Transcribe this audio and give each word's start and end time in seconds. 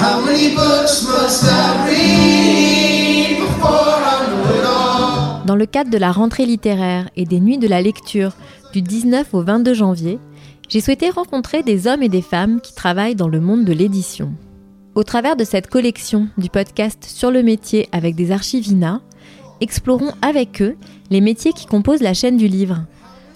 How 0.00 0.24
many 0.24 0.54
books 0.54 1.02
must 1.02 1.42
I 1.42 1.84
read 1.88 3.40
before 3.40 3.98
I 3.98 4.28
know 4.28 4.54
it 4.54 4.64
all? 4.64 5.44
Dans 5.44 5.56
le 5.56 5.66
cadre 5.66 5.90
de 5.90 5.98
la 5.98 6.12
rentrée 6.12 6.46
littéraire 6.46 7.10
et 7.16 7.24
des 7.24 7.40
nuits 7.40 7.58
de 7.58 7.66
la 7.66 7.82
lecture 7.82 8.30
du 8.72 8.80
19 8.80 9.34
au 9.34 9.42
22 9.42 9.74
janvier, 9.74 10.20
j'ai 10.68 10.80
souhaité 10.80 11.10
rencontrer 11.10 11.64
des 11.64 11.88
hommes 11.88 12.04
et 12.04 12.08
des 12.08 12.22
femmes 12.22 12.60
qui 12.60 12.76
travaillent 12.76 13.16
dans 13.16 13.26
le 13.26 13.40
monde 13.40 13.64
de 13.64 13.72
l'édition. 13.72 14.32
Au 14.94 15.02
travers 15.02 15.34
de 15.34 15.42
cette 15.42 15.66
collection 15.66 16.28
du 16.38 16.48
podcast 16.48 17.04
Sur 17.04 17.32
le 17.32 17.42
métier 17.42 17.88
avec 17.90 18.14
des 18.14 18.30
archivina, 18.30 19.00
explorons 19.60 20.12
avec 20.22 20.62
eux 20.62 20.76
les 21.10 21.20
métiers 21.20 21.52
qui 21.52 21.66
composent 21.66 22.02
la 22.02 22.14
chaîne 22.14 22.36
du 22.36 22.46
livre. 22.46 22.84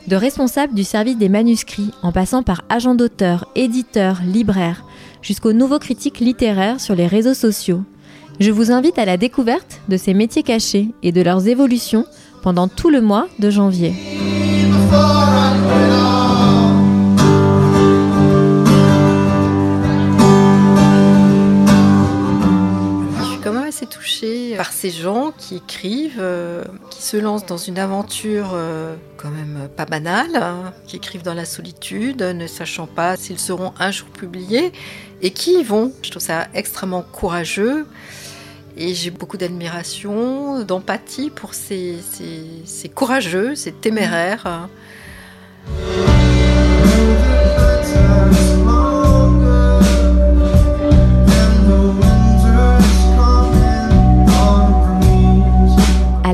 De 0.06 0.14
responsables 0.14 0.74
du 0.74 0.84
service 0.84 1.18
des 1.18 1.28
manuscrits, 1.28 1.90
en 2.02 2.12
passant 2.12 2.44
par 2.44 2.62
agents 2.68 2.94
d'auteurs, 2.94 3.46
éditeurs, 3.56 4.20
libraires, 4.24 4.84
jusqu'aux 5.22 5.52
nouveaux 5.52 5.78
critiques 5.78 6.20
littéraires 6.20 6.80
sur 6.80 6.94
les 6.94 7.06
réseaux 7.06 7.34
sociaux. 7.34 7.82
Je 8.40 8.50
vous 8.50 8.70
invite 8.70 8.98
à 8.98 9.04
la 9.04 9.16
découverte 9.16 9.80
de 9.88 9.96
ces 9.96 10.14
métiers 10.14 10.42
cachés 10.42 10.88
et 11.02 11.12
de 11.12 11.22
leurs 11.22 11.48
évolutions 11.48 12.06
pendant 12.42 12.68
tout 12.68 12.90
le 12.90 13.00
mois 13.00 13.28
de 13.38 13.50
janvier. 13.50 13.94
Assez 23.72 23.86
touchée 23.86 24.54
par 24.58 24.70
ces 24.70 24.90
gens 24.90 25.32
qui 25.38 25.56
écrivent, 25.56 26.18
euh, 26.20 26.62
qui 26.90 27.02
se 27.02 27.16
lancent 27.16 27.46
dans 27.46 27.56
une 27.56 27.78
aventure 27.78 28.50
euh, 28.52 28.94
quand 29.16 29.30
même 29.30 29.66
pas 29.74 29.86
banale, 29.86 30.36
hein, 30.36 30.74
qui 30.86 30.96
écrivent 30.96 31.22
dans 31.22 31.32
la 31.32 31.46
solitude, 31.46 32.20
ne 32.20 32.46
sachant 32.46 32.86
pas 32.86 33.16
s'ils 33.16 33.38
seront 33.38 33.72
un 33.78 33.90
jour 33.90 34.08
publiés, 34.08 34.74
et 35.22 35.30
qui 35.30 35.54
y 35.60 35.62
vont. 35.62 35.90
Je 36.02 36.10
trouve 36.10 36.22
ça 36.22 36.48
extrêmement 36.52 37.00
courageux. 37.00 37.86
Et 38.76 38.94
j'ai 38.94 39.10
beaucoup 39.10 39.38
d'admiration, 39.38 40.62
d'empathie 40.64 41.30
pour 41.30 41.54
ces, 41.54 41.96
ces, 42.10 42.44
ces 42.66 42.90
courageux, 42.90 43.54
ces 43.54 43.72
téméraires. 43.72 44.46
hein. 44.46 44.68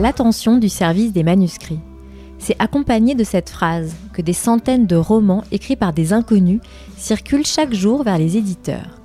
L'attention 0.09 0.57
du 0.57 0.71
service 0.71 1.13
des 1.13 1.23
manuscrits. 1.23 1.81
C'est 2.39 2.57
accompagné 2.59 3.15
de 3.15 3.25
cette 3.25 3.51
phrase 3.51 3.95
que 4.15 4.23
des 4.23 4.33
centaines 4.33 4.87
de 4.87 4.97
romans 4.97 5.45
écrits 5.53 5.77
par 5.77 5.93
des 5.93 6.15
inconnus 6.15 6.63
circulent 6.97 7.45
chaque 7.45 7.75
jour 7.75 8.05
vers 8.05 8.17
les 8.17 8.39
éditeurs. 8.39 9.03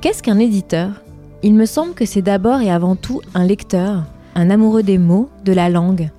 Qu'est-ce 0.00 0.22
qu'un 0.22 0.38
éditeur? 0.38 1.02
Il 1.42 1.54
me 1.54 1.66
semble 1.66 1.94
que 1.94 2.06
c'est 2.06 2.22
d'abord 2.22 2.60
et 2.60 2.70
avant 2.70 2.94
tout 2.94 3.20
un 3.34 3.44
lecteur, 3.44 4.04
un 4.36 4.48
amoureux 4.48 4.84
des 4.84 4.96
mots, 4.96 5.28
de 5.44 5.52
la 5.52 5.68
langue. 5.68 6.12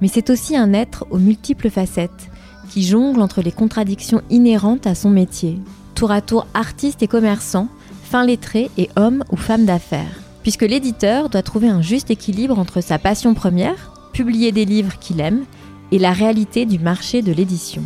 Mais 0.00 0.08
c'est 0.08 0.30
aussi 0.30 0.56
un 0.56 0.72
être 0.72 1.06
aux 1.12 1.18
multiples 1.18 1.70
facettes, 1.70 2.28
qui 2.68 2.82
jongle 2.82 3.22
entre 3.22 3.40
les 3.40 3.52
contradictions 3.52 4.20
inhérentes 4.30 4.88
à 4.88 4.96
son 4.96 5.10
métier, 5.10 5.60
tour 5.94 6.10
à 6.10 6.22
tour 6.22 6.48
artiste 6.54 7.04
et 7.04 7.06
commerçant, 7.06 7.68
fin 8.02 8.26
lettré 8.26 8.68
et 8.78 8.90
homme 8.96 9.22
ou 9.30 9.36
femme 9.36 9.64
d'affaires. 9.64 10.25
Puisque 10.46 10.62
l'éditeur 10.62 11.28
doit 11.28 11.42
trouver 11.42 11.68
un 11.68 11.82
juste 11.82 12.08
équilibre 12.08 12.56
entre 12.56 12.80
sa 12.80 13.00
passion 13.00 13.34
première, 13.34 13.90
publier 14.12 14.52
des 14.52 14.64
livres 14.64 14.96
qu'il 15.00 15.20
aime, 15.20 15.42
et 15.90 15.98
la 15.98 16.12
réalité 16.12 16.66
du 16.66 16.78
marché 16.78 17.20
de 17.20 17.32
l'édition. 17.32 17.82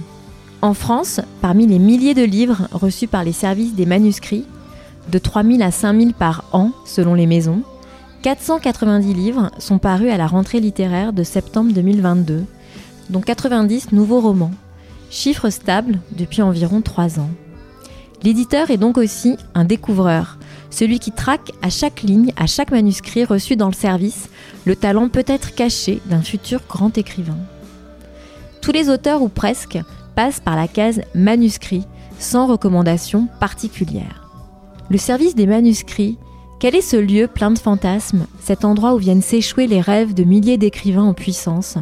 En 0.61 0.75
France, 0.75 1.23
parmi 1.41 1.67
les 1.67 1.79
milliers 1.79 2.13
de 2.13 2.23
livres 2.23 2.69
reçus 2.71 3.07
par 3.07 3.25
les 3.25 3.33
services 3.33 3.75
des 3.75 3.87
manuscrits, 3.87 4.45
de 5.11 5.19
3000 5.19 5.63
à 5.63 5.71
5000 5.71 6.13
par 6.13 6.45
an 6.53 6.73
selon 6.85 7.15
les 7.15 7.27
maisons, 7.27 7.63
490 8.25 9.15
livres 9.15 9.51
sont 9.57 9.79
parus 9.79 10.13
à 10.13 10.19
la 10.19 10.27
rentrée 10.27 10.61
littéraire 10.61 11.15
de 11.15 11.23
septembre 11.23 11.73
2022, 11.73 12.45
dont 13.09 13.23
90 13.23 13.93
nouveaux 13.93 14.21
romans, 14.21 14.53
chiffre 15.09 15.49
stable 15.49 15.99
depuis 16.15 16.43
environ 16.43 16.83
3 16.83 17.21
ans. 17.21 17.31
L'éditeur 18.23 18.71
est 18.71 18.77
donc 18.77 18.99
aussi 18.99 19.39
un 19.55 19.65
découvreur, 19.65 20.37
celui 20.71 20.99
qui 20.99 21.13
traque 21.13 21.53
à 21.63 21.71
chaque 21.71 22.03
ligne, 22.03 22.33
à 22.37 22.47
chaque 22.47 22.71
manuscrit 22.71 23.25
reçu 23.25 23.57
dans 23.57 23.69
le 23.69 23.75
service, 23.75 24.29
le 24.65 24.77
talent 24.77 25.09
peut-être 25.09 25.55
caché 25.55 26.01
d'un 26.07 26.23
futur 26.23 26.61
grand 26.69 26.97
écrivain. 26.97 27.39
Tous 28.63 28.73
les 28.73 28.89
auteurs 28.89 29.23
ou 29.23 29.29
presque 29.29 29.79
passent 30.15 30.41
par 30.41 30.57
la 30.57 30.69
case 30.69 31.01
manuscrit, 31.15 31.85
sans 32.19 32.47
recommandation 32.47 33.29
particulière. 33.41 34.29
Le 34.91 34.99
service 34.99 35.35
des 35.35 35.47
manuscrits, 35.47 36.19
quel 36.59 36.77
est 36.77 36.83
ce 36.83 36.97
lieu 36.97 37.27
plein 37.27 37.51
de 37.51 37.59
fantasmes, 37.59 38.27
cet 38.41 38.65
endroit 38.65 38.95
où 38.95 38.99
viennent 38.99 39.23
s'échouer 39.23 39.67
les 39.67 39.81
rêves 39.81 40.13
de 40.13 40.25
milliers 40.25 40.59
d'écrivains 40.59 41.05
en 41.05 41.15
puissance? 41.15 41.79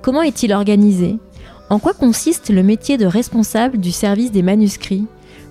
Comment 0.00 0.22
est-il 0.22 0.52
organisé? 0.54 1.18
En 1.68 1.78
quoi 1.78 1.92
consiste 1.92 2.48
le 2.48 2.62
métier 2.62 2.96
de 2.96 3.06
responsable 3.06 3.78
du 3.78 3.92
service 3.92 4.32
des 4.32 4.42
manuscrits? 4.42 5.06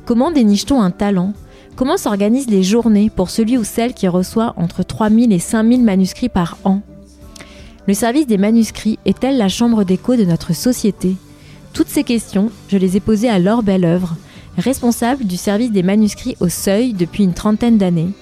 Comment 0.05 0.31
déniche-t-on 0.31 0.81
un 0.81 0.91
talent? 0.91 1.33
Comment 1.75 1.97
s'organisent 1.97 2.49
les 2.49 2.63
journées 2.63 3.09
pour 3.13 3.29
celui 3.29 3.57
ou 3.57 3.65
celle 3.65 3.93
qui 3.93 4.07
reçoit 4.07 4.53
entre 4.55 4.81
3000 4.81 5.33
et 5.33 5.39
5000 5.39 5.83
manuscrits 5.83 6.29
par 6.29 6.57
an? 6.63 6.79
Le 7.85 7.93
service 7.93 8.27
des 8.27 8.37
manuscrits 8.37 8.97
est-elle 9.05 9.37
la 9.37 9.49
chambre 9.49 9.83
d'écho 9.83 10.15
de 10.15 10.23
notre 10.23 10.55
société? 10.55 11.17
Toutes 11.73 11.89
ces 11.89 12.05
questions, 12.05 12.49
je 12.69 12.77
les 12.77 12.95
ai 12.95 13.01
posées 13.01 13.29
à 13.29 13.39
Laure 13.39 13.61
Belleuvre, 13.61 14.15
responsable 14.57 15.25
du 15.25 15.35
service 15.35 15.73
des 15.73 15.83
manuscrits 15.83 16.37
au 16.39 16.47
Seuil 16.47 16.93
depuis 16.93 17.25
une 17.25 17.33
trentaine 17.33 17.77
d'années. 17.77 18.13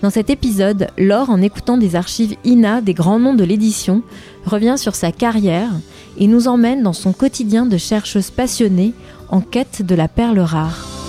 Dans 0.00 0.10
cet 0.10 0.30
épisode, 0.30 0.86
Laure, 0.96 1.30
en 1.30 1.42
écoutant 1.42 1.78
des 1.78 1.96
archives 1.96 2.36
INA 2.44 2.82
des 2.82 2.94
grands 2.94 3.18
noms 3.18 3.34
de 3.34 3.44
l'édition, 3.44 4.02
revient 4.46 4.76
sur 4.78 4.94
sa 4.94 5.10
carrière 5.10 5.72
et 6.18 6.28
nous 6.28 6.46
emmène 6.46 6.84
dans 6.84 6.92
son 6.92 7.12
quotidien 7.12 7.66
de 7.66 7.78
chercheuse 7.78 8.30
passionnée 8.30 8.94
en 9.28 9.40
quête 9.40 9.84
de 9.84 9.94
la 9.96 10.06
perle 10.06 10.38
rare. 10.38 11.01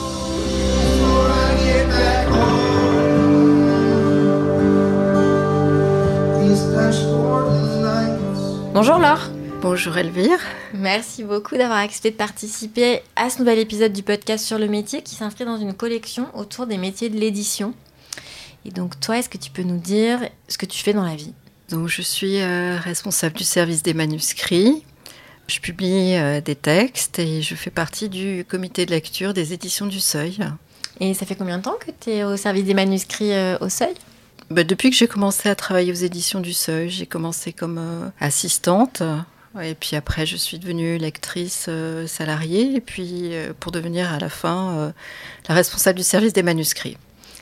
Bonjour 8.74 8.98
Laure 8.98 9.30
Bonjour 9.62 9.96
Elvire. 9.98 10.40
Merci 10.74 11.24
beaucoup 11.24 11.56
d'avoir 11.56 11.78
accepté 11.78 12.10
de 12.10 12.16
participer 12.16 13.02
à 13.16 13.30
ce 13.30 13.38
nouvel 13.38 13.60
épisode 13.60 13.94
du 13.94 14.02
podcast 14.02 14.44
sur 14.44 14.58
le 14.58 14.68
métier 14.68 15.04
qui 15.04 15.14
s'inscrit 15.14 15.46
dans 15.46 15.58
une 15.58 15.76
collection 15.76 16.28
autour 16.34 16.66
des 16.66 16.80
métiers 16.80 17.10
de 17.10 17.18
l'édition. 17.20 17.76
Et 18.66 18.72
donc 18.72 19.00
toi, 19.00 19.20
est-ce 19.20 19.30
que 19.30 19.38
tu 19.38 19.52
peux 19.52 19.62
nous 19.62 19.78
dire 19.78 20.28
ce 20.48 20.58
que 20.58 20.66
tu 20.66 20.84
fais 20.84 20.94
dans 20.94 21.06
la 21.06 21.16
vie? 21.16 21.34
Donc, 21.70 21.88
je 21.88 22.02
suis 22.02 22.42
euh, 22.42 22.78
responsable 22.80 23.36
du 23.36 23.44
service 23.44 23.84
des 23.84 23.94
manuscrits. 23.94 24.84
Je 25.48 25.60
publie 25.60 26.16
euh, 26.16 26.42
des 26.42 26.56
textes 26.56 27.20
et 27.20 27.44
je 27.44 27.54
fais 27.54 27.70
partie 27.70 28.10
du 28.10 28.44
comité 28.44 28.88
de 28.88 28.92
lecture 28.92 29.36
des 29.36 29.54
éditions 29.54 29.86
du 29.86 30.00
Seuil. 30.00 30.40
Et 31.00 31.14
ça 31.14 31.28
fait 31.28 31.36
combien 31.36 31.60
de 31.60 31.64
temps 31.64 31.78
que 31.80 31.92
tu 31.92 32.10
es 32.10 32.24
au 32.24 32.38
service 32.38 32.66
des 32.66 32.74
manuscrits 32.74 33.34
euh, 33.34 33.58
au 33.62 33.70
Seuil? 33.70 33.94
Bah, 34.54 34.64
depuis 34.64 34.92
que 34.92 34.96
j'ai 34.96 35.08
commencé 35.08 35.50
à 35.50 35.56
travailler 35.56 35.92
aux 35.92 35.96
éditions 35.96 36.40
du 36.40 36.54
Seuil, 36.54 36.88
j'ai 36.88 37.08
commencé 37.08 37.54
comme 37.54 37.80
euh, 37.80 38.10
assistante. 38.20 39.02
Et 39.60 39.74
puis 39.74 39.96
après, 39.96 40.28
je 40.28 40.38
suis 40.38 40.60
devenue 40.60 41.00
lectrice 41.00 41.66
euh, 41.70 42.06
salariée. 42.06 42.76
Et 42.76 42.80
puis, 42.80 43.34
euh, 43.34 43.54
pour 43.60 43.72
devenir 43.72 44.14
à 44.14 44.20
la 44.20 44.30
fin 44.30 44.94
la 45.50 45.56
responsable 45.56 45.98
du 45.98 46.04
service 46.04 46.34
des 46.34 46.44
manuscrits. 46.44 46.98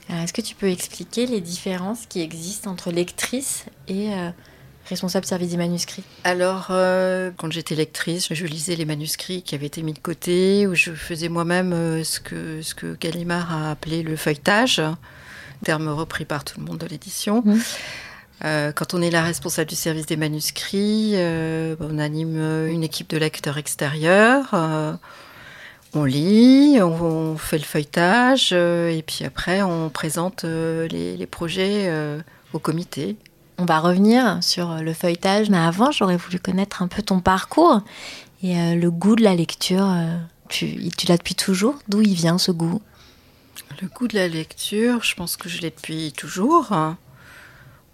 Est-ce 0.08 0.32
que 0.32 0.40
tu 0.40 0.54
peux 0.54 0.70
expliquer 0.70 1.26
les 1.26 1.42
différences 1.42 2.06
qui 2.06 2.22
existent 2.22 2.70
entre 2.70 2.90
lectrice 2.90 3.66
et 3.88 4.08
responsable 4.88 5.26
service 5.26 5.50
des 5.50 5.56
manuscrits? 5.58 6.04
Alors, 6.24 6.68
euh, 6.70 7.30
quand 7.36 7.52
j'étais 7.52 7.74
lectrice, 7.74 8.32
je 8.32 8.46
lisais 8.46 8.74
les 8.74 8.84
manuscrits 8.84 9.42
qui 9.42 9.54
avaient 9.54 9.66
été 9.66 9.82
mis 9.82 9.92
de 9.92 9.98
côté, 9.98 10.66
ou 10.66 10.74
je 10.74 10.92
faisais 10.92 11.28
moi-même 11.28 12.02
ce 12.04 12.20
que, 12.20 12.62
ce 12.62 12.74
que 12.74 12.96
Gallimard 13.00 13.52
a 13.52 13.70
appelé 13.70 14.02
le 14.02 14.16
feuilletage, 14.16 14.82
terme 15.62 15.88
repris 15.88 16.24
par 16.24 16.44
tout 16.44 16.60
le 16.60 16.66
monde 16.66 16.78
de 16.78 16.86
l'édition. 16.86 17.44
Euh, 18.44 18.72
quand 18.72 18.92
on 18.94 19.02
est 19.02 19.10
la 19.10 19.22
responsable 19.22 19.70
du 19.70 19.76
service 19.76 20.06
des 20.06 20.16
manuscrits, 20.16 21.12
euh, 21.14 21.76
on 21.78 21.98
anime 21.98 22.36
euh, 22.36 22.66
une 22.68 22.82
équipe 22.82 23.08
de 23.08 23.16
lecteurs 23.16 23.56
extérieurs. 23.56 24.50
euh, 24.52 24.94
On 25.94 26.04
lit, 26.04 26.78
on, 26.80 27.02
on 27.02 27.36
fait 27.36 27.58
le 27.58 27.64
feuilletage, 27.64 28.52
et 28.52 29.04
puis 29.06 29.24
après, 29.24 29.62
on 29.62 29.90
présente 29.90 30.44
les, 30.44 31.16
les 31.16 31.26
projets 31.26 31.92
au 32.52 32.58
comité. 32.58 33.16
On 33.58 33.66
va 33.66 33.78
revenir 33.78 34.38
sur 34.40 34.76
le 34.76 34.94
feuilletage, 34.94 35.50
mais 35.50 35.58
avant, 35.58 35.92
j'aurais 35.92 36.16
voulu 36.16 36.38
connaître 36.38 36.82
un 36.82 36.88
peu 36.88 37.02
ton 37.02 37.20
parcours 37.20 37.82
et 38.42 38.74
le 38.74 38.90
goût 38.90 39.16
de 39.16 39.22
la 39.22 39.34
lecture. 39.34 39.86
tu 40.48 40.88
tu 40.96 41.06
l'as 41.06 41.18
depuis 41.18 41.34
toujours? 41.34 41.76
D'où 41.88 42.00
il 42.00 42.14
vient 42.14 42.38
ce 42.38 42.52
goût? 42.52 42.80
Le 43.80 43.88
goût 43.88 44.06
de 44.08 44.14
la 44.16 44.28
lecture, 44.28 45.02
je 45.02 45.14
pense 45.14 45.36
que 45.36 45.48
je 45.48 45.60
l'ai 45.60 45.70
depuis 45.70 46.12
toujours. 46.12 46.72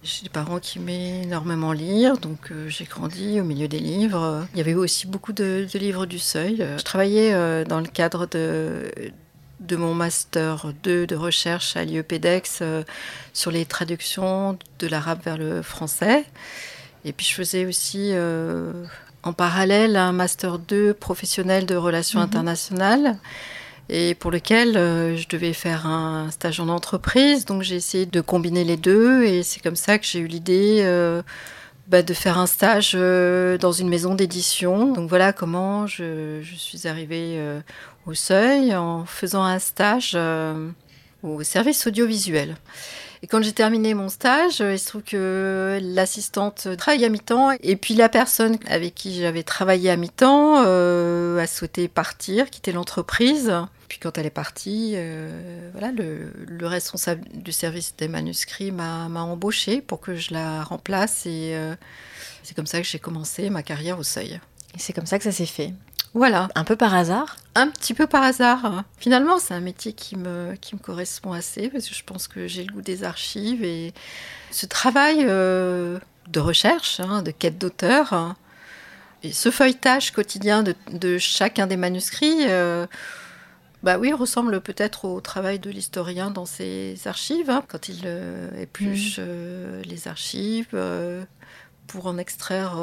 J'ai 0.02 0.22
des 0.24 0.28
parents 0.28 0.58
qui 0.60 0.78
aimaient 0.78 1.22
énormément 1.22 1.72
lire, 1.72 2.18
donc 2.18 2.50
euh, 2.50 2.68
j'ai 2.68 2.84
grandi 2.84 3.40
au 3.40 3.44
milieu 3.44 3.68
des 3.68 3.80
livres. 3.80 4.46
Il 4.52 4.58
y 4.58 4.60
avait 4.60 4.74
aussi 4.74 5.06
beaucoup 5.06 5.32
de, 5.32 5.66
de 5.72 5.78
livres 5.78 6.06
du 6.06 6.18
seuil. 6.18 6.64
Je 6.78 6.82
travaillais 6.82 7.32
euh, 7.34 7.64
dans 7.64 7.80
le 7.80 7.86
cadre 7.86 8.26
de, 8.26 8.92
de 9.60 9.76
mon 9.76 9.94
master 9.94 10.72
2 10.84 11.06
de 11.06 11.16
recherche 11.16 11.76
à 11.76 11.84
l'IEPDEX 11.84 12.60
euh, 12.62 12.84
sur 13.32 13.50
les 13.50 13.64
traductions 13.66 14.56
de 14.78 14.86
l'arabe 14.86 15.20
vers 15.24 15.36
le 15.38 15.62
français. 15.62 16.24
Et 17.04 17.12
puis 17.12 17.26
je 17.26 17.34
faisais 17.34 17.64
aussi 17.66 18.12
en 19.22 19.32
parallèle 19.32 19.96
un 19.96 20.12
master 20.12 20.58
2 20.58 20.94
professionnel 20.94 21.64
de 21.64 21.76
relations 21.76 22.18
Mhm. 22.20 22.26
internationales 22.26 23.18
et 23.88 24.14
pour 24.14 24.30
lequel 24.30 24.76
euh, 24.76 25.16
je 25.16 25.28
devais 25.28 25.52
faire 25.52 25.86
un 25.86 26.30
stage 26.30 26.60
en 26.60 26.68
entreprise. 26.68 27.44
Donc 27.44 27.62
j'ai 27.62 27.76
essayé 27.76 28.06
de 28.06 28.20
combiner 28.20 28.64
les 28.64 28.76
deux 28.76 29.24
et 29.24 29.42
c'est 29.42 29.60
comme 29.60 29.76
ça 29.76 29.98
que 29.98 30.06
j'ai 30.06 30.20
eu 30.20 30.26
l'idée 30.26 30.80
euh, 30.82 31.22
bah, 31.88 32.02
de 32.02 32.14
faire 32.14 32.38
un 32.38 32.46
stage 32.46 32.92
euh, 32.94 33.56
dans 33.56 33.72
une 33.72 33.88
maison 33.88 34.14
d'édition. 34.14 34.92
Donc 34.92 35.08
voilà 35.08 35.32
comment 35.32 35.86
je, 35.86 36.42
suis 36.56 36.86
arrivée 36.86 37.42
au 38.06 38.14
seuil 38.14 38.74
en 38.74 39.06
faisant 39.06 39.42
un 39.42 39.58
stage 39.58 40.16
au 41.22 41.42
service 41.42 41.86
audiovisuel. 41.86 42.56
Et 43.20 43.26
quand 43.26 43.42
j'ai 43.42 43.52
terminé 43.52 43.94
mon 43.94 44.08
stage, 44.08 44.60
il 44.60 44.78
se 44.78 44.86
trouve 44.86 45.02
que 45.02 45.80
l'assistante 45.82 46.68
travaille 46.76 47.04
à 47.04 47.08
mi-temps 47.08 47.50
et 47.62 47.74
puis 47.74 47.94
la 47.94 48.08
personne 48.08 48.58
avec 48.68 48.94
qui 48.94 49.18
j'avais 49.18 49.42
travaillé 49.42 49.90
à 49.90 49.96
mi-temps 49.96 50.58
a 50.58 51.46
souhaité 51.46 51.88
partir, 51.88 52.50
quitter 52.50 52.70
l'entreprise. 52.70 53.50
Puis 53.88 53.98
quand 53.98 54.18
elle 54.18 54.26
est 54.26 54.30
partie, 54.30 54.92
euh, 54.96 55.70
voilà, 55.72 55.92
le, 55.92 56.32
le 56.46 56.66
responsable 56.66 57.26
du 57.32 57.52
service 57.52 57.94
des 57.96 58.08
manuscrits 58.08 58.70
m'a 58.70 59.06
embauchée 59.06 59.80
pour 59.80 60.00
que 60.00 60.14
je 60.14 60.34
la 60.34 60.62
remplace 60.62 61.24
et 61.24 61.54
euh, 61.54 61.74
c'est 62.42 62.54
comme 62.54 62.66
ça 62.66 62.80
que 62.80 62.86
j'ai 62.86 62.98
commencé 62.98 63.48
ma 63.50 63.62
carrière 63.62 63.98
au 63.98 64.02
seuil. 64.02 64.40
Et 64.74 64.78
c'est 64.78 64.92
comme 64.92 65.06
ça 65.06 65.18
que 65.18 65.24
ça 65.24 65.32
s'est 65.32 65.46
fait. 65.46 65.72
Voilà, 66.14 66.48
Un 66.54 66.64
peu 66.64 66.76
par 66.76 66.94
hasard? 66.94 67.36
Un 67.54 67.68
petit 67.68 67.94
peu 67.94 68.06
par 68.06 68.22
hasard. 68.22 68.84
Finalement, 68.98 69.38
c'est 69.38 69.54
un 69.54 69.60
métier 69.60 69.92
qui 69.92 70.16
me, 70.16 70.54
qui 70.56 70.74
me 70.74 70.80
correspond 70.80 71.32
assez 71.32 71.68
parce 71.68 71.88
que 71.88 71.94
je 71.94 72.04
pense 72.04 72.28
que 72.28 72.46
j'ai 72.46 72.64
le 72.64 72.72
goût 72.72 72.80
des 72.80 73.04
archives 73.04 73.62
et 73.62 73.92
ce 74.50 74.66
travail 74.66 75.24
euh, 75.28 75.98
de 76.28 76.40
recherche, 76.40 77.00
hein, 77.00 77.22
de 77.22 77.30
quête 77.30 77.58
d'auteur, 77.58 78.12
hein, 78.12 78.36
et 79.22 79.32
ce 79.32 79.50
feuilletage 79.50 80.12
quotidien 80.12 80.62
de, 80.62 80.74
de 80.92 81.18
chacun 81.18 81.66
des 81.66 81.76
manuscrits, 81.76 82.46
euh, 82.48 82.86
bah 83.82 83.98
oui, 83.98 84.12
ressemble 84.12 84.60
peut-être 84.60 85.04
au 85.04 85.20
travail 85.20 85.58
de 85.58 85.70
l'historien 85.70 86.30
dans 86.30 86.46
ses 86.46 86.96
archives, 87.06 87.48
hein, 87.48 87.62
quand 87.68 87.88
il 87.88 88.02
euh, 88.04 88.50
épluche 88.60 89.16
euh, 89.18 89.82
les 89.84 90.08
archives 90.08 90.70
euh, 90.74 91.24
pour 91.86 92.06
en 92.06 92.18
extraire 92.18 92.76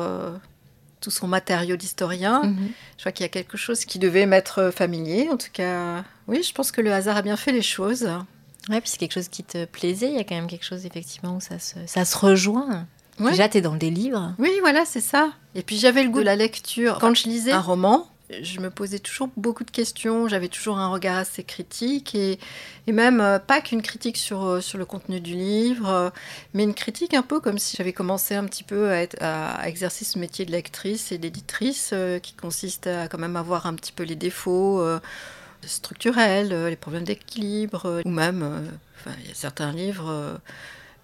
tout 1.02 1.12
son 1.12 1.28
matériau 1.28 1.76
d'historien. 1.76 2.42
Je 2.98 3.04
crois 3.04 3.12
qu'il 3.12 3.24
y 3.24 3.28
a 3.28 3.30
quelque 3.30 3.58
chose 3.58 3.86
qui 3.86 4.00
devait 4.00 4.26
m'être 4.26 4.72
familier. 4.72 5.30
En 5.32 5.38
tout 5.38 5.52
cas, 5.54 6.04
oui, 6.28 6.42
je 6.42 6.54
pense 6.54 6.72
que 6.72 6.82
le 6.82 6.92
hasard 6.92 7.18
a 7.18 7.22
bien 7.22 7.38
fait 7.38 7.52
les 7.52 7.62
choses. 7.62 8.10
Ouais, 8.70 8.82
puis 8.82 8.90
c'est 8.90 8.98
quelque 8.98 9.14
chose 9.14 9.28
qui 9.28 9.44
te 9.44 9.66
plaisait. 9.66 10.08
Il 10.08 10.16
y 10.16 10.20
a 10.20 10.24
quand 10.24 10.34
même 10.34 10.48
quelque 10.48 10.66
chose, 10.66 10.88
effectivement, 10.88 11.36
où 11.36 11.40
ça 11.40 11.60
se, 11.60 11.76
ça 11.86 12.04
se 12.04 12.18
rejoint. 12.18 12.88
Ouais. 13.20 13.30
Déjà, 13.32 13.48
tu 13.48 13.60
es 13.60 13.62
dans 13.62 13.76
des 13.76 13.92
livres. 13.92 14.34
Oui, 14.40 14.52
voilà, 14.62 14.86
c'est 14.86 15.02
ça. 15.02 15.30
Et 15.54 15.62
puis 15.62 15.78
j'avais 15.78 16.04
le 16.04 16.10
goût 16.10 16.20
de 16.20 16.26
la 16.26 16.36
lecture. 16.36 16.98
Quand 17.00 17.14
je 17.14 17.30
lisais 17.30 17.52
un 17.52 17.62
roman, 17.62 18.10
je 18.42 18.60
me 18.60 18.70
posais 18.70 19.00
toujours 19.00 19.30
beaucoup 19.38 19.64
de 19.64 19.72
questions. 19.72 20.28
J'avais 20.28 20.48
toujours 20.48 20.78
un 20.80 20.88
regard 20.90 21.18
assez 21.18 21.44
critique 21.44 22.16
et, 22.16 22.40
et 22.88 22.92
même 22.92 23.22
euh, 23.22 23.40
pas 23.40 23.62
qu'une 23.62 23.82
critique 23.82 24.18
sur, 24.18 24.44
euh, 24.46 24.62
sur 24.62 24.78
le 24.78 24.86
contenu 24.86 25.20
du 25.22 25.34
livre, 25.36 25.90
euh, 25.90 26.10
mais 26.54 26.64
une 26.64 26.74
critique 26.74 27.14
un 27.14 27.22
peu 27.22 27.40
comme 27.40 27.58
si 27.60 27.78
j'avais 27.78 27.94
commencé 27.94 28.36
un 28.36 28.46
petit 28.46 28.64
peu 28.64 28.90
à, 28.90 29.02
être, 29.02 29.18
à, 29.22 29.56
à 29.62 29.68
exercer 29.68 30.06
ce 30.06 30.18
métier 30.20 30.46
de 30.46 30.52
lectrice 30.52 31.12
et 31.12 31.18
d'éditrice 31.18 31.92
euh, 31.94 32.20
qui 32.20 32.34
consiste 32.34 32.88
à 32.88 33.08
quand 33.08 33.20
même 33.20 33.36
avoir 33.36 33.66
un 33.68 33.76
petit 33.76 33.92
peu 33.92 34.04
les 34.04 34.16
défauts. 34.16 34.84
structurels, 35.66 36.68
les 36.68 36.76
problèmes 36.76 37.04
d'équilibre, 37.06 38.02
ou 38.06 38.10
même, 38.10 38.70
enfin, 39.00 39.16
il 39.24 39.28
y 39.30 39.32
a 39.32 39.36
certains 39.36 39.72
livres, 39.72 40.40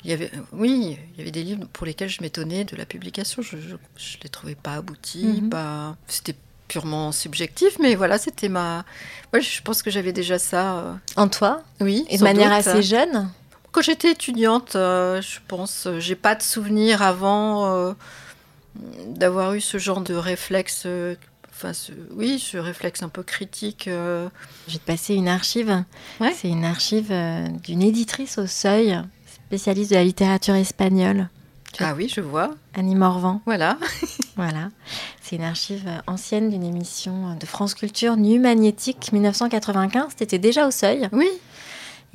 il 0.04 0.10
y 0.10 0.14
avait, 0.14 0.32
oui, 0.54 0.98
il 1.14 1.18
y 1.18 1.22
avait 1.22 1.32
des 1.32 1.44
livres 1.44 1.66
pour 1.74 1.86
lesquels 1.86 2.10
je 2.10 2.22
m'étonnais 2.22 2.64
de 2.66 2.76
la 2.76 2.86
publication, 2.86 3.42
je 3.42 3.56
ne 3.56 3.78
les 4.24 4.30
trouvais 4.30 4.56
pas 4.56 4.76
aboutis, 4.76 5.42
Mhm. 5.44 5.50
pas, 5.50 5.96
c'était 6.08 6.36
purement 6.76 7.12
subjectif, 7.12 7.78
mais 7.82 7.96
voilà, 7.96 8.18
c'était 8.18 8.48
ma, 8.48 8.86
ouais, 9.34 9.42
je 9.42 9.62
pense 9.62 9.84
que 9.84 9.92
j'avais 9.92 10.14
déjà 10.14 10.40
ça, 10.40 10.78
euh, 10.78 10.94
En 11.18 11.28
toi 11.28 11.62
oui, 11.82 12.06
Et 12.10 12.18
de 12.18 12.24
manière 12.24 12.50
doute. 12.56 12.66
assez 12.68 12.82
jeune 12.82 13.30
Quand 13.74 13.82
j'étais 13.82 14.12
étudiante, 14.12 14.78
euh, 14.78 15.22
je 15.22 15.40
pense, 15.50 15.86
euh, 15.86 16.00
j'ai 16.00 16.16
pas 16.16 16.34
de 16.34 16.42
souvenir 16.42 17.02
avant 17.02 17.66
euh, 17.76 17.94
d'avoir 19.08 19.54
eu 19.54 19.60
ce 19.60 19.78
genre 19.80 20.00
de 20.00 20.14
réflexe. 20.14 20.88
Enfin, 21.54 21.74
ce- 21.74 21.92
oui, 22.16 22.40
ce 22.40 22.56
réflexe 22.58 23.04
un 23.04 23.10
peu 23.10 23.22
critique. 23.24 23.84
Je 23.88 24.30
vais 24.74 24.78
te 24.80 24.86
passer 24.86 25.14
une 25.14 25.28
archive. 25.28 25.84
Ouais. 26.22 26.34
C'est 26.34 26.48
une 26.50 26.64
archive 26.66 27.14
d'une 27.64 27.82
éditrice 27.84 28.38
au 28.38 28.48
seuil, 28.48 28.98
spécialiste 29.46 29.92
de 29.92 29.96
la 29.98 30.04
littérature 30.06 30.56
espagnole, 30.56 31.28
Ah 31.80 31.94
oui, 31.96 32.12
je 32.14 32.22
vois. 32.22 32.52
Annie 32.74 32.96
Morvan. 32.96 33.42
Voilà. 33.46 33.78
Voilà. 34.38 34.70
C'est 35.22 35.36
une 35.36 35.44
archive 35.44 35.88
ancienne 36.08 36.50
d'une 36.50 36.64
émission 36.64 37.36
de 37.36 37.46
France 37.46 37.74
Culture, 37.76 38.16
Nu 38.18 38.40
Magnétique 38.40 39.12
1995. 39.12 40.14
C'était 40.18 40.40
déjà 40.40 40.68
au 40.68 40.72
seuil. 40.72 41.10
Oui. 41.12 41.28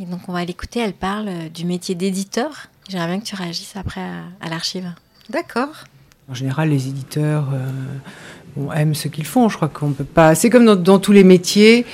Et 0.01 0.07
donc, 0.07 0.23
on 0.29 0.33
va 0.33 0.45
l'écouter. 0.45 0.81
Elle 0.81 0.95
parle 0.95 1.51
du 1.51 1.65
métier 1.67 1.95
d'éditeur. 1.95 2.69
J'aimerais 2.89 3.07
bien 3.09 3.21
que 3.21 3.27
tu 3.27 3.35
réagisses 3.37 3.77
après 3.77 4.01
à, 4.01 4.25
à 4.41 4.49
l'archive. 4.49 4.91
D'accord. 5.31 5.85
En 6.29 6.35
général, 6.35 6.71
les 6.71 6.89
éditeurs 6.89 7.49
euh, 7.53 7.71
bon, 8.57 8.73
aiment 8.73 8.95
ce 8.95 9.09
qu'ils 9.09 9.27
font. 9.27 9.49
Je 9.49 9.57
crois 9.57 9.69
qu'on 9.69 9.93
peut 9.93 10.05
pas. 10.05 10.35
C'est 10.35 10.51
comme 10.51 10.65
dans, 10.75 10.99
tous 10.99 11.13
les 11.13 11.25
métiers 11.25 11.87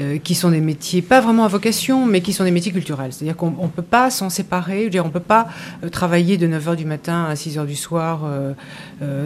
euh, 0.00 0.18
qui 0.18 0.34
sont 0.34 0.50
des 0.50 0.60
métiers 0.60 1.02
pas 1.02 1.20
vraiment 1.20 1.44
à 1.44 1.48
vocation, 1.48 2.06
mais 2.06 2.20
qui 2.20 2.32
sont 2.32 2.44
des 2.44 2.50
métiers 2.50 2.72
culturels. 2.72 3.12
C'est-à-dire 3.12 3.36
qu'on 3.36 3.50
ne 3.50 3.68
peut 3.68 3.82
pas 3.82 4.10
s'en 4.10 4.30
séparer. 4.30 4.80
Je 4.80 4.84
veux 4.84 4.90
dire, 4.90 5.06
on 5.06 5.10
peut 5.10 5.20
pas 5.20 5.48
euh, 5.84 5.88
travailler 5.88 6.36
de 6.36 6.46
9h 6.46 6.76
du 6.76 6.84
matin 6.84 7.24
à 7.24 7.34
6h 7.34 7.66
du 7.66 7.76
soir 7.76 8.22
euh, 8.24 8.52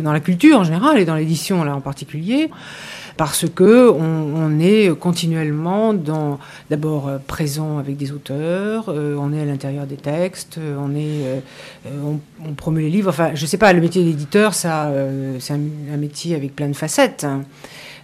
dans 0.03 0.13
la 0.13 0.21
culture 0.21 0.59
en 0.59 0.65
général 0.65 0.99
et 0.99 1.05
dans 1.05 1.17
l'édition 1.17 1.65
là 1.65 1.75
en 1.75 1.81
particulier. 1.81 2.51
Parce 3.17 3.49
que 3.49 3.91
on, 3.91 4.59
est 4.61 4.97
continuellement 4.99 5.95
dans 5.95 6.39
d'abord 6.71 7.09
euh, 7.09 7.19
présent 7.25 7.79
avec 7.79 7.97
des 7.97 8.13
auteurs, 8.13 8.87
euh, 8.89 9.17
on 9.19 9.33
est 9.33 9.41
à 9.41 9.45
l'intérieur 9.45 9.87
des 9.87 9.97
textes, 9.97 10.59
euh, 10.59 10.77
on 10.79 10.95
est 10.95 12.55
promeut 12.57 12.81
les 12.81 12.91
livres. 12.91 13.11
Enfin, 13.11 13.31
je 13.35 13.47
sais 13.47 13.57
pas, 13.57 13.73
le 13.73 13.81
métier 13.81 14.05
d'éditeur, 14.05 14.55
ça, 14.55 14.93
c'est 15.39 15.55
un, 15.55 15.97
métier 15.97 16.35
avec 16.35 16.55
plein 16.55 16.69
de 16.69 16.75
facettes. 16.75 17.25
hein. 17.25 17.43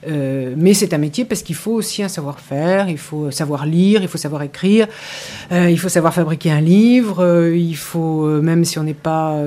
Mais 0.06 0.74
c'est 0.74 0.94
un 0.94 0.98
métier 0.98 1.24
parce 1.24 1.42
qu'il 1.42 1.54
faut 1.54 1.72
aussi 1.72 2.02
un 2.02 2.08
savoir-faire, 2.08 2.88
il 2.88 2.98
faut 2.98 3.30
savoir 3.30 3.66
lire, 3.66 4.02
il 4.02 4.08
faut 4.08 4.18
savoir 4.18 4.42
écrire, 4.42 4.86
il 5.52 5.78
faut 5.78 5.90
savoir 5.90 6.14
fabriquer 6.14 6.50
un 6.50 6.60
livre, 6.60 7.50
il 7.54 7.76
faut, 7.76 8.26
même 8.40 8.64
si 8.64 8.78
on 8.78 8.84
n'est 8.84 8.94
pas 8.94 9.38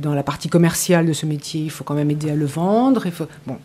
dans 0.00 0.14
la 0.14 0.22
partie 0.22 0.48
commerciale 0.48 1.06
de 1.06 1.12
ce 1.12 1.26
métier, 1.26 1.60
il 1.60 1.70
faut 1.70 1.84
quand 1.84 1.94
même 1.94 2.10
aider 2.10 2.30
à 2.30 2.34
le 2.34 2.46
vendre. 2.46 3.06
Bon, 3.46 3.58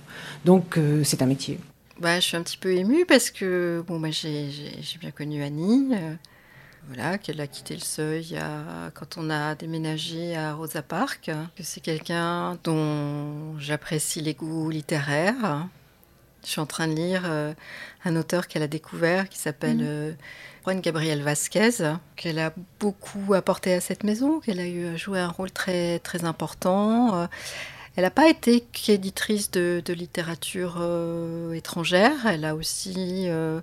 donc 0.45 0.77
euh, 0.77 1.03
c'est 1.03 1.21
un 1.21 1.25
métier. 1.25 1.59
Bah, 1.99 2.15
je 2.19 2.25
suis 2.25 2.37
un 2.37 2.41
petit 2.43 2.57
peu 2.57 2.73
émue 2.73 3.05
parce 3.05 3.29
que 3.31 3.83
bon, 3.87 3.99
bah, 3.99 4.09
j'ai 4.11 4.49
bien 4.99 5.11
connu 5.11 5.43
Annie. 5.43 5.89
euh, 5.93 6.15
voilà, 6.87 7.17
qu'elle 7.17 7.39
a 7.39 7.47
quitté 7.47 7.75
le 7.75 7.79
seuil 7.81 8.35
à- 8.35 8.91
quand 8.93 9.17
on 9.17 9.29
a 9.29 9.55
déménagé 9.55 10.35
à 10.35 10.53
Rosa 10.53 10.81
Park. 10.81 11.31
Que 11.55 11.63
c'est 11.63 11.79
quelqu'un 11.79 12.57
dont 12.65 13.57
j'apprécie 13.57 14.19
les 14.21 14.33
goûts 14.33 14.69
littéraires. 14.69 15.67
Je 16.43 16.49
suis 16.49 16.59
en 16.59 16.65
train 16.65 16.89
de 16.89 16.93
lire 16.93 17.21
euh, 17.25 17.53
un 18.03 18.17
auteur 18.17 18.49
qu'elle 18.49 18.63
a 18.63 18.67
découvert 18.67 19.29
qui 19.29 19.39
s'appelle 19.39 19.79
euh, 19.81 20.11
Juan 20.65 20.81
Gabriel 20.81 21.21
Vasquez, 21.21 21.69
qu'elle 22.17 22.37
a 22.39 22.51
beaucoup 22.81 23.33
apporté 23.33 23.73
à 23.73 23.79
cette 23.79 24.03
maison, 24.03 24.41
qu'elle 24.41 24.59
a 24.59 24.67
eu 24.67 24.97
joué 24.97 25.19
un 25.21 25.29
rôle 25.29 25.51
très, 25.51 25.99
très 25.99 26.25
important. 26.25 27.29
Elle 27.95 28.03
n'a 28.03 28.11
pas 28.11 28.27
été 28.29 28.61
qu'éditrice 28.61 29.51
de, 29.51 29.81
de 29.85 29.93
littérature 29.93 30.77
euh, 30.79 31.53
étrangère, 31.53 32.25
elle 32.25 32.43
a 32.45 32.55
aussi 32.55 33.25
euh, 33.27 33.61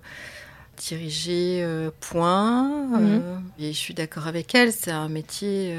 dirigé 0.77 1.61
euh, 1.63 1.91
Point. 2.01 2.71
euh, 3.01 3.39
et 3.59 3.73
je 3.73 3.79
suis 3.79 3.95
d'accord 3.95 4.27
avec 4.29 4.55
elle, 4.55 4.73
c'est 4.73 4.93
un 4.93 5.09
métier. 5.09 5.75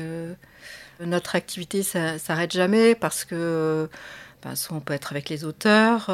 notre 1.00 1.36
activité 1.36 1.82
ça 1.84 2.20
s'arrête 2.20 2.52
jamais 2.52 2.94
parce 2.96 3.26
que 3.26 3.90
ben, 4.44 4.56
soit 4.56 4.76
on 4.78 4.82
peut 4.82 4.94
être 4.94 5.12
avec 5.14 5.30
les 5.30 5.44
auteurs, 5.46 6.10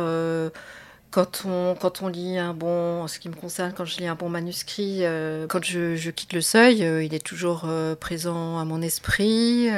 Quand 1.10 1.44
on, 1.46 1.76
quand 1.76 2.02
on 2.02 2.10
lit 2.10 2.38
un 2.38 2.54
bon, 2.54 3.02
en 3.04 3.08
ce 3.08 3.18
qui 3.20 3.30
me 3.30 3.34
concerne, 3.34 3.72
quand 3.74 3.86
je 3.86 3.98
lis 3.98 4.08
un 4.08 4.16
bon 4.16 4.30
manuscrit, 4.30 5.00
euh, 5.06 5.48
quand 5.48 5.64
je, 5.64 5.96
je 5.96 6.12
quitte 6.12 6.34
le 6.34 6.42
seuil, 6.42 6.84
euh, 6.84 7.02
il 7.02 7.14
est 7.14 7.26
toujours 7.26 7.64
euh, 7.66 7.96
présent 7.96 8.60
à 8.60 8.66
mon 8.66 8.82
esprit, 8.82 9.70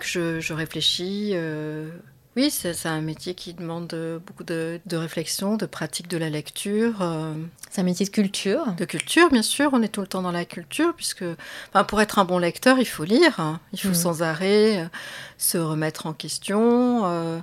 que 0.00 0.06
je, 0.06 0.40
je 0.40 0.52
réfléchis. 0.52 1.30
euh. 1.34 1.88
oui, 2.36 2.50
c'est 2.50 2.86
un 2.86 3.00
métier 3.00 3.34
qui 3.34 3.54
demande 3.54 3.92
euh, 3.94 4.18
beaucoup 4.18 4.42
de, 4.44 4.80
de 4.86 4.96
réflexion, 4.96 5.56
de 5.56 5.66
pratique 5.66 6.08
de 6.08 6.16
la 6.18 6.28
lecture. 6.30 7.02
euh, 7.02 7.34
C'est 7.70 7.80
un 7.82 7.84
métier 7.84 8.04
de 8.06 8.10
culture. 8.10 8.72
de 8.76 8.84
culture, 8.84 9.30
bien 9.30 9.42
sûr, 9.42 9.70
on 9.72 9.82
est 9.82 9.88
tout 9.88 10.00
le 10.00 10.06
temps 10.08 10.22
dans 10.22 10.32
la 10.32 10.44
culture, 10.44 10.92
puisque 10.96 11.24
pour 11.88 12.00
être 12.00 12.18
un 12.18 12.24
bon 12.24 12.38
lecteur, 12.38 12.78
il 12.80 12.84
faut 12.86 13.04
lire, 13.04 13.38
hein. 13.38 13.60
il 13.72 13.78
faut 13.80 13.88
Mhm. 13.88 13.94
sans 13.94 14.22
arrêt 14.22 14.88
se 15.38 15.56
remettre 15.58 16.06
en 16.06 16.12
question, 16.12 17.02
euh, 17.04 17.38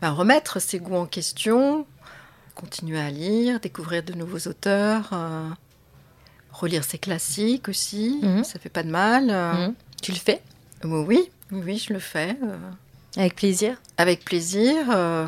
ben, 0.00 0.10
remettre 0.12 0.60
ses 0.60 0.78
goûts 0.78 0.96
en 0.96 1.06
question, 1.06 1.86
continuer 2.54 3.00
à 3.00 3.10
lire, 3.10 3.60
découvrir 3.60 4.02
de 4.02 4.14
nouveaux 4.14 4.48
auteurs, 4.48 5.10
euh, 5.12 5.48
relire 6.52 6.84
ses 6.84 6.98
classiques 6.98 7.68
aussi, 7.68 8.18
Mhm. 8.22 8.44
ça 8.44 8.58
fait 8.58 8.68
pas 8.68 8.82
de 8.82 8.90
mal. 8.90 9.26
Mhm. 9.26 9.74
Tu 10.02 10.12
le 10.12 10.18
fais? 10.18 10.40
Oui, 10.84 11.30
oui, 11.52 11.78
je 11.78 11.92
le 11.92 11.98
fais. 11.98 12.36
euh, 12.42 12.56
avec 13.16 13.34
plaisir. 13.36 13.80
avec 13.96 14.24
plaisir. 14.24 14.90
euh, 14.90 15.26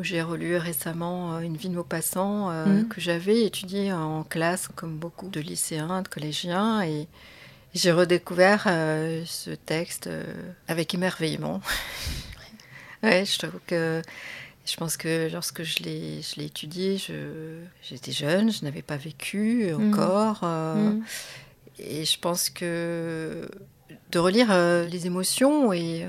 j'ai 0.00 0.20
relu 0.22 0.56
récemment 0.56 1.34
euh, 1.36 1.40
Une 1.40 1.56
vie 1.56 1.68
de 1.68 1.74
Maupassant 1.74 2.50
Mhm. 2.50 2.88
que 2.88 3.00
j'avais 3.00 3.42
étudié 3.44 3.92
en 3.92 4.22
classe, 4.24 4.68
comme 4.74 4.96
beaucoup 4.98 5.28
de 5.28 5.40
lycéens, 5.40 6.02
de 6.02 6.08
collégiens, 6.08 6.82
et 6.82 7.06
j'ai 7.74 7.92
redécouvert 7.92 8.62
ce 8.64 9.50
texte 9.50 10.08
avec 10.68 10.94
émerveillement. 10.94 11.60
ouais, 13.02 13.24
je 13.24 13.38
trouve 13.38 13.60
que 13.66 14.02
je 14.66 14.76
pense 14.76 14.96
que 14.96 15.30
lorsque 15.32 15.62
je 15.62 15.82
l'ai 15.84 16.22
je 16.22 16.36
l'ai 16.40 16.46
étudié, 16.46 16.98
je- 16.98 17.60
j'étais 17.82 18.12
jeune, 18.12 18.50
je 18.50 18.64
n'avais 18.64 18.82
pas 18.82 18.96
vécu 18.96 19.70
Mhm. 19.72 19.92
encore. 19.94 20.40
euh, 20.42 20.90
Mhm. 20.90 21.04
et 21.78 22.04
je 22.04 22.18
pense 22.18 22.50
que 22.50 23.48
de 24.16 24.20
relire 24.20 24.48
euh, 24.50 24.86
les 24.86 25.06
émotions 25.06 25.74
et 25.74 26.06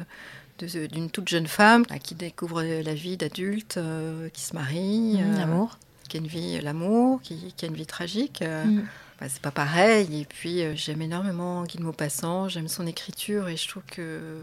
euh, 0.64 0.88
d'une 0.88 1.10
toute 1.12 1.28
jeune 1.28 1.46
femme 1.48 1.84
euh, 1.92 1.98
qui 1.98 2.16
découvre 2.16 2.64
la 2.64 2.94
vie 2.94 3.18
d'adulte, 3.18 3.76
euh, 3.78 4.30
qui 4.30 4.42
se 4.42 4.56
marie, 4.56 5.18
euh, 5.20 5.38
L'amour. 5.38 5.78
qui 6.08 6.16
a 6.16 6.20
une 6.22 6.28
vie, 6.28 6.62
l'amour, 6.62 7.22
qui, 7.22 7.54
qui 7.58 7.66
a 7.66 7.68
une 7.68 7.76
vie 7.76 7.86
tragique, 7.86 8.42
Mhm. 8.42 8.86
bah, 9.20 9.28
c'est 9.28 9.42
pas 9.42 9.52
pareil. 9.52 10.22
Et 10.22 10.26
puis 10.26 10.64
j'aime 10.78 11.02
énormément 11.02 11.64
Guy 11.64 11.78
de 11.80 11.84
Maupassant, 11.84 12.48
j'aime 12.48 12.70
son 12.70 12.88
écriture 12.88 13.50
et 13.50 13.58
je 13.58 13.68
trouve 13.68 13.84
que 13.92 14.42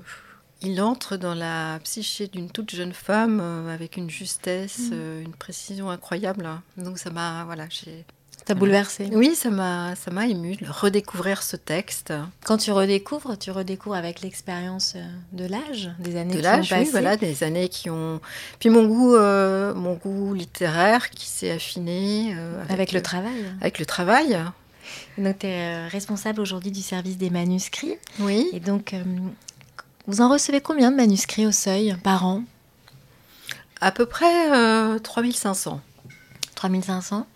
il 0.60 0.80
entre 0.82 1.16
dans 1.16 1.34
la 1.34 1.78
psyché 1.84 2.26
d'une 2.28 2.50
toute 2.50 2.70
jeune 2.74 2.92
femme 2.92 3.40
avec 3.70 3.96
une 3.96 4.10
justesse, 4.10 4.90
euh, 4.92 5.22
une 5.22 5.32
précision 5.34 5.88
incroyable. 5.90 6.46
Donc 6.76 6.98
ça 6.98 7.08
m'a, 7.10 7.44
voilà, 7.44 7.66
j'ai. 7.70 8.04
T'as 8.44 8.54
bouleversé. 8.54 9.08
Oui, 9.12 9.34
ça 9.34 9.48
m'a, 9.48 9.94
ça 9.96 10.10
m'a 10.10 10.26
ému 10.26 10.56
de 10.56 10.66
redécouvrir 10.68 11.42
ce 11.42 11.56
texte. 11.56 12.12
Quand 12.44 12.58
tu 12.58 12.72
redécouvres, 12.72 13.38
tu 13.38 13.50
redécouvres 13.50 13.96
avec 13.96 14.20
l'expérience 14.20 14.94
euh, 14.96 15.04
de 15.32 15.46
l'âge, 15.46 15.90
des 15.98 16.16
années 16.16 16.34
de 16.34 16.38
qui 16.38 16.42
l'âge, 16.42 16.72
ont 16.72 16.76
oui, 16.76 16.80
passé. 16.80 16.90
voilà, 16.90 17.16
des 17.16 17.42
années 17.42 17.68
qui 17.70 17.88
ont. 17.88 18.20
Puis 18.58 18.68
mon 18.68 18.84
goût, 18.86 19.14
euh, 19.14 19.72
mon 19.74 19.94
goût 19.94 20.34
littéraire 20.34 21.08
qui 21.10 21.26
s'est 21.26 21.52
affiné 21.52 22.34
euh, 22.36 22.62
avec, 22.68 22.92
le 22.92 23.00
travail. 23.00 23.32
avec 23.60 23.78
le 23.78 23.86
travail. 23.86 24.38
Donc, 25.18 25.38
tu 25.40 25.46
es 25.46 25.86
responsable 25.88 26.40
aujourd'hui 26.40 26.70
du 26.70 26.82
service 26.82 27.16
des 27.16 27.30
manuscrits. 27.30 27.96
Oui. 28.20 28.48
Et 28.52 28.60
donc, 28.60 28.92
euh, 28.94 29.02
vous 30.06 30.20
en 30.20 30.28
recevez 30.28 30.60
combien 30.60 30.90
de 30.90 30.96
manuscrits 30.96 31.46
au 31.46 31.52
seuil 31.52 31.96
par 32.02 32.26
an? 32.26 32.42
À 33.80 33.92
peu 33.92 34.06
près 34.06 34.52
euh, 34.52 34.98
3500. 34.98 35.80
3500. 36.54 37.26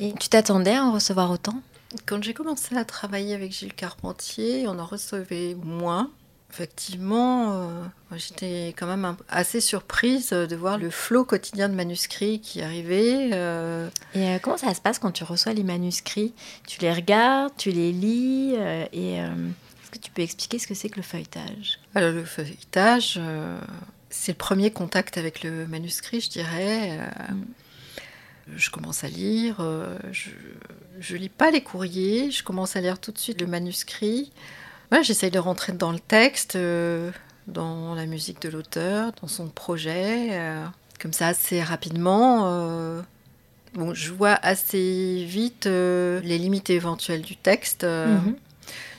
Et 0.00 0.12
tu 0.14 0.28
t'attendais 0.28 0.74
à 0.74 0.84
en 0.84 0.92
recevoir 0.92 1.30
autant? 1.30 1.60
Quand 2.06 2.22
j'ai 2.22 2.34
commencé 2.34 2.76
à 2.76 2.84
travailler 2.84 3.34
avec 3.34 3.52
Gilles 3.52 3.74
Carpentier, 3.74 4.68
on 4.68 4.78
en 4.78 4.84
recevait 4.84 5.56
moins. 5.62 6.10
Effectivement, 6.50 7.52
euh, 7.52 7.84
j'étais 8.16 8.74
quand 8.78 8.86
même 8.86 9.16
assez 9.28 9.60
surprise 9.60 10.30
de 10.30 10.56
voir 10.56 10.78
le 10.78 10.88
flot 10.88 11.24
quotidien 11.24 11.68
de 11.68 11.74
manuscrits 11.74 12.40
qui 12.40 12.62
arrivait. 12.62 13.30
euh, 13.32 13.88
Et 14.14 14.28
euh, 14.28 14.38
comment 14.40 14.56
ça 14.56 14.72
se 14.72 14.80
passe 14.80 14.98
quand 14.98 15.12
tu 15.12 15.24
reçois 15.24 15.52
les 15.52 15.64
manuscrits? 15.64 16.32
Tu 16.66 16.80
les 16.80 16.92
regardes, 16.92 17.52
tu 17.58 17.70
les 17.70 17.92
lis 17.92 18.54
et 18.92 19.14
est-ce 19.16 19.90
que 19.90 19.98
tu 19.98 20.10
peux 20.10 20.22
expliquer 20.22 20.58
ce 20.58 20.66
que 20.66 20.74
c'est 20.74 20.88
que 20.88 20.96
le 20.96 21.02
feuilletage? 21.02 21.80
Alors 21.94 22.12
le 22.12 22.24
feuilletage, 22.24 23.20
c'est 24.08 24.32
le 24.32 24.38
premier 24.38 24.70
contact 24.70 25.18
avec 25.18 25.42
le 25.42 25.66
manuscrit, 25.66 26.20
je 26.22 26.30
dirais. 26.30 26.98
Euh, 26.98 27.34
Je 28.56 28.70
commence 28.70 29.04
à 29.04 29.08
lire, 29.08 29.56
euh, 29.60 29.96
je, 30.12 30.30
je 31.00 31.16
lis 31.16 31.28
pas 31.28 31.50
les 31.50 31.60
courriers, 31.60 32.30
je 32.30 32.42
commence 32.42 32.76
à 32.76 32.80
lire 32.80 32.98
tout 33.00 33.12
de 33.12 33.18
suite 33.18 33.40
le 33.40 33.46
manuscrit. 33.46 34.32
Ouais, 34.90 35.02
J'essaye 35.04 35.30
de 35.30 35.38
rentrer 35.38 35.72
dans 35.72 35.92
le 35.92 36.00
texte, 36.00 36.56
euh, 36.56 37.10
dans 37.46 37.94
la 37.94 38.06
musique 38.06 38.40
de 38.42 38.48
l'auteur, 38.48 39.12
dans 39.20 39.28
son 39.28 39.48
projet, 39.48 40.28
euh, 40.32 40.64
comme 41.00 41.12
ça 41.12 41.28
assez 41.28 41.62
rapidement. 41.62 42.44
euh, 42.46 43.02
bon, 43.74 43.92
je 43.94 44.12
vois 44.12 44.38
assez 44.42 45.24
vite 45.28 45.66
les 45.66 46.38
limites 46.38 46.70
éventuelles 46.70 47.22
du 47.22 47.36
texte. 47.36 47.84
Mhm. 47.84 48.34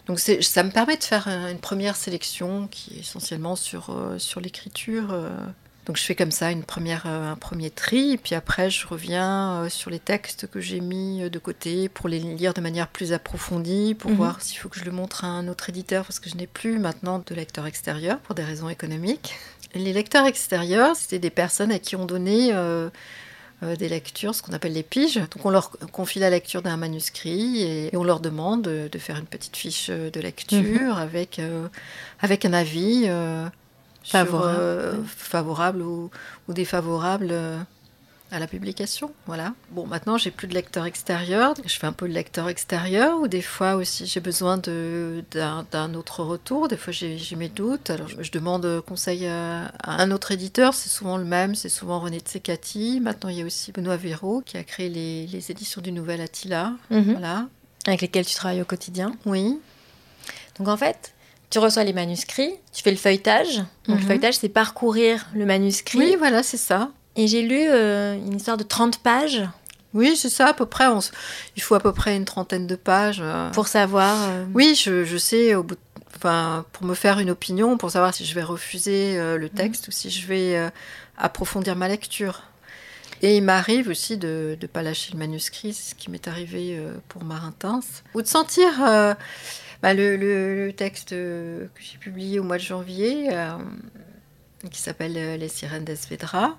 donc 0.07 0.19
ça 0.19 0.63
me 0.63 0.71
permet 0.71 0.97
de 0.97 1.03
faire 1.03 1.27
un- 1.27 1.49
une 1.51 1.59
première 1.59 1.95
sélection 1.95 2.67
qui 2.67 2.95
est 2.97 2.99
essentiellement 3.01 3.55
sur, 3.55 3.95
sur 4.19 4.39
l'écriture. 4.41 5.13
Donc 5.89 5.97
je 5.97 6.03
fais 6.03 6.13
comme 6.13 6.29
ça 6.29 6.51
une 6.51 6.61
première, 6.61 7.05
euh, 7.07 7.31
un 7.31 7.35
premier 7.35 7.71
tri, 7.71 8.11
et 8.11 8.17
puis 8.17 8.35
après 8.35 8.69
je 8.69 8.85
reviens 8.85 9.63
euh, 9.63 9.69
sur 9.69 9.89
les 9.89 9.97
textes 9.97 10.45
que 10.45 10.59
j'ai 10.59 10.81
mis 10.81 11.23
euh, 11.23 11.29
de 11.31 11.39
côté 11.39 11.89
pour 11.89 12.07
les 12.07 12.19
lire 12.19 12.53
de 12.53 12.61
manière 12.61 12.87
plus 12.89 13.11
approfondie, 13.11 13.95
pour 13.95 14.11
Mhm. 14.11 14.17
voir 14.17 14.39
s'il 14.39 14.59
faut 14.59 14.69
que 14.69 14.79
je 14.79 14.85
le 14.85 14.91
montre 14.91 15.25
à 15.25 15.29
un 15.29 15.47
autre 15.47 15.67
éditeur, 15.69 16.05
parce 16.05 16.19
que 16.19 16.29
je 16.29 16.35
n'ai 16.35 16.45
plus 16.45 16.77
maintenant 16.77 17.23
de 17.25 17.33
lecteur 17.33 17.65
extérieur 17.65 18.19
pour 18.19 18.35
des 18.35 18.43
raisons 18.43 18.69
économiques. 18.69 19.33
Les 19.73 19.91
lecteurs 19.91 20.27
extérieurs, 20.27 20.95
c'était 20.95 21.17
des 21.17 21.31
personnes 21.31 21.71
à 21.71 21.79
qui 21.79 21.95
on 21.95 22.05
donnait 22.05 22.49
euh, 22.53 22.91
euh, 23.63 23.75
des 23.75 23.89
lectures, 23.89 24.35
ce 24.35 24.43
qu'on 24.43 24.53
appelle 24.53 24.73
les 24.73 24.83
piges. 24.83 25.15
Donc 25.17 25.43
on 25.43 25.49
leur 25.49 25.71
confie 25.91 26.19
la 26.19 26.29
lecture 26.29 26.61
d'un 26.61 26.77
manuscrit 26.77 27.63
et, 27.63 27.87
et 27.91 27.97
on 27.97 28.03
leur 28.03 28.19
demande 28.19 28.61
de, 28.61 28.89
de 28.91 28.99
faire 28.99 29.17
une 29.17 29.25
petite 29.25 29.57
fiche 29.57 29.89
de 29.89 30.19
lecture 30.19 30.99
avec, 30.99 31.39
euh, 31.39 31.67
avec 32.19 32.45
un 32.45 32.53
avis 32.53 33.05
euh, 33.07 33.47
sur, 34.03 34.41
euh, 34.43 34.93
favorable 35.05 35.81
ou, 35.81 36.09
ou 36.47 36.53
défavorable 36.53 37.27
euh, 37.31 37.57
à 38.31 38.37
la 38.39 38.45
publication. 38.47 39.11
Voilà. 39.25 39.53
Bon, 39.71 39.87
maintenant 39.87 40.17
j'ai 40.17 40.29
plus 40.31 40.47
de 40.47 40.53
lecteur 40.53 40.85
extérieur. 40.85 41.53
Je 41.65 41.73
fais 41.79 41.87
un 41.87 41.91
peu 41.93 42.07
de 42.07 42.13
lecteur 42.13 42.47
extérieur 42.47 43.19
ou 43.19 43.27
des 43.27 43.41
fois 43.41 43.73
aussi 43.75 44.05
j'ai 44.05 44.19
besoin 44.19 44.57
de- 44.57 45.23
d'un 45.31 45.65
d'un 45.71 45.93
autre 45.95 46.23
retour. 46.23 46.67
Des 46.67 46.77
fois 46.77 46.93
j'ai 46.93 47.17
j'ai 47.17 47.35
mes 47.35 47.49
doutes. 47.49 47.89
Alors 47.89 48.07
je, 48.07 48.21
je 48.21 48.31
demande 48.31 48.81
conseil 48.87 49.25
à, 49.27 49.65
à 49.83 50.01
un 50.01 50.11
autre 50.11 50.31
éditeur. 50.31 50.73
C'est 50.75 50.89
souvent 50.89 51.17
le 51.17 51.25
même. 51.25 51.55
C'est 51.55 51.69
souvent 51.69 51.99
René 51.99 52.19
Tsekati. 52.19 52.99
Maintenant 53.01 53.29
il 53.29 53.37
y 53.37 53.41
a 53.41 53.45
aussi 53.45 53.71
Benoît 53.71 53.97
Véraud 53.97 54.41
qui 54.45 54.57
a 54.57 54.63
créé 54.63 54.89
les, 54.89 55.25
les 55.27 55.49
éditions 55.51 55.81
du 55.81 55.91
Nouvel 55.91 56.21
Attila. 56.21 56.73
Mhm. 56.91 57.13
Voilà. 57.13 57.47
Avec 57.87 58.01
lesquels 58.01 58.25
tu 58.25 58.35
travailles 58.35 58.61
au 58.61 58.65
quotidien. 58.65 59.15
Oui. 59.25 59.57
Donc 60.59 60.67
en 60.67 60.77
fait, 60.77 61.13
tu 61.49 61.59
reçois 61.59 61.83
les 61.83 61.93
manuscrits, 61.93 62.53
tu 62.73 62.83
fais 62.83 62.91
le 62.91 62.97
feuilletage. 62.97 63.57
Donc 63.87 63.97
le 63.97 64.01
Mhm. 64.03 64.07
feuilletage, 64.07 64.35
c'est 64.37 64.49
parcourir 64.49 65.27
le 65.33 65.45
manuscrit. 65.45 65.97
Oui, 65.97 66.15
voilà, 66.17 66.43
c'est 66.43 66.57
ça. 66.57 66.89
Et 67.15 67.27
j'ai 67.27 67.41
lu 67.41 67.59
euh, 67.67 68.15
une 68.15 68.35
histoire 68.37 68.57
de 68.57 68.63
30 68.63 68.99
pages 68.99 69.43
Oui, 69.95 70.15
c'est 70.15 70.29
ça 70.29 70.47
à 70.49 70.53
peu 70.53 70.67
près. 70.67 70.85
On 70.87 70.99
s- 70.99 71.11
il 71.55 71.63
faut 71.63 71.73
à 71.75 71.79
peu 71.79 71.91
près 71.91 72.15
une 72.15 72.25
trentaine 72.25 72.67
de 72.67 72.75
pages. 72.75 73.19
euh. 73.21 73.49
pour 73.51 73.67
savoir. 73.67 74.15
euh, 74.29 74.45
Oui, 74.53 74.75
je, 74.75 75.03
je 75.03 75.17
sais, 75.17 75.55
au 75.55 75.63
bout 75.63 75.73
de- 75.75 75.79
enfin, 76.15 76.65
pour 76.73 76.85
me 76.85 76.93
faire 76.93 77.17
une 77.19 77.31
opinion, 77.31 77.77
pour 77.77 77.89
savoir 77.89 78.13
si 78.13 78.23
je 78.25 78.35
vais 78.35 78.43
refuser 78.43 79.17
le 79.17 79.49
texte 79.49 79.87
ou 79.87 79.91
si 79.91 80.09
je 80.11 80.27
vais 80.27 80.69
approfondir 81.17 81.75
ma 81.75 81.87
lecture. 81.87 82.43
Et 83.21 83.35
il 83.37 83.43
m'arrive 83.43 83.89
aussi 83.89 84.15
de 84.17 84.55
ne 84.61 84.67
pas 84.67 84.81
lâcher 84.83 85.11
le 85.13 85.17
manuscrit, 85.19 85.73
ce 85.73 85.93
qui 85.95 86.09
m'est 86.11 86.27
arrivé 86.27 86.79
pour 87.09 87.23
Marintin. 87.23 87.79
Ou 88.13 88.21
de 88.21 88.27
sentir 88.27 88.69
bah, 89.81 89.93
le, 89.93 90.17
le- 90.17 90.65
le 90.67 90.73
texte 90.73 91.13
euh, 91.13 91.65
que 91.75 91.81
j'ai 91.81 91.97
publié 91.97 92.39
au 92.39 92.43
mois 92.43 92.57
de 92.57 92.63
janvier, 92.63 93.29
euh, 93.31 93.57
qui 94.71 94.79
s'appelle 94.81 95.13
euh, 95.17 95.37
Les 95.37 95.47
sirènes 95.49 95.85
d'Esvedra. 95.85 96.57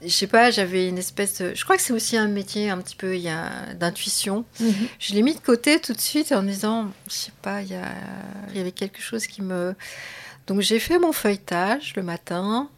Je 0.00 0.08
sais 0.08 0.28
pas, 0.28 0.52
j'avais 0.52 0.88
une 0.88 0.96
espèce 0.98 1.38
de... 1.42 1.54
Je 1.56 1.64
crois 1.64 1.76
que 1.76 1.82
c'est 1.82 1.92
aussi 1.92 2.16
un 2.16 2.28
métier 2.28 2.70
un 2.70 2.78
petit 2.78 2.94
peu 2.94 3.16
il 3.16 3.22
y 3.22 3.28
a, 3.28 3.74
d'intuition. 3.74 4.44
mhm. 4.60 4.72
Je 5.00 5.12
l'ai 5.14 5.22
mis 5.22 5.34
de 5.34 5.40
côté 5.40 5.80
tout 5.80 5.92
de 5.92 6.00
suite 6.00 6.30
en 6.30 6.42
me 6.42 6.48
disant, 6.50 6.86
je 7.08 7.14
sais 7.14 7.32
pas, 7.42 7.62
il 7.62 7.72
y, 7.72 7.74
a- 7.74 7.94
il 8.50 8.56
y 8.56 8.60
avait 8.60 8.70
quelque 8.72 9.00
chose 9.02 9.26
qui 9.26 9.42
me... 9.42 9.74
Donc 10.46 10.60
j'ai 10.60 10.78
fait 10.78 10.98
mon 11.00 11.12
feuilletage 11.12 11.94
le 11.96 12.02
matin, 12.04 12.70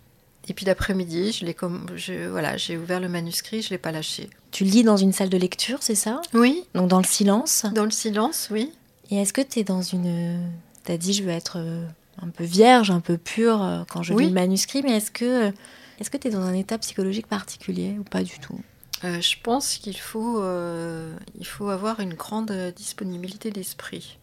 et 0.49 0.55
puis 0.55 0.65
l'après-midi, 0.65 1.31
je 1.33 1.45
l'ai 1.45 1.53
comme, 1.55 1.87
je, 1.95 2.27
voilà, 2.27 2.57
j'ai 2.57 2.77
ouvert 2.79 2.99
le 3.01 3.09
manuscrit, 3.11 3.61
je 3.63 3.69
l'ai 3.71 3.79
pas 3.79 3.93
lâché. 3.93 4.29
Tu 4.51 4.65
lis 4.65 4.83
dans 4.83 4.97
une 4.97 5.13
salle 5.13 5.29
de 5.29 5.37
lecture, 5.37 5.79
c'est 5.83 5.95
ça? 5.95 6.23
Oui, 6.33 6.65
Donc 6.75 6.89
dans 6.89 6.99
le 6.99 7.05
silence? 7.05 7.67
dans 7.73 7.85
le 7.85 7.91
silence, 7.93 8.49
oui. 8.51 8.73
Et 9.11 9.17
est-ce 9.17 9.33
que 9.33 9.41
tu 9.41 9.59
es 9.61 9.65
dans 9.65 9.83
une. 9.83 10.41
Tu 10.85 10.93
as 10.93 10.99
dit, 10.99 11.13
je 11.13 11.23
veux 11.23 11.31
être 11.31 11.59
euh, 11.59 11.85
un 12.23 12.29
peu 12.29 12.45
vierge, 12.45 12.91
un 12.91 13.01
peu 13.01 13.19
pure 13.19 13.63
euh, 13.63 13.83
quand 13.89 14.03
je 14.03 14.15
Oui. 14.15 14.25
lis 14.25 14.29
le 14.31 14.35
manuscrit, 14.35 14.83
mais 14.83 14.97
est-ce 14.97 15.11
que. 15.11 15.49
euh, 15.49 15.53
Est-ce 16.01 16.11
que 16.11 16.17
tu 16.17 16.29
es 16.29 16.31
dans 16.31 16.43
un 16.43 16.55
état 16.55 16.79
psychologique 16.79 17.27
particulier 17.27 17.97
ou 17.99 18.05
pas 18.05 18.23
du 18.23 18.39
tout? 18.39 18.59
Euh, 19.05 19.21
je 19.21 19.37
pense 19.43 19.77
qu'il 19.79 19.97
faut, 19.99 20.43
euh, 20.43 21.15
il 21.39 21.47
faut 21.47 21.69
avoir 21.71 22.01
une 22.01 22.15
grande 22.15 22.53
disponibilité 22.77 23.51
d'esprit. 23.51 24.19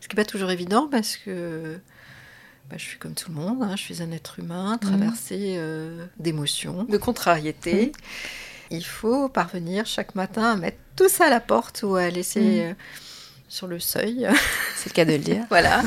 Ce 0.00 0.08
qui 0.08 0.16
n'est 0.16 0.22
pas 0.22 0.28
toujours 0.28 0.50
évident 0.50 0.88
parce 0.90 1.16
que 1.16 1.78
bah, 2.68 2.76
je 2.78 2.84
suis 2.84 2.98
comme 2.98 3.14
tout 3.14 3.30
le 3.30 3.36
monde, 3.36 3.62
hein, 3.62 3.74
je 3.76 3.82
suis 3.82 4.02
un 4.02 4.10
être 4.12 4.38
humain 4.40 4.78
traversé 4.78 5.54
euh, 5.58 6.06
d'émotions, 6.18 6.84
de 6.84 6.96
contrariétés. 6.96 7.92
Il 8.70 8.84
faut 8.84 9.28
parvenir 9.28 9.86
chaque 9.86 10.14
matin 10.14 10.52
à 10.52 10.56
mettre 10.56 10.78
tout 10.96 11.08
ça 11.08 11.26
à 11.26 11.30
la 11.30 11.40
porte 11.40 11.82
ou 11.84 11.94
à 11.96 12.08
laisser 12.10 12.62
euh, 12.70 12.74
sur 13.50 13.66
le 13.66 13.78
seuil. 13.78 14.26
C'est 14.76 14.88
le 14.88 14.94
cas 14.94 15.04
de 15.04 15.12
le 15.12 15.18
dire. 15.18 15.44
voilà. 15.50 15.82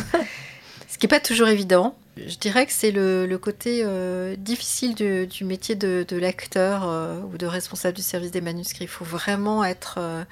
Ce 0.87 0.99
qui 0.99 1.07
n'est 1.07 1.09
pas 1.09 1.19
toujours 1.19 1.47
évident. 1.47 1.95
Je 2.17 2.35
dirais 2.35 2.67
que 2.67 2.73
c'est 2.73 2.91
le, 2.91 3.25
le 3.25 3.37
côté 3.39 3.81
euh, 3.83 4.35
difficile 4.35 4.93
du, 4.93 5.25
du 5.25 5.45
métier 5.45 5.73
de, 5.73 6.05
de 6.07 6.17
lecteur 6.17 6.87
euh, 6.87 7.19
ou 7.21 7.37
de 7.39 7.47
responsable 7.47 7.95
du 7.95 8.03
service 8.03 8.29
des 8.29 8.41
manuscrits. 8.41 8.83
Il 8.83 8.89
faut 8.89 9.05
vraiment 9.05 9.63
être 9.63 9.95
euh, 9.97 10.23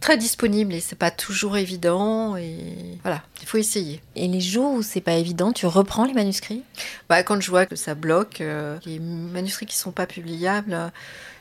très 0.00 0.16
disponible 0.16 0.72
et 0.72 0.80
c'est 0.80 0.96
pas 0.96 1.10
toujours 1.10 1.58
évident. 1.58 2.36
Et 2.36 2.56
voilà, 3.02 3.22
il 3.42 3.46
faut 3.46 3.58
essayer. 3.58 4.00
Et 4.16 4.28
les 4.28 4.40
jours 4.40 4.72
où 4.72 4.82
c'est 4.82 5.02
pas 5.02 5.14
évident, 5.14 5.52
tu 5.52 5.66
reprends 5.66 6.06
les 6.06 6.14
manuscrits? 6.14 6.62
Bah, 7.10 7.22
quand 7.22 7.38
je 7.42 7.50
vois 7.50 7.66
que 7.66 7.76
ça 7.76 7.94
bloque, 7.94 8.42
les 8.86 8.98
manuscrits 8.98 9.66
qui 9.66 9.76
sont 9.76 9.92
pas 9.92 10.06
publiables, 10.06 10.90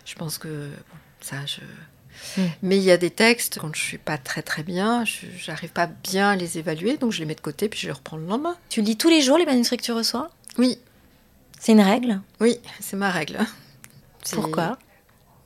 je 0.03 0.15
pense 0.15 0.37
que 0.37 0.47
bon, 0.47 0.97
ça, 1.21 1.37
je. 1.45 1.61
Mm. 2.37 2.41
Mais 2.63 2.77
il 2.77 2.83
y 2.83 2.91
a 2.91 2.97
des 2.97 3.09
textes 3.11 3.59
quand 3.59 3.73
je 3.75 3.81
suis 3.81 3.97
pas 3.97 4.17
très 4.17 4.41
très 4.41 4.63
bien, 4.63 5.05
je 5.05 5.25
j'arrive 5.37 5.71
pas 5.71 5.87
bien 5.87 6.29
à 6.31 6.35
les 6.35 6.57
évaluer, 6.57 6.97
donc 6.97 7.11
je 7.11 7.19
les 7.19 7.25
mets 7.25 7.35
de 7.35 7.41
côté 7.41 7.69
puis 7.69 7.79
je 7.79 7.87
les 7.87 7.93
reprends 7.93 8.17
le 8.17 8.25
lendemain. 8.25 8.55
Tu 8.69 8.81
lis 8.81 8.97
tous 8.97 9.09
les 9.09 9.21
jours 9.21 9.37
les 9.37 9.45
manuscrits 9.45 9.77
que 9.77 9.83
tu 9.83 9.91
reçois? 9.91 10.29
Oui, 10.57 10.77
C'est 11.59 11.71
une 11.73 11.81
règle? 11.81 12.21
Oui, 12.39 12.59
c'est 12.79 12.95
ma 12.97 13.09
règle. 13.11 13.37
Pourquoi? 14.31 14.77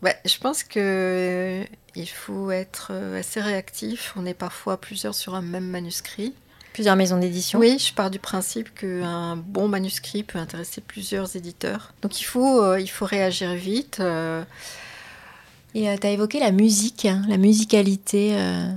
Ouais, 0.02 0.18
je 0.26 0.38
pense 0.38 0.64
que 0.64 0.80
euh, 0.80 1.64
il 1.96 2.08
faut 2.10 2.52
être 2.52 2.90
euh, 2.92 3.20
assez 3.20 3.40
réactif. 3.40 4.14
On 4.18 4.26
est 4.26 4.34
parfois 4.34 4.78
plusieurs 4.78 5.16
sur 5.16 5.34
un 5.36 5.42
même 5.42 5.68
manuscrit. 5.68 6.34
Plusieurs 6.74 6.96
maisons 6.96 7.18
d'édition? 7.20 7.60
Oui, 7.60 7.78
je 7.80 7.94
pars 7.94 8.10
du 8.10 8.20
principe 8.20 8.74
qu'un 8.74 9.36
bon 9.38 9.68
manuscrit 9.68 10.24
peut 10.24 10.40
intéresser 10.40 10.82
plusieurs 10.82 11.36
éditeurs. 11.36 11.94
Donc 12.02 12.20
il 12.20 12.24
faut, 12.24 12.62
euh, 12.64 12.80
il 12.82 12.90
faut 12.90 13.06
réagir 13.06 13.54
vite. 13.54 14.00
euh, 14.00 14.44
Et 15.76 15.98
tu 16.00 16.08
as 16.08 16.12
évoqué 16.12 16.40
la 16.40 16.52
musique, 16.52 17.06
hein, 17.06 17.24
la 17.28 17.38
musicalité 17.38 18.32
euh, 18.34 18.72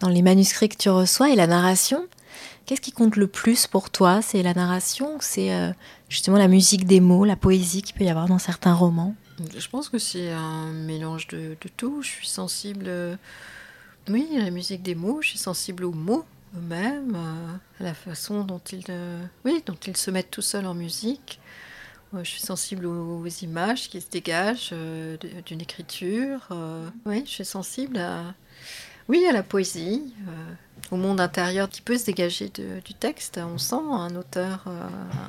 dans 0.00 0.08
les 0.08 0.22
manuscrits 0.22 0.68
que 0.68 0.76
tu 0.76 0.90
reçois 0.90 1.30
et 1.30 1.36
la 1.36 1.46
narration. 1.46 2.06
Qu'est-ce 2.66 2.80
qui 2.80 2.92
compte 2.92 3.16
le 3.16 3.26
plus 3.26 3.66
pour 3.66 3.90
toi? 3.90 4.22
C'est 4.22 4.42
la 4.42 4.54
narration 4.54 5.16
ou 5.16 5.18
c'est 5.20 5.52
euh, 5.52 5.72
justement 6.08 6.36
la 6.36 6.48
musique 6.48 6.86
des 6.86 7.00
mots, 7.00 7.24
la 7.24 7.36
poésie 7.36 7.82
qu'il 7.82 7.94
peut 7.94 8.04
y 8.04 8.08
avoir 8.08 8.26
dans 8.26 8.38
certains 8.38 8.74
romans? 8.74 9.14
Je 9.56 9.68
pense 9.68 9.88
que 9.88 9.98
c'est 9.98 10.30
un 10.30 10.72
mélange 10.72 11.26
de, 11.28 11.56
de 11.60 11.68
tout. 11.76 12.02
Je 12.02 12.08
suis 12.08 12.28
sensible, 12.28 12.86
euh, 12.88 13.16
oui, 14.08 14.26
à 14.36 14.44
la 14.44 14.50
musique 14.50 14.82
des 14.82 14.94
mots. 14.94 15.20
Je 15.20 15.30
suis 15.30 15.38
sensible 15.38 15.84
aux 15.84 15.92
mots 15.92 16.24
eux-mêmes, 16.56 17.14
euh, 17.14 17.56
à 17.80 17.84
la 17.84 17.94
façon 17.94 18.44
dont 18.44 18.60
ils, 18.72 18.84
euh, 18.88 19.24
oui, 19.44 19.62
dont 19.66 19.76
ils 19.86 19.96
se 19.96 20.10
mettent 20.10 20.30
tout 20.30 20.42
seuls 20.42 20.66
en 20.66 20.74
musique. 20.74 21.38
Je 22.22 22.30
suis 22.30 22.40
sensible 22.40 22.86
aux, 22.86 23.20
aux 23.20 23.26
images 23.42 23.88
qui 23.88 24.00
se 24.00 24.08
dégagent 24.10 24.70
euh, 24.72 25.16
d'une 25.46 25.60
écriture. 25.60 26.40
euh, 26.50 26.88
oui, 27.04 27.22
je 27.26 27.30
suis 27.30 27.44
sensible 27.44 27.98
à, 27.98 28.34
oui, 29.08 29.24
à 29.28 29.32
la 29.32 29.42
poésie, 29.42 30.12
euh, 30.28 30.52
au 30.90 30.96
monde 30.96 31.20
intérieur 31.20 31.68
qui 31.68 31.82
peut 31.82 31.96
se 31.98 32.06
dégager 32.06 32.48
de- 32.48 32.80
du 32.84 32.94
texte. 32.94 33.38
On 33.42 33.58
sent 33.58 33.76
un 33.76 34.14
auteur, 34.16 34.64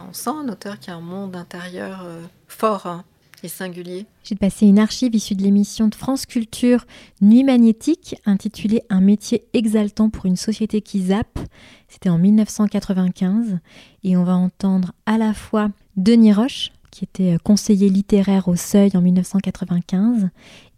on 0.10 0.14
sent 0.14 0.30
un 0.30 0.50
auteur 0.50 0.80
qui 0.80 0.90
a 0.92 0.96
un 0.96 1.02
monde 1.02 1.36
intérieur 1.36 2.06
fort 2.48 2.86
hein, 2.86 3.04
et 3.44 3.48
singulier. 3.48 4.06
J'ai 4.24 4.36
passé 4.36 4.66
une 4.68 4.80
archive 4.80 5.14
issue 5.16 5.36
de 5.36 5.44
l'émission 5.44 5.88
de 5.88 5.96
France 5.96 6.26
Culture 6.26 6.86
Nuit 7.22 7.44
magnétique 7.44 8.16
intitulée 8.26 8.82
Un 8.90 9.02
métier 9.02 9.46
exaltant 9.54 10.10
pour 10.10 10.26
une 10.26 10.36
société 10.36 10.82
qui 10.82 11.02
zappe. 11.08 11.40
C'était 11.88 12.10
en 12.10 12.18
1995 12.18 13.58
et 14.04 14.18
on 14.18 14.24
va 14.24 14.36
entendre 14.36 14.92
à 15.06 15.18
la 15.18 15.34
fois 15.34 15.70
Denis 15.96 16.34
Roche 16.34 16.72
qui 16.98 17.04
était 17.04 17.36
euh, 17.36 17.38
conseiller 17.38 17.90
littéraire 17.90 18.48
au 18.48 18.56
Seuil 18.56 18.90
en 18.96 19.02
1995 19.02 20.30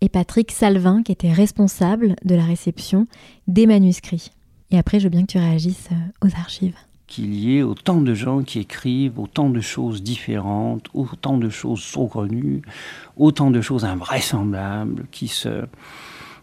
et 0.02 0.10
Patrick 0.10 0.52
Salvin 0.52 1.02
qui 1.02 1.14
était 1.14 1.32
responsable 1.32 2.18
de 2.26 2.36
la 2.36 2.44
réception 2.44 3.08
des 3.48 3.66
manuscrits. 3.66 4.32
Et 4.70 4.78
après, 4.78 5.00
je 5.00 5.06
veux 5.06 5.10
bien 5.10 5.22
que 5.22 5.32
tu 5.32 5.38
réagisses 5.38 5.88
euh, 5.94 6.28
aux 6.28 6.32
archives. 6.38 6.76
qu'il 7.08 7.34
y 7.36 7.58
ait 7.58 7.64
autant 7.64 8.02
de 8.02 8.14
gens 8.14 8.44
qui 8.44 8.60
écrivent 8.60 9.18
autant 9.18 9.50
de 9.50 9.62
choses 9.62 10.04
différentes, 10.04 10.88
autant 10.94 11.38
de 11.38 11.50
choses 11.50 11.82
saugrenues, 11.82 12.64
autant 13.16 13.50
de 13.50 13.62
choses 13.62 13.86
invraisemblables, 13.86 15.06
qui 15.12 15.30
se 15.30 15.68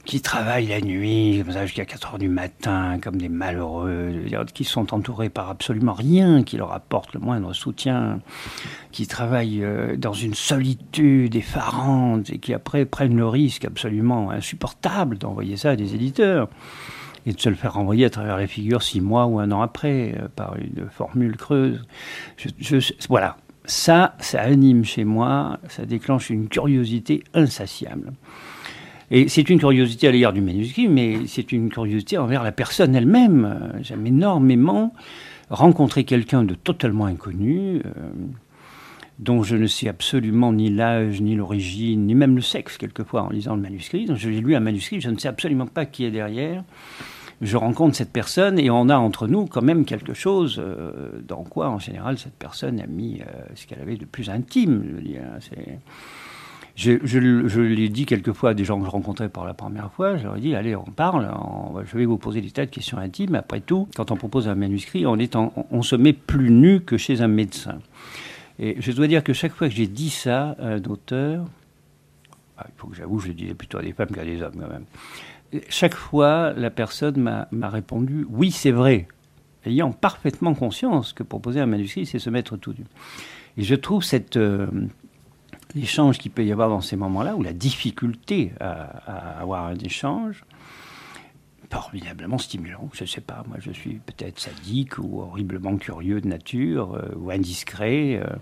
qui 0.07 0.21
travaillent 0.21 0.69
la 0.69 0.81
nuit, 0.81 1.43
comme 1.43 1.53
ça, 1.53 1.67
jusqu'à 1.67 1.85
4 1.85 2.13
heures 2.13 2.19
du 2.19 2.29
matin, 2.29 2.99
comme 3.03 3.17
des 3.17 3.29
malheureux, 3.29 4.15
qui 4.55 4.65
sont 4.65 4.95
entourés 4.95 5.29
par 5.29 5.51
absolument 5.51 5.93
rien 5.93 6.45
qui 6.45 6.57
leur 6.57 6.73
apporte 6.73 7.13
le 7.13 7.21
moindre 7.21 7.53
soutien, 7.53 8.21
qui 8.93 9.09
travaillent 9.09 9.65
euh, 9.65 9.97
dans 9.97 10.13
une 10.13 10.35
solitude 10.35 11.35
effarante 11.35 12.31
et 12.31 12.39
qui 12.39 12.55
après 12.55 12.87
prennent 12.87 13.17
le 13.17 13.27
risque 13.27 13.65
absolument 13.65 14.31
insupportable 14.31 15.19
d'envoyer 15.19 15.57
ça 15.57 15.71
à 15.71 15.77
des 15.77 15.95
éditeurs 15.95 16.49
et 17.27 17.33
de 17.33 17.41
se 17.41 17.49
le 17.49 17.57
faire 17.57 17.75
renvoyer 17.75 18.05
à 18.05 18.11
travers 18.11 18.39
les 18.39 18.47
figures 18.47 18.85
six 18.85 19.01
mois 19.01 19.27
ou 19.27 19.41
un 19.41 19.51
an 19.51 19.61
après 19.61 20.15
euh, 20.17 20.29
par 20.35 20.57
une 20.57 20.89
formule 20.89 21.37
creuse. 21.37 21.85
Voilà, 23.09 23.37
ça, 23.65 24.15
ça 24.21 24.41
anime 24.41 24.85
chez 24.85 25.05
moi, 25.05 25.59
ça 25.69 25.85
déclenche 25.85 26.31
une 26.31 26.49
curiosité 26.49 27.25
insatiable. 27.35 28.13
Et 29.11 29.29
c'est 29.29 29.49
une 29.49 29.59
curiosité 29.59 30.09
à 30.09 30.11
l'égard 30.11 30.33
du 30.33 30.41
manuscrit, 30.41 30.89
mais 30.89 31.27
c'est 31.27 31.53
une 31.53 31.71
curiosité 31.71 32.19
envers 32.19 32.43
la 32.43 32.53
personne 32.53 32.95
elle-même. 32.95 33.73
J'aime 33.83 34.07
énormément 34.07 34.93
rencontrer 35.51 36.05
quelqu'un 36.05 36.43
de 36.43 36.55
totalement 36.55 37.07
inconnu, 37.07 37.81
euh, 37.85 37.91
dont 39.19 39.43
je 39.43 39.57
ne 39.57 39.67
sais 39.67 39.89
absolument 39.89 40.53
ni 40.53 40.71
l'âge, 40.71 41.21
ni 41.21 41.37
l'origine, 41.37 42.07
ni 42.07 42.15
même 42.15 42.35
le 42.35 42.43
sexe, 42.43 42.77
quelquefois, 42.77 43.23
en 43.23 43.31
lisant 43.31 43.55
le 43.55 43.63
manuscrit. 43.63 44.07
Donc, 44.07 44.17
j'ai 44.17 44.41
lu 44.41 44.57
un 44.57 44.61
manuscrit, 44.61 45.01
je 45.01 45.09
ne 45.09 45.17
sais 45.17 45.29
absolument 45.29 45.67
pas 45.67 45.87
qui 45.87 46.05
est 46.05 46.11
derrière. 46.11 46.65
Je 47.43 47.57
rencontre 47.57 47.95
cette 47.95 48.13
personne 48.13 48.59
et 48.59 48.71
on 48.71 48.89
a 48.89 48.97
entre 48.97 49.29
nous 49.29 49.45
quand 49.45 49.63
même 49.63 49.85
quelque 49.85 50.15
chose 50.15 50.59
euh, 50.59 51.21
dans 51.27 51.45
quoi, 51.45 51.69
en 51.69 51.79
général, 51.79 52.19
cette 52.19 52.35
personne 52.35 52.81
a 52.81 52.87
mis 52.87 53.21
euh, 53.21 53.25
ce 53.55 53.67
qu'elle 53.67 53.81
avait 53.81 53.97
de 53.97 54.07
plus 54.07 54.31
intime. 54.31 54.83
Je 54.89 54.97
veux 54.97 55.03
dire, 55.03 55.23
c'est... 55.41 55.79
Je, 56.77 57.59
l'ai 57.59 57.89
dit 57.89 58.05
quelquefois 58.05 58.51
à 58.51 58.55
des 58.55 58.65
gens 58.65 58.79
que 58.79 58.85
je 58.85 58.91
rencontrais 58.91 59.31
pour 59.31 59.47
la 59.47 59.55
première 59.55 59.91
fois, 59.91 60.19
je 60.19 60.25
leur 60.25 60.37
ai 60.37 60.41
dit, 60.41 60.55
allez, 60.55 60.77
on 60.77 60.85
parle, 60.85 61.35
je 61.91 61.97
vais 61.97 62.05
vous 62.05 62.19
poser 62.19 62.43
des 62.43 62.51
tas 62.51 62.67
de 62.67 62.71
questions 62.71 62.99
intimes. 62.99 63.35
Après 63.35 63.61
tout, 63.61 63.89
quand 63.97 64.11
on 64.11 64.17
propose 64.17 64.47
un 64.47 64.55
manuscrit, 64.55 65.07
on, 65.07 65.83
se 65.83 65.97
met 65.97 66.13
plus 66.13 66.51
nu 66.51 66.81
que 66.81 66.99
chez 66.99 67.23
un 67.23 67.29
médecin. 67.29 67.79
Et 68.59 68.77
je 68.79 68.93
dois 68.93 69.07
dire 69.07 69.25
que 69.25 69.33
chaque 69.33 69.53
fois 69.53 69.71
que 69.71 69.75
j'ai 69.75 69.87
dit 69.87 70.11
ça 70.11 70.55
à 70.61 70.67
un 70.67 70.83
auteur, 70.85 71.47
ah, 72.59 72.67
il 72.69 72.75
faut 72.77 72.89
que 72.89 72.97
j'avoue, 72.97 73.21
je 73.21 73.29
le 73.29 73.35
disais 73.35 73.55
plutôt 73.55 73.79
à 73.79 73.83
des 73.83 73.93
femmes 73.93 74.11
qu'à 74.11 74.25
des 74.25 74.43
hommes 74.43 74.57
quand 74.61 74.69
même. 74.69 75.63
Chaque 75.71 75.95
fois, 75.95 76.53
la 76.53 76.71
personne 76.71 77.47
m'a 77.51 77.69
répondu, 77.71 78.27
oui, 78.29 78.51
c'est 78.51 78.71
vrai, 78.71 79.09
ayant 79.65 79.93
parfaitement 79.93 80.53
conscience 80.53 81.15
que 81.15 81.23
proposer 81.23 81.61
un 81.61 81.67
manuscrit, 81.67 82.05
c'est 82.05 82.19
se 82.19 82.29
mettre 82.29 82.59
tout 82.59 82.75
nu. 82.77 82.85
Et 83.57 83.63
je 83.63 83.75
trouve 83.75 84.05
cette, 84.05 84.37
euh, 84.37 84.67
l'échange 85.75 86.19
qu'il 86.19 86.31
peut 86.31 86.45
y 86.45 86.53
avoir 86.53 86.69
dans 86.69 86.81
ces 86.81 86.97
moments-là, 86.97 87.37
ou 87.37 87.43
la 87.43 87.53
difficulté 87.53 88.53
à, 88.61 89.41
avoir 89.41 89.67
un 89.67 89.79
échange, 89.79 90.45
formidablement 91.71 92.39
stimulant. 92.39 92.89
Je 92.93 93.05
ne 93.05 93.09
sais 93.09 93.21
pas, 93.21 93.45
moi 93.49 93.57
je 93.61 93.73
suis 93.73 94.01
peut-être 94.07 94.39
sadique 94.39 94.99
ou 94.99 95.21
horriblement 95.21 95.77
curieux 95.77 96.21
de 96.21 96.29
nature, 96.29 96.95
euh, 96.95 97.15
ou 97.17 97.31
indiscret. 97.31 98.21
euh. 98.23 98.37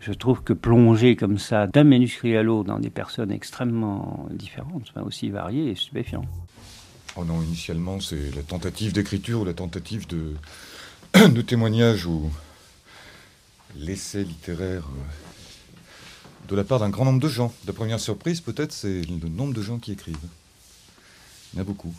je 0.00 0.12
trouve 0.12 0.42
que 0.42 0.52
plonger 0.52 1.16
comme 1.16 1.38
ça 1.38 1.66
d'un 1.66 1.84
manuscrit 1.84 2.36
à 2.36 2.42
l'autre 2.42 2.68
dans 2.68 2.80
des 2.80 2.90
personnes 2.90 3.30
extrêmement 3.30 4.26
différentes, 4.30 4.92
aussi 4.96 5.30
variées, 5.30 5.70
est 5.70 5.76
stupéfiant. 5.76 6.24
Oh 7.16 7.24
non, 7.24 7.42
initialement, 7.42 8.00
c'est 8.00 8.34
la 8.34 8.42
tentative 8.42 8.92
d'écriture 8.92 9.42
ou 9.42 9.44
la 9.44 9.52
tentative 9.52 10.06
de, 10.06 10.34
de 11.28 11.42
témoignage 11.42 12.06
ou 12.06 12.30
l'essai 13.76 14.24
littéraire 14.24 14.88
euh, 14.88 15.21
de 16.52 16.56
la 16.56 16.64
part 16.64 16.80
d'un 16.80 16.90
grand 16.90 17.06
nombre 17.06 17.20
de 17.20 17.28
gens. 17.28 17.52
La 17.66 17.72
première 17.72 17.98
surprise, 17.98 18.42
peut-être, 18.42 18.72
c'est 18.72 19.00
le 19.02 19.28
nombre 19.30 19.54
de 19.54 19.62
gens 19.62 19.78
qui 19.78 19.90
écrivent. 19.90 20.16
Il 21.52 21.56
y 21.56 21.58
en 21.58 21.62
a 21.62 21.64
beaucoup. 21.64 21.94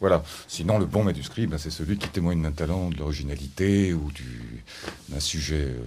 Voilà. 0.00 0.24
Sinon, 0.48 0.78
le 0.78 0.86
bon 0.86 1.04
manuscrit, 1.04 1.46
ben, 1.46 1.56
c'est 1.56 1.70
celui 1.70 1.98
qui 1.98 2.08
témoigne 2.08 2.42
d'un 2.42 2.50
talent, 2.50 2.90
de 2.90 2.96
l'originalité 2.96 3.94
ou 3.94 4.10
du- 4.10 4.64
d'un 5.08 5.20
sujet 5.20 5.66
euh, 5.68 5.78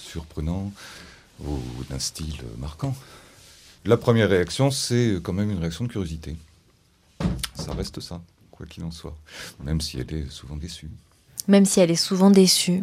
surprenant 0.00 0.72
ou 1.44 1.58
d'un 1.88 2.00
style 2.00 2.40
euh, 2.42 2.56
marquant. 2.58 2.96
La 3.84 3.96
première 3.96 4.28
réaction, 4.28 4.72
c'est 4.72 5.20
quand 5.22 5.32
même 5.32 5.52
une 5.52 5.60
réaction 5.60 5.84
de 5.84 5.90
curiosité. 5.90 6.36
Ça 7.54 7.72
reste 7.74 8.00
ça, 8.00 8.20
quoi 8.50 8.66
qu'il 8.66 8.82
en 8.82 8.90
soit, 8.90 9.16
même 9.62 9.80
si 9.80 9.98
elle 10.00 10.12
est 10.12 10.30
souvent 10.30 10.56
déçue. 10.56 10.90
Même 11.46 11.64
si 11.64 11.78
elle 11.78 11.92
est 11.92 11.94
souvent 11.96 12.30
déçue, 12.30 12.82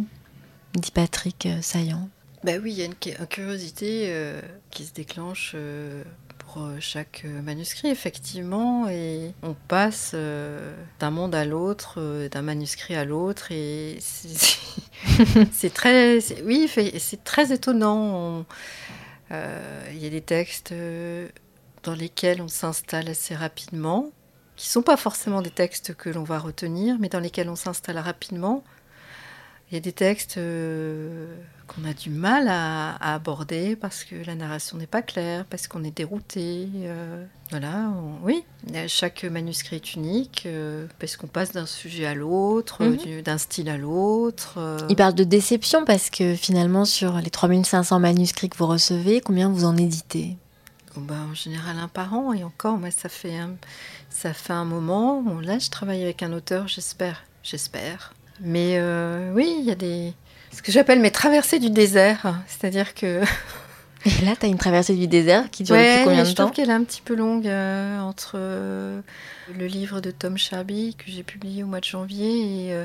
dit 0.74 0.92
Patrick 0.92 1.46
euh, 1.48 1.62
Saillant. 1.62 2.10
Ben 2.44 2.62
oui, 2.62 2.72
il 2.74 2.78
y 2.80 2.82
a 2.82 2.86
une, 2.86 2.96
une 3.20 3.28
curiosité 3.28 4.06
euh, 4.10 4.42
qui 4.70 4.84
se 4.86 4.94
déclenche 4.94 5.54
euh, 5.56 6.04
pour 6.40 6.62
euh, 6.64 6.78
chaque 6.82 7.24
manuscrit, 7.26 7.88
effectivement, 7.88 8.90
et 8.90 9.34
on 9.44 9.54
passe 9.54 10.12
euh, 10.14 10.76
d'un 11.00 11.10
monde 11.10 11.36
à 11.36 11.46
l'autre, 11.46 12.28
d'un 12.30 12.42
manuscrit 12.42 12.96
à 12.96 13.06
l'autre, 13.06 13.52
et 13.52 13.98
c'est 14.02 15.74
très, 15.74 16.20
oui, 16.44 16.70
c'est 17.00 17.24
très 17.24 17.54
étonnant. 17.54 17.98
On- 17.98 18.46
Il 19.92 19.98
y 19.98 20.06
a 20.06 20.10
des 20.10 20.22
textes 20.22 20.74
dans 21.84 21.94
lesquels 21.94 22.42
on 22.42 22.48
s'installe 22.48 23.10
assez 23.10 23.36
rapidement, 23.36 24.12
qui 24.56 24.70
sont 24.70 24.84
pas 24.84 24.98
forcément 24.98 25.42
des 25.42 25.50
textes 25.52 25.94
que 25.96 26.10
l'on 26.10 26.24
va 26.24 26.40
retenir, 26.40 26.98
mais 27.00 27.10
dans 27.10 27.20
lesquels 27.20 27.50
on 27.50 27.56
s'installe 27.56 27.98
rapidement. 27.98 28.64
Il 29.74 29.78
y 29.78 29.80
a 29.80 29.82
des 29.82 29.92
textes 29.92 30.38
euh, 30.38 31.26
qu'on 31.66 31.84
a 31.84 31.96
du 31.96 32.12
mal 32.12 32.48
à, 32.48 32.92
à 32.98 33.16
aborder 33.16 33.76
parce 33.76 34.04
que 34.04 34.14
la 34.24 34.36
narration 34.36 34.78
n'est 34.78 34.86
pas 34.86 35.02
claire, 35.02 35.46
parce 35.46 35.66
qu'on 35.68 35.84
est 35.84 35.90
dérouté. 35.98 36.70
euh, 36.84 37.26
voilà, 37.50 37.90
on- 37.98 38.24
oui. 38.24 38.44
Chaque 38.88 39.24
manuscrit 39.24 39.78
est 39.78 39.96
unique 39.96 40.44
euh, 40.46 40.86
parce 41.00 41.18
qu'on 41.18 41.26
passe 41.26 41.54
d'un 41.54 41.66
sujet 41.66 42.06
à 42.06 42.14
l'autre, 42.14 42.84
Mhm. 42.84 42.98
du- 42.98 43.22
d'un 43.24 43.40
style 43.40 43.68
à 43.68 43.78
l'autre. 43.78 44.60
Il 44.90 44.96
parle 44.96 45.16
de 45.16 45.24
déception 45.24 45.86
parce 45.86 46.12
que 46.12 46.36
finalement, 46.36 46.86
sur 46.86 47.18
les 47.18 47.32
3500 47.32 48.00
manuscrits 48.00 48.50
que 48.50 48.58
vous 48.58 48.68
recevez, 48.68 49.22
combien 49.22 49.50
vous 49.50 49.66
en 49.66 49.76
éditez? 49.76 50.38
Oh 50.96 51.00
bah, 51.00 51.16
en 51.28 51.34
général 51.34 51.80
un 51.80 51.88
par 51.88 52.14
an 52.14 52.32
et 52.34 52.44
encore 52.44 52.78
moi 52.78 52.92
ça 52.92 53.10
fait 53.10 53.36
un, 53.40 53.56
ça 54.12 54.32
fait 54.36 54.54
un 54.54 54.66
moment 54.66 55.24
Bon, 55.24 55.40
là 55.40 55.58
je 55.58 55.72
travaille 55.72 56.04
avec 56.04 56.22
un 56.22 56.32
auteur 56.32 56.68
j'espère 56.68 57.24
j'espère 57.42 58.14
mais 58.42 58.78
euh, 58.78 59.32
oui 59.34 59.56
il 59.60 59.66
y 59.66 59.72
a 59.72 59.76
des 59.76 60.14
ce 60.52 60.62
que 60.62 60.72
j'appelle 60.72 61.00
mes 61.00 61.12
traversées 61.12 61.60
du 61.60 61.70
désert. 61.70 62.42
C'est-à-dire 62.48 62.94
que 62.94 63.22
Et 64.06 64.26
là, 64.26 64.36
tu 64.38 64.46
as 64.46 64.50
une 64.50 64.58
traversée 64.58 64.96
du 64.96 65.08
désert 65.08 65.50
qui 65.50 65.64
dure 65.64 65.76
Ouais, 65.76 65.94
depuis 65.94 66.04
combien 66.04 66.24
je 66.26 66.32
de 66.32 66.36
temps 66.36 66.44
trouve 66.44 66.56
qu'elle 66.56 66.70
est 66.70 66.74
un 66.74 66.84
petit 66.84 67.02
peu 67.02 67.16
longue 67.16 67.48
euh, 67.48 68.00
entre 68.02 68.34
euh, 68.36 69.00
le 69.58 69.66
livre 69.66 70.02
de 70.02 70.12
Tom 70.12 70.38
Sharby 70.38 70.96
que 70.96 71.06
j'ai 71.08 71.24
publié 71.24 71.64
au 71.64 71.68
mois 71.68 71.80
de 71.80 71.86
janvier 71.86 72.68
et 72.70 72.76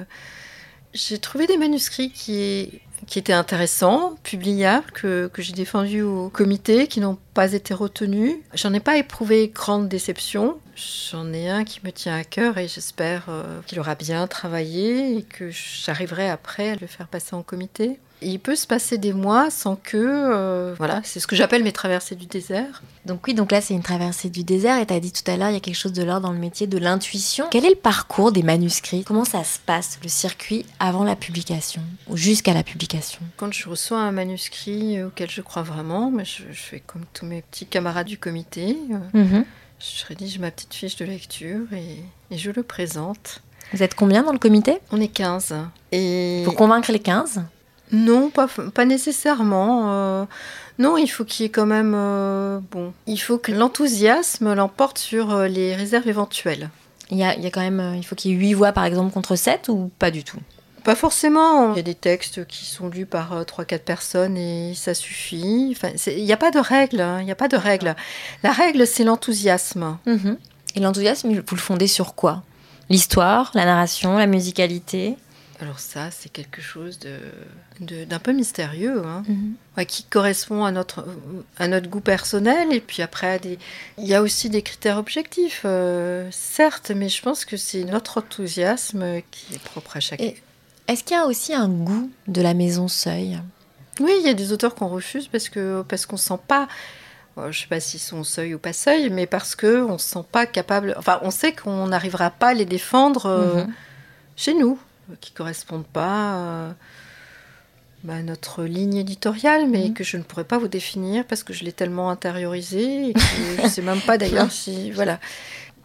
j'ai 0.94 1.18
trouvé 1.18 1.46
des 1.46 1.57
manuscrits 1.57 2.11
qui, 2.11 2.81
qui 3.07 3.18
étaient 3.18 3.33
intéressants, 3.33 4.16
publiables, 4.22 4.90
que, 4.92 5.29
que 5.33 5.42
j'ai 5.42 5.53
défendus 5.53 6.03
au 6.03 6.29
comité, 6.31 6.87
qui 6.87 7.01
n'ont 7.01 7.18
pas 7.35 7.53
été 7.53 7.74
retenus. 7.74 8.37
J'en 8.55 8.72
ai 8.72 8.81
pas 8.81 8.96
éprouvé 8.96 9.48
grande 9.48 9.88
déception. 9.88 10.59
J'en 11.11 11.33
ai 11.33 11.48
un 11.48 11.64
qui 11.64 11.81
me 11.85 11.90
tient 11.90 12.16
à 12.16 12.24
cœur 12.24 12.59
et 12.59 12.68
j'espère 12.68 13.27
euh, 13.29 13.61
qu'il 13.66 13.81
aura 13.81 13.94
bien 13.94 14.27
travaillé 14.27 15.16
et 15.18 15.22
que 15.22 15.51
j'arriverai 15.51 16.29
après 16.29 16.70
à 16.70 16.77
le 16.77 16.87
faire 16.87 17.09
passer 17.09 17.35
en 17.35 17.42
comité. 17.42 17.98
Il 18.20 18.40
peut 18.40 18.57
se 18.57 18.66
passer 18.66 18.98
des 18.98 19.12
mois 19.12 19.50
sans 19.50 19.76
que... 19.76 19.96
euh, 19.96 20.74
voilà, 20.76 21.00
c'est 21.04 21.20
ce 21.20 21.26
que 21.26 21.37
j'appelle 21.37 21.62
mes 21.62 21.72
traversées 21.72 22.16
du 22.16 22.26
désert. 22.26 22.83
Donc 23.07 23.26
oui, 23.26 23.35
donc 23.35 23.52
là, 23.52 23.61
c'est 23.61 23.74
une 23.74 23.83
traversée 23.83 24.28
du 24.28 24.42
désert. 24.44 24.78
Et 24.78 24.87
tu 24.87 24.92
as 24.92 25.00
dit 25.00 25.12
tout 25.12 25.28
à 25.31 25.37
l'heure, 25.37 25.50
il 25.50 25.54
y 25.54 25.57
a 25.57 25.61
quelque 25.61 25.76
chose 25.76 25.92
de 25.92 26.02
l'ordre 26.02 26.26
dans 26.26 26.33
le 26.33 26.38
métier 26.38 26.66
de 26.66 26.78
l'intuition. 26.78 27.46
Quel 27.50 27.64
est 27.64 27.70
le 27.70 27.76
parcours 27.76 28.33
des 28.33 28.42
manuscrits? 28.42 29.04
Comment 29.04 29.24
ça 29.24 29.44
se 29.44 29.59
passe, 29.64 29.98
le 30.02 30.09
circuit 30.09 30.66
avant 30.81 31.04
la 31.04 31.14
publication 31.16 31.81
ou 32.09 32.16
jusqu'à 32.16 32.54
la 32.54 32.62
publication? 32.64 33.20
Quand 33.37 33.52
je 33.52 33.68
reçois 33.68 34.00
un 34.00 34.11
manuscrit 34.12 35.02
auquel 35.02 35.31
je 35.31 35.40
crois 35.40 35.62
vraiment, 35.62 36.11
mais 36.11 36.24
je, 36.24 36.42
je 36.50 36.61
fais 36.61 36.81
comme 36.81 37.04
tous 37.14 37.24
mes 37.26 37.42
petits 37.42 37.66
camarades 37.66 38.07
du 38.09 38.18
comité. 38.18 38.76
euh, 39.14 39.18
Mhm. 39.22 39.44
Je 39.81 40.04
rédige 40.07 40.40
ma 40.40 40.50
petite 40.50 40.74
fiche 40.74 40.96
de 40.96 41.04
lecture 41.04 41.61
et, 41.72 42.02
et 42.35 42.38
je 42.38 42.50
le 42.50 42.64
présente. 42.64 43.42
Vous 43.72 43.83
êtes 43.85 43.94
combien 43.94 44.24
dans 44.24 44.33
le 44.33 44.38
comité? 44.40 44.78
On 44.90 45.00
est 45.00 45.07
15. 45.07 45.54
Et... 45.92 46.42
Pour 46.44 46.57
convaincre 46.57 46.90
les 46.90 46.98
15 46.98 47.42
Non, 47.92 48.31
pas, 48.31 48.46
pas 48.74 48.85
nécessairement. 48.85 49.92
euh, 49.92 50.24
non, 50.79 50.96
il 50.96 51.09
faut 51.09 51.24
qu'il 51.24 51.44
y 51.44 51.46
ait 51.46 51.51
quand 51.51 51.66
même... 51.66 51.92
euh, 51.96 52.61
bon, 52.70 52.92
il 53.07 53.16
faut 53.18 53.38
que 53.38 53.51
l'enthousiasme 53.53 54.55
l'emporte 54.55 54.98
sur 54.98 55.33
euh, 55.33 55.48
les 55.48 55.74
réserves 55.74 56.09
éventuelles. 56.09 56.70
il 57.11 57.18
y, 57.18 57.24
a, 57.24 57.35
il 57.35 57.42
y 57.42 57.46
a 57.46 57.51
quand 57.51 57.61
même, 57.61 57.94
il 57.96 58.05
faut 58.05 58.14
qu'il 58.14 58.31
y 58.31 58.35
ait 58.35 58.37
8 58.38 58.55
voix 58.55 58.72
par 58.72 58.85
exemple 58.85 59.12
contre 59.12 59.35
7 59.37 59.68
ou 59.68 59.90
pas 59.98 60.11
du 60.11 60.22
tout? 60.24 60.38
Pas 60.85 60.94
forcément. 60.94 61.72
Il 61.72 61.77
y 61.77 61.81
a 61.81 61.83
des 61.83 61.94
textes 61.94 62.46
qui 62.46 62.64
sont 62.64 62.88
lus 62.88 63.05
par 63.07 63.33
euh, 63.33 63.42
3-4 63.42 63.81
personnes 63.81 64.37
et 64.37 64.72
ça 64.74 64.94
suffit. 64.94 65.74
Enfin, 65.77 65.88
il 66.07 66.24
n'y 66.24 66.33
a 66.33 66.37
pas 66.37 66.51
de 66.53 66.59
règle. 66.61 67.01
hein, 67.01 67.18
Il 67.20 67.24
n'y 67.27 67.33
a 67.33 67.35
pas 67.35 67.48
de 67.48 67.57
règle. 67.57 67.94
La 68.42 68.53
règle, 68.53 68.87
c'est 68.87 69.05
l'enthousiasme. 69.05 69.98
Mhm. 70.07 70.38
Et 70.77 70.81
l'enthousiasme, 70.81 71.29
vous 71.31 71.55
le 71.57 71.61
fondez 71.61 71.88
sur 71.88 72.14
quoi? 72.14 72.42
L'histoire, 72.88 73.51
la 73.55 73.64
narration, 73.66 74.16
la 74.16 74.27
musicalité? 74.27 75.16
Alors 75.61 75.81
ça, 75.81 76.11
c'est 76.12 76.29
quelque 76.29 76.62
chose 76.62 76.99
de 77.01 77.16
d'un 78.05 78.18
peu 78.18 78.33
mystérieux, 78.33 79.03
hein, 79.05 79.23
Mhm. 79.29 79.55
ouais, 79.77 79.87
qui 79.87 80.05
correspond 80.05 80.64
à 80.64 80.71
notre 80.73 81.05
à 81.59 81.66
notre 81.68 81.88
goût 81.88 82.01
personnel. 82.01 82.73
Et 82.73 82.81
puis 82.81 83.03
après, 83.03 83.31
à 83.35 83.38
des... 83.38 83.59
il 83.99 84.07
y 84.07 84.14
a 84.14 84.23
aussi 84.23 84.51
des 84.51 84.62
critères 84.62 84.99
objectifs, 84.99 85.62
euh, 85.64 86.29
certes, 86.31 86.92
mais 86.94 87.09
je 87.09 87.21
pense 87.23 87.44
que 87.44 87.57
c'est 87.57 87.85
notre 87.85 88.18
enthousiasme 88.18 89.21
qui 89.31 89.55
est 89.55 89.62
propre 89.62 89.97
à 89.97 90.01
chacun. 90.01 90.31
Est-ce 90.87 91.03
qu'il 91.05 91.16
y 91.16 91.21
a 91.21 91.27
aussi 91.27 91.53
un 91.55 91.68
goût 91.68 92.11
de 92.29 92.40
la 92.40 92.55
maison 92.55 92.87
Seuil? 92.88 93.40
Oui, 94.01 94.12
il 94.21 94.27
y 94.27 94.31
a 94.31 94.35
des 94.35 94.53
auteurs 94.53 94.75
qu'on 94.77 94.88
refuse 94.88 95.27
parce 95.29 95.49
que 95.49 95.83
parce 95.88 96.07
qu'on 96.07 96.16
sent 96.16 96.38
pas. 96.47 96.68
euh, 97.37 97.51
Je 97.53 97.61
sais 97.62 97.66
pas 97.66 97.81
s'ils 97.81 98.01
sont 98.01 98.23
seuil 98.25 98.55
ou 98.55 98.59
pas 98.61 98.73
seuil, 98.73 99.11
mais 99.11 99.27
parce 99.27 99.57
que 99.57 99.83
on 99.85 99.99
se 99.99 100.09
sent 100.09 100.25
pas 100.31 100.47
capable. 100.47 100.94
Enfin, 100.99 101.18
on 101.23 101.31
sait 101.33 101.53
qu'on 101.53 101.88
n'arrivera 101.88 102.31
pas 102.31 102.49
à 102.49 102.55
les 102.55 102.64
défendre 102.64 103.27
euh, 103.27 103.64
Mhm. 103.64 103.73
chez 104.37 104.55
nous, 104.55 104.79
qui 105.21 105.33
correspondent 105.33 105.87
pas 105.87 106.35
euh, 106.37 106.71
bah, 108.05 108.14
à 108.16 108.23
notre 108.23 108.64
ligne 108.64 108.97
éditoriale, 108.97 109.66
mais 109.68 109.88
Mhm. 109.88 109.94
que 109.94 110.05
je 110.05 110.16
ne 110.16 110.23
pourrais 110.23 110.44
pas 110.44 110.59
vous 110.59 110.68
définir 110.68 111.25
parce 111.25 111.42
que 111.42 111.53
je 111.53 111.64
l'ai 111.64 111.73
tellement 111.73 112.11
intériorisé 112.11 113.11
et 113.11 113.12
que 113.14 113.21
je 113.62 113.68
sais 113.68 113.83
même 113.83 114.01
pas 114.01 114.18
d'ailleurs 114.18 114.51
si 114.53 114.90
voilà. 114.92 115.18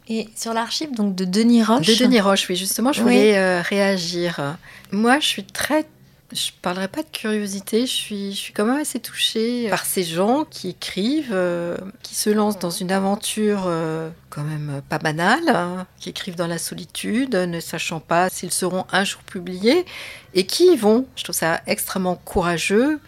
Et 0.10 0.28
sur 0.36 0.54
l'archive 0.54 0.94
donc 0.94 1.16
de 1.16 1.24
Denis 1.26 1.64
Roche 1.64 1.88
De 1.88 1.96
Denis 2.04 2.20
Roche, 2.20 2.48
oui, 2.50 2.56
justement, 2.58 2.92
je 2.92 3.00
Oui. 3.00 3.04
voulais 3.04 3.38
euh, 3.38 3.62
réagir. 3.62 4.58
Moi, 4.92 5.20
je 5.22 5.28
suis 5.28 5.44
très. 5.46 5.86
Je 6.34 6.50
parlerai 6.64 6.88
pas 6.88 7.04
de 7.04 7.10
curiosité, 7.10 7.82
je 7.82 7.92
suis, 7.92 8.32
je 8.32 8.38
suis 8.38 8.54
quand 8.54 8.66
même 8.66 8.80
assez 8.80 9.00
touchée 9.00 9.70
par 9.70 9.86
ces 9.86 10.04
gens 10.04 10.46
qui 10.50 10.70
écrivent, 10.70 11.30
euh, 11.32 11.78
qui 12.02 12.16
se 12.16 12.32
lancent 12.32 12.58
dans 12.58 12.72
une 12.72 12.92
aventure 12.92 13.66
euh, 13.68 14.10
quand 14.32 14.42
même 14.42 14.82
pas 14.90 14.98
banale, 14.98 15.50
hein, 15.50 15.86
qui 16.00 16.10
écrivent 16.10 16.36
dans 16.36 16.48
la 16.48 16.58
solitude, 16.58 17.36
ne 17.36 17.60
sachant 17.60 18.00
pas 18.00 18.30
s'ils 18.30 18.52
seront 18.52 18.86
un 18.92 19.04
jour 19.04 19.22
publiés, 19.22 19.86
et 20.34 20.48
qui 20.48 20.74
y 20.74 20.76
vont. 20.76 21.06
Je 21.16 21.24
trouve 21.24 21.36
ça 21.36 21.62
extrêmement 21.68 22.16
courageux. 22.16 23.00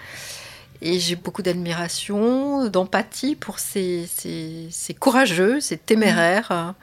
Et 0.82 1.00
j'ai 1.00 1.16
beaucoup 1.16 1.42
d'admiration, 1.42 2.68
d'empathie 2.68 3.36
pour 3.36 3.58
ces, 3.58 4.08
ces, 4.14 4.68
ces 4.70 4.94
courageux, 4.94 5.60
ces 5.62 5.78
téméraires. 5.78 6.76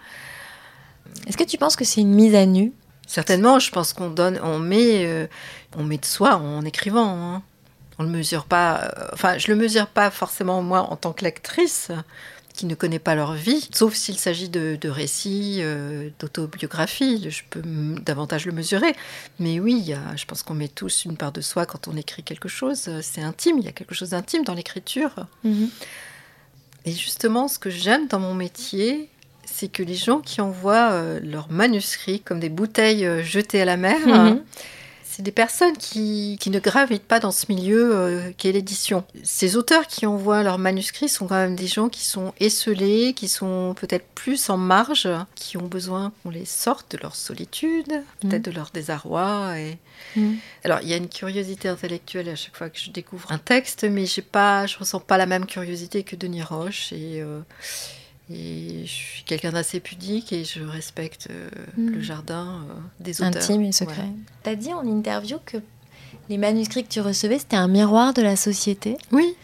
Est-ce 1.28 1.36
que 1.36 1.44
tu 1.44 1.56
penses 1.56 1.76
que 1.76 1.84
c'est 1.84 2.00
une 2.00 2.14
mise 2.14 2.34
à 2.34 2.46
nu? 2.46 2.72
Certainement, 3.12 3.58
je 3.58 3.70
pense 3.70 3.92
qu'on 3.92 4.08
donne, 4.08 4.40
on 4.42 4.58
met, 4.58 5.04
euh, 5.04 5.26
on 5.76 5.84
met 5.84 5.98
de 5.98 6.06
soi 6.06 6.36
en 6.36 6.64
écrivant. 6.64 7.08
hein. 7.34 7.42
On 7.98 8.04
le 8.04 8.08
mesure 8.08 8.46
pas. 8.46 8.84
euh, 8.84 9.08
enfin, 9.12 9.36
je 9.36 9.48
le 9.48 9.54
mesure 9.54 9.86
pas 9.86 10.10
forcément 10.10 10.62
moi 10.62 10.80
en 10.90 10.96
tant 10.96 11.12
que 11.12 11.22
lectrice 11.22 11.90
qui 12.54 12.64
ne 12.64 12.74
connaît 12.74 12.98
pas 12.98 13.14
leur 13.14 13.34
vie, 13.34 13.68
sauf 13.74 13.92
s'il 13.94 14.18
s'agit 14.18 14.48
de, 14.48 14.78
de 14.80 14.88
récits, 14.88 15.58
euh, 15.60 16.08
d'autobiographie. 16.20 17.30
Je 17.30 17.42
peux 17.50 17.60
davantage 18.00 18.46
le 18.46 18.52
mesurer. 18.52 18.96
Mais 19.38 19.60
oui, 19.60 19.76
il 19.78 19.84
y 19.86 19.92
a- 19.92 20.16
je 20.16 20.24
pense 20.24 20.42
qu'on 20.42 20.54
met 20.54 20.68
tous 20.68 21.04
une 21.04 21.18
part 21.18 21.32
de 21.32 21.42
soi 21.42 21.66
quand 21.66 21.88
on 21.88 21.96
écrit 21.98 22.22
quelque 22.22 22.48
chose. 22.48 22.88
C'est 23.02 23.20
intime. 23.22 23.58
Il 23.58 23.64
y 23.66 23.68
a 23.68 23.72
quelque 23.72 23.94
chose 23.94 24.10
d'intime 24.10 24.42
dans 24.42 24.54
l'écriture. 24.54 25.26
Et 26.86 26.92
justement, 26.92 27.46
ce 27.46 27.58
que 27.58 27.68
j'aime 27.68 28.06
dans 28.08 28.18
mon 28.20 28.34
métier, 28.34 29.10
c'est 29.44 29.68
que 29.68 29.82
les 29.82 29.94
gens 29.94 30.20
qui 30.20 30.40
envoient 30.40 30.90
euh, 30.92 31.20
leurs 31.22 31.50
manuscrits 31.50 32.20
comme 32.20 32.40
des 32.40 32.48
bouteilles 32.48 33.06
euh, 33.06 33.22
jetées 33.22 33.62
à 33.62 33.64
la 33.64 33.76
mer, 33.76 33.98
Mhm. 34.06 34.12
hein, 34.12 34.42
c'est 35.04 35.22
des 35.22 35.30
personnes 35.32 35.76
qui, 35.76 36.38
qui 36.40 36.48
ne 36.48 36.58
gravitent 36.58 37.02
pas 37.04 37.20
dans 37.20 37.32
ce 37.32 37.44
milieu 37.50 37.94
euh, 37.94 38.30
qu'est 38.38 38.50
l'édition. 38.52 39.04
Ces 39.22 39.56
auteurs 39.56 39.86
qui 39.86 40.06
envoient 40.06 40.42
leurs 40.42 40.56
manuscrits 40.56 41.10
sont 41.10 41.26
quand 41.26 41.34
même 41.34 41.54
des 41.54 41.66
gens 41.66 41.90
qui 41.90 42.02
sont 42.02 42.32
esselés, 42.40 43.12
qui 43.12 43.28
sont 43.28 43.74
peut-être 43.78 44.06
plus 44.14 44.48
en 44.48 44.56
marge, 44.56 45.06
qui 45.34 45.58
ont 45.58 45.66
besoin 45.66 46.12
qu'on 46.22 46.30
les 46.30 46.46
sorte 46.46 46.92
de 46.92 46.98
leur 47.02 47.14
solitude, 47.14 47.92
peut-être 48.20 48.46
de 48.46 48.52
leur 48.52 48.70
désarroi. 48.72 49.58
Et... 49.58 49.76
Mhm. 50.16 50.36
Alors, 50.64 50.78
il 50.80 50.88
y 50.88 50.94
a 50.94 50.96
une 50.96 51.10
curiosité 51.10 51.68
intellectuelle 51.68 52.30
à 52.30 52.34
chaque 52.34 52.56
fois 52.56 52.70
que 52.70 52.78
je 52.78 52.90
découvre 52.90 53.30
un 53.30 53.38
texte, 53.38 53.84
mais 53.84 54.06
pas, 54.30 54.64
je 54.66 54.78
ressens 54.78 55.00
pas 55.00 55.18
la 55.18 55.26
même 55.26 55.44
curiosité 55.44 56.04
que 56.04 56.16
Denis 56.16 56.42
Roche. 56.42 56.90
Et, 56.94 57.20
euh, 57.20 57.40
et 58.30 58.82
je 58.84 58.90
suis 58.90 59.24
quelqu'un 59.24 59.52
d'assez 59.52 59.80
pudique 59.80 60.32
et 60.32 60.44
je 60.44 60.62
respecte 60.62 61.28
euh, 61.30 61.48
Mhm. 61.76 61.90
le 61.94 62.00
jardin 62.00 62.60
euh, 62.68 62.74
des 63.00 63.20
auteurs. 63.22 63.42
Intime 63.42 63.62
et 63.62 63.72
secret. 63.72 63.94
Voilà. 63.96 64.10
Tu 64.44 64.50
as 64.50 64.56
dit 64.56 64.72
en 64.72 64.86
interview 64.86 65.38
que 65.44 65.58
les 66.28 66.38
manuscrits 66.38 66.84
que 66.84 66.88
tu 66.88 67.00
recevais, 67.00 67.38
c'était 67.38 67.56
un 67.56 67.68
miroir 67.68 68.14
de 68.14 68.22
la 68.22 68.36
société. 68.36 68.96
Oui. 69.10 69.34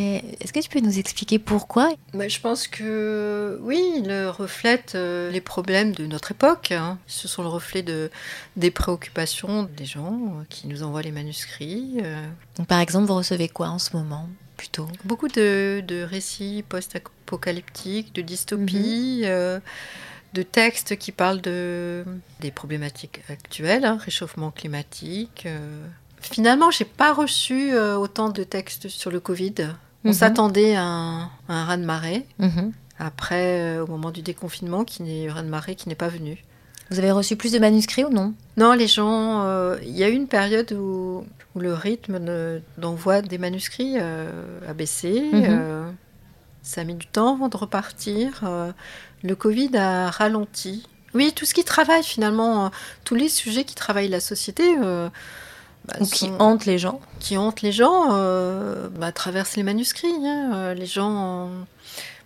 Et 0.00 0.22
Est-ce 0.40 0.52
que 0.52 0.60
tu 0.60 0.68
peux 0.68 0.78
nous 0.80 0.98
expliquer 0.98 1.40
pourquoi? 1.40 1.90
Bah, 2.14 2.28
je 2.28 2.38
pense 2.38 2.68
que 2.68 3.58
oui, 3.62 3.82
il 3.96 4.12
reflète 4.28 4.92
euh, 4.94 5.28
les 5.30 5.40
problèmes 5.40 5.90
de 5.92 6.06
notre 6.06 6.30
époque. 6.30 6.70
hein. 6.70 6.98
Ce 7.08 7.26
sont 7.26 7.42
le 7.42 7.48
reflet 7.48 7.82
de, 7.82 8.10
des 8.56 8.70
préoccupations 8.70 9.64
des 9.76 9.84
gens 9.86 10.14
euh, 10.14 10.44
qui 10.48 10.68
nous 10.68 10.84
envoient 10.84 11.02
les 11.02 11.10
manuscrits. 11.10 11.98
euh. 12.02 12.24
Donc, 12.56 12.68
Par 12.68 12.78
exemple, 12.78 13.06
vous 13.08 13.16
recevez 13.16 13.48
quoi 13.48 13.68
en 13.70 13.80
ce 13.80 13.96
moment 13.96 14.28
plutôt? 14.56 14.86
Beaucoup 15.04 15.26
de, 15.28 15.82
de 15.86 16.02
récits 16.02 16.64
post-apocalyptiques, 16.68 18.14
de 18.14 18.22
dystopies, 18.22 19.22
euh, 19.24 19.58
de 20.32 20.42
textes 20.42 20.96
qui 20.96 21.10
parlent 21.10 21.40
de, 21.40 22.04
des 22.40 22.50
problématiques 22.52 23.20
actuelles, 23.28 23.84
hein, 23.84 23.98
réchauffement 24.00 24.52
climatique. 24.52 25.42
euh. 25.46 25.84
Finalement, 26.20 26.70
j'ai 26.70 26.84
pas 26.84 27.12
reçu 27.12 27.72
euh, 27.72 27.96
autant 27.96 28.28
de 28.28 28.42
textes 28.44 28.88
sur 28.88 29.10
le 29.10 29.20
Covid. 29.20 29.54
On 30.04 30.08
Mhm. 30.08 30.14
s'attendait 30.14 30.74
à 30.76 30.82
un, 30.84 31.22
à 31.48 31.54
un 31.54 31.64
raz-de-marée. 31.64 32.26
Mhm. 32.38 32.72
Après, 32.98 33.60
euh, 33.60 33.84
au 33.84 33.86
moment 33.86 34.10
du 34.10 34.22
déconfinement, 34.22 34.84
qui 34.84 35.02
n'est 35.02 35.30
raz 35.30 35.42
de 35.42 35.48
marée 35.48 35.74
qui 35.74 35.88
n'est 35.88 35.94
pas 35.94 36.08
venu. 36.08 36.42
Vous 36.90 36.98
avez 36.98 37.10
reçu 37.12 37.36
plus 37.36 37.52
de 37.52 37.58
manuscrits 37.58 38.04
ou 38.04 38.10
non? 38.10 38.32
Non, 38.56 38.72
les 38.72 38.86
gens. 38.88 39.42
euh, 39.44 39.76
Il 39.82 39.96
y 39.96 40.02
a 40.04 40.08
eu 40.08 40.12
une 40.14 40.26
période 40.26 40.72
où, 40.72 41.24
où 41.54 41.60
le 41.60 41.74
rythme 41.74 42.18
de- 42.18 42.62
d'envoi 42.78 43.20
des 43.22 43.38
manuscrits 43.38 43.96
euh, 44.00 44.30
a 44.68 44.72
baissé. 44.72 45.28
Mhm. 45.32 45.94
ça 46.62 46.82
a 46.82 46.84
mis 46.84 46.94
du 46.94 47.06
temps 47.06 47.34
avant 47.34 47.48
de 47.48 47.56
repartir. 47.56 48.44
le 49.24 49.34
Covid 49.34 49.76
a 49.76 50.10
ralenti. 50.10 50.86
Oui, 51.14 51.32
tout 51.34 51.44
ce 51.46 51.54
qui 51.54 51.64
travaille 51.64 52.02
finalement, 52.04 52.70
tous 53.04 53.14
les 53.14 53.28
sujets 53.28 53.64
qui 53.64 53.74
travaillent 53.74 54.08
la 54.08 54.20
société. 54.20 54.64
Bah, 55.88 55.94
Ou 56.00 56.06
qui 56.06 56.26
sont- 56.26 56.38
hantent 56.38 56.66
les 56.66 56.78
gens 56.78 57.00
qui 57.18 57.36
hantent 57.36 57.62
les 57.62 57.72
gens 57.72 58.08
euh, 58.12 58.88
bah, 58.90 59.10
traversent 59.12 59.56
les 59.56 59.62
manuscrits. 59.64 60.08
hein. 60.24 60.50
Euh, 60.54 60.74
Les 60.74 60.86
gens, 60.86 61.50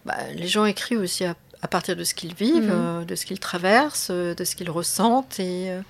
bah, 0.04 0.16
les 0.34 0.46
gens 0.48 0.64
écrivent 0.66 1.00
aussi 1.00 1.24
à, 1.24 1.34
à 1.62 1.68
partir 1.68 1.96
de 1.96 2.04
ce 2.04 2.12
qu'ils 2.14 2.34
vivent, 2.34 2.64
Mhm. 2.66 2.70
euh, 2.72 3.04
de 3.04 3.14
ce 3.14 3.24
qu'ils 3.24 3.40
traversent, 3.40 4.08
euh, 4.10 4.34
de 4.34 4.44
ce 4.44 4.54
qu'ils 4.56 4.70
ressentent. 4.70 5.38
Et 5.40 5.70
euh, 5.70 5.80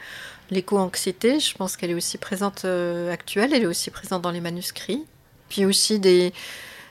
l'éco-anxiété, 0.51 1.41
je 1.41 1.55
pense 1.57 1.77
qu'elle 1.77 1.91
est 1.91 1.95
aussi 1.95 2.19
présente 2.19 2.65
actuelle, 3.11 3.53
elle 3.55 3.63
est 3.63 3.67
aussi 3.67 3.91
présente 3.91 4.23
dans 4.23 4.31
les 4.31 4.41
manuscrits. 4.41 5.03
Puis 5.49 5.65
aussi 5.67 5.99
des, 5.99 6.33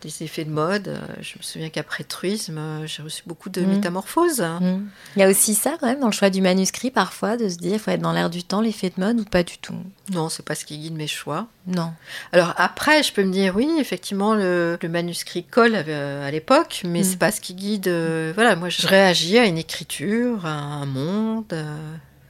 des 0.01 0.23
effets 0.23 0.43
de 0.45 0.49
mode. 0.49 0.87
Euh, 0.87 0.99
Je 1.21 1.37
me 1.37 1.43
souviens 1.43 1.69
qu'après 1.69 2.03
Truisme, 2.03 2.57
euh, 2.57 2.87
j'ai 2.87 3.01
reçu 3.03 3.23
beaucoup 3.25 3.49
de 3.49 3.61
Mhm. 3.61 3.67
métamorphoses. 3.69 4.41
Mhm. 4.41 4.87
Il 5.15 5.19
y 5.19 5.23
a 5.23 5.29
aussi 5.29 5.53
ça 5.55 5.77
quand 5.79 5.87
même 5.87 5.99
dans 5.99 6.07
le 6.07 6.11
choix 6.13 6.29
du 6.29 6.41
manuscrit 6.41 6.91
parfois, 6.91 7.37
de 7.37 7.47
se 7.49 7.57
dire 7.57 7.73
il 7.73 7.79
faut 7.79 7.91
être 7.91 8.01
dans 8.01 8.11
l'air 8.13 8.29
du 8.29 8.43
temps, 8.43 8.61
l'effet 8.61 8.91
de 8.95 8.99
mode 9.03 9.19
ou 9.19 9.23
pas 9.25 9.43
du 9.43 9.57
tout? 9.57 9.75
Non, 10.11 10.29
c'est 10.29 10.43
pas 10.45 10.55
ce 10.55 10.65
qui 10.65 10.77
guide 10.77 10.95
mes 10.95 11.07
choix. 11.07 11.47
Non. 11.67 11.93
Alors 12.33 12.53
après, 12.57 13.03
je 13.03 13.13
peux 13.13 13.23
me 13.23 13.31
dire, 13.31 13.55
oui, 13.55 13.69
effectivement, 13.79 14.33
le, 14.33 14.77
le 14.81 14.89
manuscrit 14.89 15.43
colle 15.43 15.75
à, 15.75 16.25
à 16.25 16.31
l'époque, 16.31 16.81
mais 16.85 17.01
Mm. 17.01 17.03
c'est 17.03 17.19
pas 17.19 17.31
ce 17.31 17.39
qui 17.41 17.53
guide. 17.53 17.87
euh, 17.87 18.31
voilà, 18.35 18.55
moi, 18.55 18.69
je 18.69 18.85
réagis 18.87 19.37
à 19.37 19.45
une 19.45 19.57
écriture, 19.57 20.45
à 20.45 20.51
un 20.51 20.85
monde. 20.85 21.53
euh, 21.53 21.75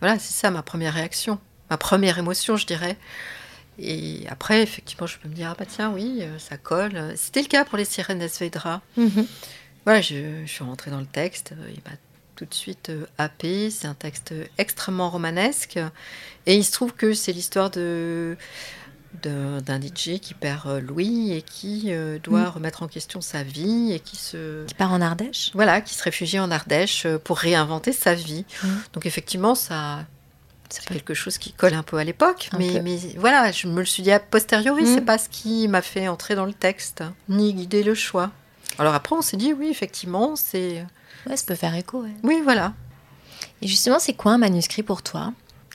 voilà, 0.01 0.19
c'est 0.19 0.33
ça 0.33 0.49
ma 0.51 0.61
première 0.63 0.93
réaction, 0.93 1.39
ma 1.69 1.77
première 1.77 2.17
émotion, 2.17 2.57
je 2.57 2.65
dirais. 2.65 2.97
Et 3.79 4.25
après, 4.29 4.61
effectivement, 4.61 5.07
je 5.07 5.17
peux 5.17 5.27
me 5.29 5.33
dire, 5.33 5.49
ah 5.51 5.55
bah 5.57 5.65
tiens, 5.67 5.91
oui, 5.91 6.19
euh, 6.21 6.37
ça 6.39 6.57
colle. 6.57 7.13
C'était 7.15 7.41
le 7.41 7.47
cas 7.47 7.65
pour 7.65 7.77
les 7.77 7.85
sirènes 7.85 8.19
d'Esvedra. 8.19 8.81
Mhm. 8.97 9.25
Voilà, 9.85 10.01
je, 10.01 10.43
je 10.45 10.51
suis 10.51 10.63
rentrée 10.63 10.91
dans 10.91 10.99
le 10.99 11.05
texte, 11.07 11.53
euh, 11.53 11.69
il 11.69 11.81
m'a 11.89 11.97
tout 12.35 12.45
de 12.45 12.53
suite 12.53 12.89
euh, 12.89 13.05
happé. 13.17 13.69
C'est 13.71 13.87
un 13.87 13.93
texte 13.95 14.33
extrêmement 14.57 15.09
romanesque. 15.09 15.79
Et 16.45 16.55
il 16.55 16.63
se 16.63 16.71
trouve 16.71 16.93
que 16.93 17.13
c'est 17.13 17.31
l'histoire 17.33 17.69
de 17.71 18.37
d'un 19.23 19.79
DJ 19.81 20.19
qui 20.21 20.33
perd 20.33 20.79
Louis 20.87 21.33
et 21.33 21.41
qui 21.41 21.87
euh, 21.87 22.17
doit 22.19 22.43
Mm. 22.43 22.53
remettre 22.55 22.81
en 22.83 22.87
question 22.87 23.19
sa 23.19 23.43
vie 23.43 23.91
et 23.91 23.99
qui 23.99 24.15
se 24.15 24.65
Qui 24.65 24.73
part 24.73 24.93
en 24.93 25.01
Ardèche 25.01 25.51
voilà 25.53 25.81
qui 25.81 25.93
se 25.95 26.01
réfugie 26.01 26.39
en 26.39 26.49
Ardèche 26.49 27.05
pour 27.25 27.37
réinventer 27.37 27.91
sa 27.91 28.13
vie. 28.15 28.45
Mm. 28.63 28.67
Donc 28.93 29.05
effectivement 29.05 29.53
ça 29.53 30.05
c'est 30.73 30.85
quelque 30.85 31.13
chose 31.13 31.37
qui 31.37 31.51
colle 31.53 31.73
un 31.73 31.83
peu 31.83 31.97
à 31.97 32.03
l'époque, 32.03 32.49
mais, 32.57 32.81
mais 32.83 32.97
voilà, 33.17 33.51
je 33.51 33.67
me 33.67 33.79
le 33.79 33.85
suis 33.85 34.03
dit 34.03 34.11
a 34.11 34.19
posteriori, 34.19 34.83
Mm. 34.83 34.95
c'est 34.95 35.01
pas 35.01 35.17
ce 35.17 35.29
qui 35.29 35.67
m'a 35.67 35.81
fait 35.81 36.07
entrer 36.07 36.35
dans 36.35 36.45
le 36.45 36.53
texte, 36.53 37.03
ni 37.29 37.53
guider 37.53 37.83
le 37.83 37.93
choix. 37.95 38.31
Alors 38.79 38.93
après, 38.95 39.15
on 39.15 39.21
s'est 39.21 39.37
dit, 39.37 39.53
oui, 39.53 39.67
effectivement, 39.69 40.35
c'est... 40.35 40.85
Ouais, 41.27 41.37
ça 41.37 41.43
peut 41.45 41.55
faire 41.55 41.75
écho. 41.75 42.01
ouais. 42.03 42.09
Oui, 42.23 42.41
voilà. 42.43 42.73
Et 43.61 43.67
justement, 43.67 43.99
c'est 43.99 44.13
quoi 44.13 44.31
un 44.33 44.37
manuscrit 44.37 44.81
pour 44.83 45.03
toi? 45.03 45.33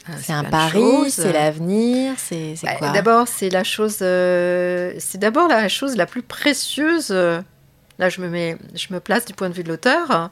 Ah, 0.08 0.12
C'est 0.22 0.32
un 0.32 0.44
pari, 0.44 1.10
c'est 1.10 1.32
l'avenir, 1.32 2.14
c'est 2.16 2.54
Bah, 2.62 2.74
quoi? 2.76 2.90
D'abord, 2.90 3.28
c'est 3.28 3.50
la 3.50 3.64
chose, 3.64 3.98
euh, 4.02 4.94
c'est 4.98 5.18
d'abord 5.18 5.48
la 5.48 5.68
chose 5.68 5.96
la 5.96 6.06
plus 6.06 6.22
précieuse. 6.22 7.10
Là, 7.10 8.08
je 8.08 8.20
me 8.20 8.28
mets, 8.28 8.56
je 8.74 8.92
me 8.92 9.00
place 9.00 9.24
du 9.24 9.34
point 9.34 9.48
de 9.50 9.54
vue 9.54 9.62
de 9.64 9.68
l'auteur. 9.68 10.30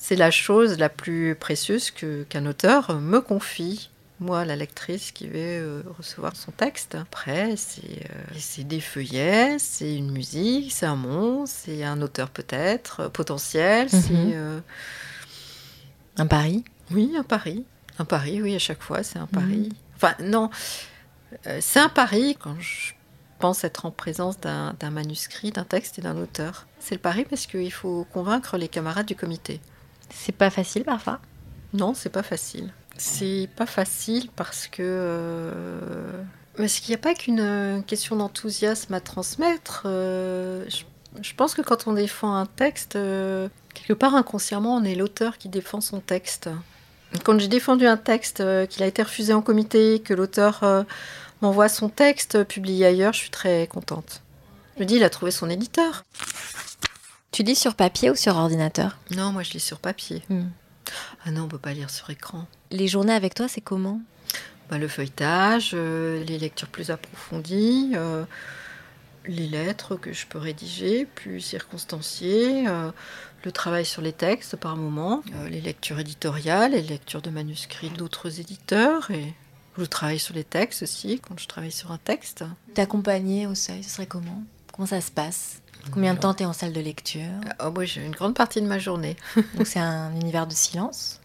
C'est 0.00 0.14
la 0.16 0.30
chose 0.30 0.78
la 0.78 0.88
plus 0.88 1.34
précieuse 1.34 1.90
que 1.90 2.22
qu'un 2.22 2.46
auteur 2.46 2.98
me 3.00 3.20
confie. 3.20 3.90
Moi, 4.20 4.44
la 4.44 4.54
lectrice 4.56 5.10
qui 5.10 5.28
vais 5.28 5.58
euh, 5.58 5.82
recevoir 5.98 6.34
son 6.34 6.52
texte. 6.52 6.94
Après, 6.94 7.56
c'est 7.56 7.82
euh, 7.82 8.34
c'est 8.36 8.66
des 8.66 8.80
feuillets, 8.80 9.58
c'est 9.58 9.94
une 9.96 10.12
musique, 10.12 10.72
c'est 10.72 10.86
un 10.86 10.96
monde, 10.96 11.46
c'est 11.48 11.84
un 11.84 12.00
auteur 12.00 12.30
peut-être 12.30 13.00
euh, 13.00 13.08
potentiel. 13.08 13.88
Mhm. 13.92 14.00
C'est 14.00 14.36
euh, 14.36 14.60
Un 16.16 16.26
pari? 16.26 16.64
Oui, 16.92 17.14
un 17.16 17.24
pari. 17.24 17.64
Un 17.98 18.04
pari, 18.04 18.40
oui, 18.40 18.54
à 18.54 18.60
chaque 18.60 18.82
fois, 18.82 19.02
c'est 19.02 19.18
un 19.18 19.26
pari. 19.26 19.68
Enfin, 19.96 20.14
non, 20.22 20.50
c'est 21.60 21.80
un 21.80 21.88
pari 21.88 22.36
quand 22.40 22.56
je 22.60 22.92
pense 23.40 23.64
être 23.64 23.84
en 23.84 23.90
présence 23.90 24.38
d'un 24.38 24.74
d'un 24.78 24.90
manuscrit, 24.90 25.50
d'un 25.50 25.64
texte 25.64 25.98
et 25.98 26.02
d'un 26.02 26.16
auteur. 26.16 26.66
C'est 26.78 26.94
le 26.94 27.00
pari 27.00 27.24
parce 27.28 27.46
qu'il 27.46 27.72
faut 27.72 28.06
convaincre 28.12 28.56
les 28.56 28.68
camarades 28.68 29.06
du 29.06 29.16
comité. 29.16 29.60
C'est 30.10 30.32
pas 30.36 30.50
facile 30.50 30.84
parfois 30.84 31.20
Non, 31.72 31.94
c'est 31.94 32.08
pas 32.10 32.22
facile. 32.22 32.72
C'est 32.96 33.48
pas 33.56 33.66
facile 33.66 34.28
parce 34.34 34.66
que. 34.66 34.82
euh, 34.82 36.22
Parce 36.56 36.80
qu'il 36.80 36.90
n'y 36.90 36.96
a 36.96 36.98
pas 37.02 37.14
qu'une 37.14 37.40
euh, 37.40 37.80
question 37.82 38.16
d'enthousiasme 38.16 38.92
à 38.94 39.00
transmettre. 39.00 39.82
euh, 39.86 40.64
je, 41.22 41.34
pense 41.34 41.54
que 41.54 41.62
quand 41.62 41.86
on 41.86 41.92
défend 41.92 42.34
un 42.34 42.46
texte, 42.46 42.96
euh, 42.96 43.48
quelque 43.74 43.92
part 43.92 44.14
inconsciemment, 44.14 44.76
on 44.76 44.84
est 44.84 44.94
l'auteur 44.96 45.38
qui 45.38 45.48
défend 45.48 45.80
son 45.80 46.00
texte. 46.00 46.48
Quand 47.24 47.38
j'ai 47.38 47.48
défendu 47.48 47.86
un 47.86 47.96
texte, 47.96 48.40
euh, 48.40 48.66
qu'il 48.66 48.82
a 48.82 48.86
été 48.86 49.02
refusé 49.02 49.32
en 49.32 49.40
comité, 49.42 50.00
que 50.00 50.12
l'auteur 50.12 50.62
euh, 50.64 50.82
m'envoie 51.40 51.68
son 51.68 51.88
texte 51.88 52.34
euh, 52.34 52.44
publié 52.44 52.84
ailleurs, 52.86 53.12
je 53.14 53.20
suis 53.20 53.30
très 53.30 53.66
contente. 53.68 54.22
Je 54.76 54.82
me 54.82 54.86
dis, 54.86 54.96
il 54.96 55.04
a 55.04 55.10
trouvé 55.10 55.30
son 55.30 55.48
éditeur. 55.48 56.04
Tu 57.30 57.42
lis 57.42 57.56
sur 57.56 57.74
papier 57.74 58.10
ou 58.10 58.14
sur 58.14 58.36
ordinateur? 58.36 58.96
Non, 59.14 59.32
moi 59.32 59.42
je 59.42 59.52
lis 59.52 59.60
sur 59.60 59.78
papier. 59.78 60.22
Hmm. 60.28 60.48
Ah 61.24 61.30
non, 61.30 61.42
on 61.42 61.48
peut 61.48 61.58
pas 61.58 61.74
lire 61.74 61.90
sur 61.90 62.08
écran. 62.10 62.46
Les 62.70 62.88
journées 62.88 63.12
avec 63.12 63.34
toi, 63.34 63.48
c'est 63.48 63.60
comment? 63.60 64.00
Bah, 64.70 64.78
le 64.78 64.88
feuilletage, 64.88 65.72
euh, 65.74 66.24
les 66.24 66.38
lectures 66.38 66.68
plus 66.68 66.90
approfondies, 66.90 67.92
euh, 67.94 68.24
les 69.26 69.46
lettres 69.46 69.96
que 69.96 70.12
je 70.12 70.26
peux 70.26 70.38
rédiger, 70.38 71.06
plus 71.06 71.40
circonstanciées, 71.40 72.66
euh, 72.68 72.90
le 73.44 73.52
travail 73.52 73.84
sur 73.84 74.02
les 74.02 74.12
textes 74.12 74.56
par 74.56 74.76
moment, 74.76 75.22
les 75.48 75.60
lectures 75.60 75.98
éditoriales, 75.98 76.72
les 76.72 76.82
lectures 76.82 77.22
de 77.22 77.30
manuscrits 77.30 77.90
d'autres 77.90 78.40
éditeurs 78.40 79.10
et 79.10 79.34
le 79.76 79.86
travail 79.86 80.18
sur 80.18 80.34
les 80.34 80.44
textes 80.44 80.82
aussi, 80.82 81.20
quand 81.20 81.38
je 81.38 81.46
travaille 81.46 81.72
sur 81.72 81.92
un 81.92 81.98
texte. 81.98 82.44
T'accompagner 82.74 83.46
au 83.46 83.54
seuil, 83.54 83.84
ce 83.84 83.90
serait 83.90 84.06
comment? 84.06 84.42
Comment 84.72 84.86
ça 84.86 85.00
se 85.00 85.10
passe? 85.10 85.60
Combien 85.92 86.14
de 86.14 86.20
temps 86.20 86.34
t'es 86.34 86.44
en 86.44 86.52
salle 86.52 86.72
de 86.72 86.80
lecture? 86.80 87.30
Ah, 87.58 87.70
moi, 87.70 87.84
j'ai 87.84 88.04
une 88.04 88.12
grande 88.12 88.34
partie 88.34 88.60
de 88.60 88.66
ma 88.66 88.78
journée. 88.78 89.16
Donc 89.54 89.66
c'est 89.66 89.78
un 89.78 90.12
univers 90.20 90.46
de 90.46 90.52
silence? 90.52 91.20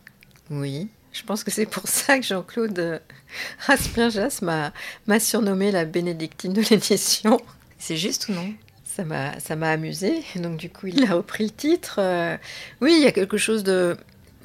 Oui, 0.50 0.90
je 1.12 1.24
pense 1.24 1.44
que 1.44 1.52
c'est 1.52 1.66
pour 1.66 1.88
ça 1.88 2.18
que 2.18 2.26
Jean-Claude 2.26 2.80
euh, 2.80 3.00
Raspien-Jas 3.68 4.42
m'a 4.42 5.20
surnommée 5.20 5.72
la 5.72 5.86
bénédictine 5.86 6.54
de 6.54 6.62
l'édition. 6.62 7.40
C'est 7.78 7.98
juste 7.98 8.30
ou 8.30 8.34
non? 8.34 8.54
Ça 8.86 9.04
m'a 9.04 9.40
ça 9.40 9.56
m'a 9.56 9.72
amusé, 9.72 10.24
donc 10.36 10.58
du 10.58 10.70
coup 10.70 10.86
il 10.86 11.04
a 11.10 11.16
repris 11.16 11.46
le 11.46 11.50
titre. 11.50 11.96
Euh, 11.98 12.38
oui, 12.80 12.94
il 12.96 13.04
y 13.04 13.08
a 13.08 13.12
quelque 13.12 13.38
chose 13.38 13.64
de... 13.64 13.98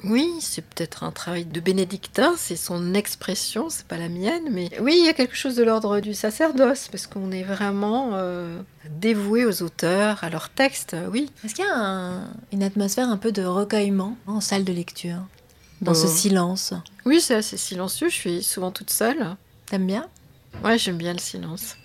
Oui, 0.03 0.29
c'est 0.39 0.61
peut-être 0.63 1.03
un 1.03 1.11
travail 1.11 1.43
de 1.45 1.59
bénédictin, 1.59 2.33
c'est 2.37 2.55
son 2.55 2.93
expression, 2.93 3.69
c'est 3.69 3.85
pas 3.85 3.97
la 3.97 4.07
mienne, 4.07 4.47
mais 4.49 4.69
oui, 4.79 4.95
il 4.97 5.05
y 5.05 5.09
a 5.09 5.13
quelque 5.13 5.35
chose 5.35 5.55
de 5.55 5.63
l'ordre 5.63 5.99
du 5.99 6.13
sacerdoce, 6.13 6.87
parce 6.89 7.05
qu'on 7.05 7.31
est 7.31 7.43
vraiment 7.43 8.11
euh, 8.13 8.61
dévoué 8.89 9.45
aux 9.45 9.61
auteurs, 9.61 10.23
à 10.23 10.29
leurs 10.29 10.49
textes, 10.49 10.95
oui. 11.11 11.29
Est-ce 11.43 11.53
qu'il 11.55 11.65
y 11.65 11.67
a 11.67 11.75
un- 11.77 12.29
une 12.53 12.63
atmosphère 12.63 13.09
un 13.09 13.17
peu 13.17 13.31
de 13.33 13.43
recueillement 13.43 14.15
en 14.25 14.39
salle 14.39 14.63
de 14.63 14.71
lecture? 14.71 15.19
Dans 15.81 15.93
ce 15.93 16.05
Euh. 16.05 16.09
silence? 16.09 16.73
Oui, 17.05 17.19
c'est 17.21 17.35
assez 17.35 17.57
silencieux, 17.57 18.09
je 18.09 18.15
suis 18.15 18.43
souvent 18.43 18.71
toute 18.71 18.89
seule. 18.91 19.35
T'aimes 19.65 19.87
bien? 19.87 20.07
Ouais, 20.63 20.77
j'aime 20.77 20.97
bien 20.97 21.13
le 21.13 21.19
silence. 21.19 21.75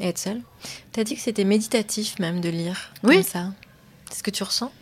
Et 0.00 0.08
être 0.08 0.18
seule? 0.18 0.40
T'as 0.92 1.04
dit 1.04 1.14
que 1.16 1.20
c'était 1.22 1.44
méditatif 1.44 2.18
même 2.18 2.40
de 2.40 2.48
lire 2.48 2.92
Oui. 3.02 3.16
comme 3.16 3.24
ça. 3.24 3.46
C'est 4.10 4.18
ce 4.18 4.22
que 4.22 4.30
tu 4.30 4.42
ressens? 4.42 4.72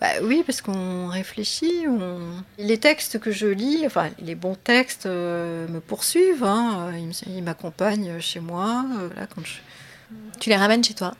Bah 0.00 0.08
oui, 0.22 0.42
parce 0.46 0.60
qu'on 0.60 1.08
réfléchit. 1.08 1.86
On... 1.88 2.20
Les 2.58 2.78
textes 2.78 3.18
que 3.18 3.30
je 3.30 3.46
lis, 3.46 3.84
enfin 3.86 4.10
les 4.20 4.34
bons 4.34 4.54
textes 4.56 5.06
euh, 5.06 5.66
me 5.68 5.80
poursuivent, 5.80 6.44
hein, 6.44 6.92
ils 7.26 7.42
m'accompagnent 7.42 8.20
chez 8.20 8.40
moi. 8.40 8.84
euh, 8.98 9.08
voilà, 9.12 9.26
quand 9.26 9.44
je... 9.44 9.54
Tu 10.40 10.50
les 10.50 10.56
ramènes 10.56 10.82
chez 10.82 10.94
toi? 10.94 11.14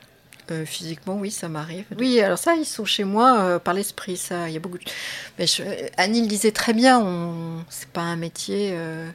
Euh, 0.51 0.65
physiquement, 0.65 1.15
oui, 1.15 1.29
ça 1.29 1.47
m'arrive. 1.47 1.85
Oui, 1.99 2.19
alors 2.21 2.39
ça, 2.39 2.55
ils 2.55 2.65
sont 2.65 2.85
chez 2.85 3.03
moi 3.03 3.39
euh, 3.39 3.59
par 3.59 3.75
l'esprit, 3.75 4.17
ça. 4.17 4.49
Il 4.49 4.53
y 4.53 4.57
a 4.57 4.59
beaucoup. 4.59 4.79
De... 4.79 4.83
Mais 5.37 5.45
je... 5.45 5.61
Annie 5.97 6.21
le 6.21 6.27
disait 6.27 6.51
très 6.51 6.73
bien. 6.73 6.99
On... 6.99 7.63
C'est 7.69 7.89
pas 7.89 8.01
un 8.01 8.15
métier. 8.15 8.71
euh, 8.73 9.07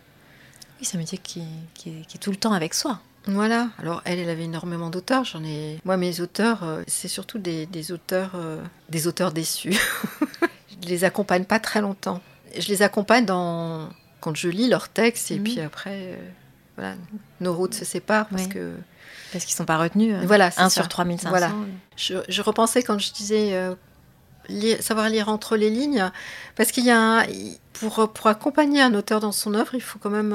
Oui, 0.78 0.86
c'est 0.86 0.96
un 0.96 1.00
métier 1.00 1.18
qui, 1.18 1.42
qui 1.74 1.88
est, 1.88 2.06
qui 2.06 2.18
est 2.18 2.20
tout 2.20 2.30
le 2.30 2.36
temps 2.36 2.52
avec 2.52 2.72
soi. 2.72 3.00
Voilà. 3.26 3.68
Alors 3.78 4.02
elle, 4.04 4.18
elle 4.18 4.28
avait 4.28 4.44
énormément 4.44 4.90
d'auteurs. 4.90 5.24
J'en 5.24 5.42
ai. 5.44 5.80
Moi, 5.84 5.96
mes 5.96 6.20
auteurs, 6.20 6.62
euh, 6.64 6.82
c'est 6.87 7.08
surtout 7.08 7.38
des, 7.38 7.66
des 7.66 7.90
auteurs, 7.92 8.32
euh, 8.34 8.60
des 8.90 9.06
auteurs 9.06 9.32
déçus. 9.32 9.74
je 10.82 10.88
les 10.88 11.04
accompagne 11.04 11.44
pas 11.44 11.58
très 11.58 11.80
longtemps. 11.80 12.20
Je 12.58 12.68
les 12.68 12.82
accompagne 12.82 13.24
dans 13.24 13.88
quand 14.20 14.34
je 14.37 14.48
lis 14.48 14.68
leurs 14.68 14.88
textes 14.88 15.30
et 15.30 15.37
Mhm. 15.38 15.44
puis 15.44 15.60
après, 15.60 15.98
euh, 16.12 16.16
voilà, 16.76 16.94
nos 17.40 17.54
routes 17.54 17.74
se 17.74 17.84
séparent 17.84 18.26
parce 18.28 18.44
Oui. 18.44 18.48
que. 18.50 18.74
Parce 19.32 19.44
qu'ils 19.46 19.54
sont 19.56 19.64
pas 19.64 19.78
retenus. 19.78 20.14
euh, 20.14 20.22
Voilà, 20.26 20.50
c'est 20.50 20.60
1 20.60 20.68
ça. 20.68 20.80
sur 20.82 20.88
3500. 20.88 21.28
Voilà. 21.30 21.50
Je, 21.96 22.14
je 22.28 22.42
repensais 22.42 22.82
quand 22.84 22.98
je 22.98 23.12
disais 23.12 23.54
euh, 23.54 23.74
lire- 24.48 24.80
savoir 24.82 25.08
lire 25.08 25.28
entre 25.28 25.56
les 25.56 25.70
lignes, 25.70 26.10
parce 26.56 26.70
qu'il 26.72 26.84
y 26.84 26.90
a 26.90 27.20
un- 27.20 27.24
pour, 27.72 28.12
pour 28.12 28.26
accompagner 28.28 28.80
un 28.80 28.94
auteur 28.94 29.18
dans 29.20 29.32
son 29.32 29.54
œuvre, 29.54 29.74
il 29.74 29.80
faut 29.82 29.98
quand 29.98 30.10
même 30.10 30.32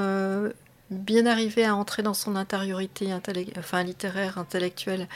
bien 0.89 1.25
arriver 1.25 1.65
à 1.65 1.75
entrer 1.75 2.04
dans 2.04 2.13
son 2.13 2.36
intériorité 2.36 3.10
enfin, 3.58 3.84
littéraire, 3.84 4.38
intellectuelle. 4.38 5.08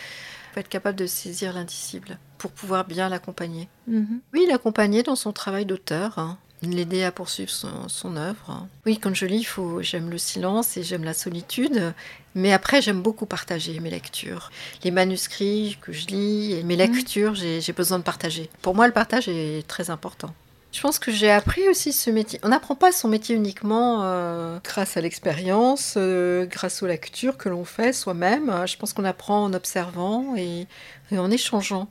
Faut 0.54 0.60
être 0.60 0.70
capable 0.70 0.98
de 0.98 1.08
saisir 1.08 1.54
l'indicible 1.54 2.18
pour 2.38 2.52
pouvoir 2.52 2.86
bien 2.86 3.10
l'accompagner. 3.10 3.68
Mhm. 3.88 4.20
Oui, 4.34 4.46
l'accompagner 4.48 5.02
dans 5.04 5.16
son 5.16 5.32
travail 5.32 5.66
d'auteur, 5.66 6.20
hein, 6.20 6.38
l'aider 6.62 7.04
à 7.04 7.12
poursuivre 7.12 7.50
son, 7.50 7.90
son 7.90 8.16
œuvre. 8.18 8.50
hein. 8.50 8.68
Oui, 8.86 9.00
quand 9.00 9.14
je 9.16 9.26
lis, 9.26 9.44
faut, 9.44 9.82
j'aime 9.82 10.10
le 10.10 10.18
silence 10.18 10.78
et 10.78 10.84
j'aime 10.84 11.04
la 11.04 11.14
solitude, 11.14 11.94
mais 12.36 12.54
après, 12.54 12.82
j'aime 12.82 13.02
beaucoup 13.02 13.26
partager 13.26 13.80
mes 13.80 13.90
lectures. 13.90 14.52
Les 14.84 14.92
manuscrits 14.92 15.78
que 15.82 15.92
je 15.92 16.08
lis 16.08 16.54
et 16.54 16.64
mes 16.64 16.76
lectures, 16.76 17.34
j'ai, 17.36 17.60
j'ai 17.62 17.74
besoin 17.74 17.98
de 17.98 18.04
partager. 18.04 18.50
Pour 18.62 18.76
moi, 18.76 18.86
le 18.88 18.94
partage 18.94 19.28
est 19.28 19.68
très 19.68 19.90
important. 19.90 20.34
Je 20.74 20.82
pense 20.82 20.98
que 20.98 21.12
j'ai 21.12 21.30
appris 21.30 21.70
aussi 21.70 21.94
ce 21.94 22.10
métier. 22.10 22.40
On 22.42 22.50
n'apprend 22.50 22.76
pas 22.76 22.92
son 22.92 23.08
métier 23.08 23.36
uniquement 23.36 24.02
euh, 24.04 24.58
grâce 24.64 24.98
à 24.98 25.02
l'expérience, 25.02 25.94
euh, 25.98 26.48
grâce 26.48 26.82
aux 26.82 26.88
lectures 26.88 27.38
que 27.38 27.48
l'on 27.48 27.64
fait 27.64 27.94
soi-même. 27.94 28.52
Je 28.66 28.76
pense 28.78 28.92
qu'on 28.92 29.06
apprend 29.06 29.44
en 29.44 29.54
observant 29.54 30.36
et, 30.36 30.66
et 31.12 31.20
en 31.20 31.30
échangeant. 31.30 31.88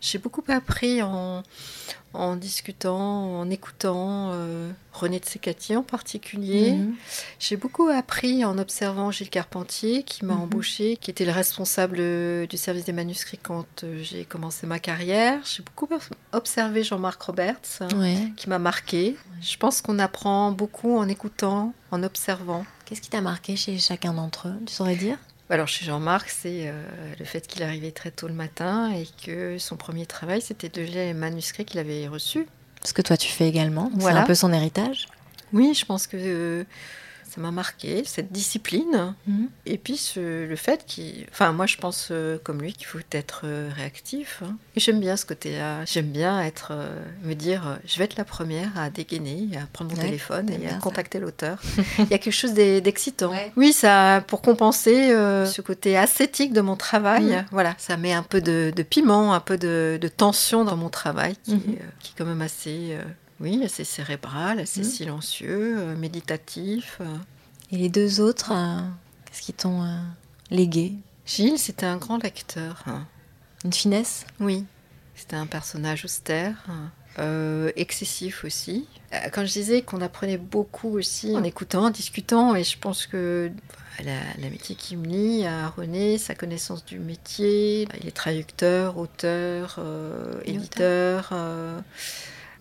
J'ai 0.00 0.18
beaucoup 0.18 0.42
appris 0.48 1.02
en, 1.02 1.42
en 2.14 2.36
discutant, 2.36 3.38
en 3.40 3.50
écoutant 3.50 4.30
euh, 4.32 4.70
René 4.92 5.20
de 5.20 5.24
Sécatier 5.26 5.76
en 5.76 5.82
particulier. 5.82 6.72
Mhm. 6.72 6.94
J'ai 7.38 7.56
beaucoup 7.56 7.88
appris 7.88 8.44
en 8.44 8.58
observant 8.58 9.10
Gilles 9.10 9.30
Carpentier, 9.30 10.02
qui 10.02 10.24
m'a 10.24 10.34
Mhm. 10.34 10.40
embauché, 10.42 10.96
qui 10.96 11.10
était 11.10 11.24
le 11.24 11.32
responsable 11.32 12.46
du 12.48 12.56
service 12.56 12.84
des 12.84 12.92
manuscrits 12.92 13.38
quand 13.42 13.84
euh, 13.84 14.02
j'ai 14.02 14.24
commencé 14.24 14.66
ma 14.66 14.78
carrière. 14.78 15.40
J'ai 15.44 15.62
beaucoup 15.62 15.88
observé 16.32 16.82
Jean-Marc 16.82 17.20
Roberts, 17.22 17.80
Ouais. 17.96 18.32
qui 18.36 18.48
m'a 18.48 18.58
marqué. 18.58 19.16
Je 19.40 19.56
pense 19.56 19.82
qu'on 19.82 19.98
apprend 19.98 20.52
beaucoup 20.52 20.96
en 20.96 21.08
écoutant, 21.08 21.74
en 21.90 22.02
observant. 22.02 22.64
Qu'est-ce 22.86 23.00
qui 23.00 23.10
t'a 23.10 23.20
marqué 23.20 23.56
chez 23.56 23.78
chacun 23.78 24.14
d'entre 24.14 24.48
eux 24.48 24.54
Tu 24.66 24.72
saurais 24.72 24.96
dire? 24.96 25.18
Alors 25.48 25.68
chez 25.68 25.84
Jean-Marc, 25.84 26.28
c'est 26.28 26.68
euh, 26.68 26.82
le 27.18 27.24
fait 27.24 27.46
qu'il 27.46 27.62
arrivait 27.62 27.92
très 27.92 28.10
tôt 28.10 28.26
le 28.26 28.34
matin 28.34 28.92
et 28.92 29.06
que 29.24 29.58
son 29.58 29.76
premier 29.76 30.04
travail, 30.04 30.40
c'était 30.40 30.68
de 30.68 30.82
lire 30.82 30.96
les 30.96 31.14
manuscrits 31.14 31.64
qu'il 31.64 31.78
avait 31.78 32.08
reçus. 32.08 32.46
Ce 32.82 32.92
que 32.92 33.02
toi 33.02 33.16
tu 33.16 33.28
fais 33.28 33.48
également. 33.48 33.90
Voilà. 33.94 34.18
C'est 34.18 34.22
un 34.22 34.26
peu 34.26 34.34
son 34.34 34.52
héritage. 34.52 35.06
Oui, 35.52 35.74
je 35.74 35.84
pense 35.84 36.08
que 36.08 36.16
euh, 36.16 36.64
ça 37.28 37.40
m'a 37.40 37.50
marqué, 37.50 38.02
cette 38.04 38.32
discipline. 38.32 39.14
Mhm. 39.26 39.48
Et 39.66 39.78
puis 39.78 39.96
ce- 39.96 40.46
le 40.46 40.56
fait 40.56 40.84
qu'il... 40.86 41.26
Enfin, 41.32 41.52
moi, 41.52 41.66
je 41.66 41.76
pense 41.76 42.08
euh, 42.10 42.38
comme 42.42 42.62
lui 42.62 42.72
qu'il 42.72 42.86
faut 42.86 42.98
être 43.12 43.42
euh, 43.44 43.68
réactif. 43.74 44.42
hein. 44.44 44.56
Et 44.76 44.80
j'aime 44.80 45.00
bien 45.00 45.16
ce 45.16 45.26
côté-là. 45.26 45.84
J'aime 45.84 46.06
bien 46.06 46.40
être, 46.42 46.68
euh, 46.72 47.02
me 47.24 47.34
dire, 47.34 47.78
je 47.86 47.98
vais 47.98 48.04
être 48.04 48.16
la 48.16 48.24
première 48.24 48.70
à 48.78 48.90
dégainer, 48.90 49.48
à 49.60 49.66
prendre 49.72 49.90
mon 49.90 49.96
Ouais, 49.98 50.04
téléphone 50.04 50.48
et 50.50 50.66
à 50.66 50.70
ça. 50.70 50.76
contacter 50.76 51.18
l'auteur. 51.18 51.58
Il 51.98 52.08
y 52.10 52.14
a 52.14 52.18
quelque 52.18 52.30
chose 52.30 52.54
d'e- 52.54 52.80
d'excitant. 52.80 53.32
Oui, 53.56 53.72
ça, 53.72 54.22
pour 54.28 54.40
compenser 54.42 55.08
ce 55.10 55.60
côté 55.60 55.96
ascétique 55.96 56.52
de 56.52 56.60
mon 56.60 56.76
travail, 56.76 57.24
Mhm. 57.24 57.44
voilà, 57.50 57.74
ça 57.78 57.96
met 57.96 58.12
un 58.12 58.22
peu 58.22 58.40
de, 58.40 58.72
de 58.74 58.82
piment, 58.82 59.34
un 59.34 59.40
peu 59.40 59.58
de, 59.58 59.98
de 60.00 60.08
tension 60.08 60.64
dans 60.64 60.76
mon 60.76 60.88
travail, 60.88 61.36
qui, 61.42 61.54
Mhm. 61.54 61.76
qui 62.00 62.12
est 62.12 62.14
quand 62.18 62.24
même 62.26 62.42
assez... 62.42 62.96
oui, 63.40 63.60
assez 63.64 63.84
cérébral, 63.84 64.60
assez 64.60 64.80
Mhm. 64.80 64.86
silencieux, 64.90 65.78
euh, 65.78 65.96
méditatif. 65.96 66.98
euh. 67.00 67.16
Et 67.72 67.76
les 67.76 67.88
deux 67.88 68.20
autres, 68.20 68.52
euh, 68.52 68.80
qu'est-ce 69.26 69.42
qui 69.42 69.52
t'ont 69.52 69.82
euh, 69.82 69.96
légué? 70.50 70.94
Gilles, 71.26 71.58
c'était 71.58 71.86
un 71.86 71.96
grand 71.96 72.22
lecteur. 72.22 72.82
hein. 72.86 73.06
Une 73.64 73.72
finesse? 73.72 74.24
Oui, 74.40 74.64
c'était 75.16 75.36
un 75.36 75.46
personnage 75.46 76.04
austère, 76.04 76.54
hein, 76.68 76.90
excessif 77.76 78.44
aussi. 78.44 78.86
Quand 79.32 79.44
je 79.46 79.52
disais 79.52 79.82
qu'on 79.82 80.00
apprenait 80.02 80.36
beaucoup 80.36 80.90
aussi 80.98 81.34
en 81.34 81.42
écoutant, 81.42 81.86
en 81.86 81.90
discutant, 81.90 82.54
et 82.54 82.62
je 82.62 82.78
pense 82.78 83.06
que 83.06 83.50
bah, 83.98 84.04
la- 84.04 84.42
l'amitié 84.42 84.76
qui 84.76 84.94
me 84.96 85.06
lie 85.06 85.46
à 85.46 85.68
René, 85.68 86.18
sa 86.18 86.34
connaissance 86.34 86.84
du 86.84 86.98
métier, 86.98 87.88
il 88.00 88.06
est 88.06 88.12
traducteur, 88.14 88.98
auteur, 88.98 89.80
Et 90.44 90.50
éditeur. 90.52 91.32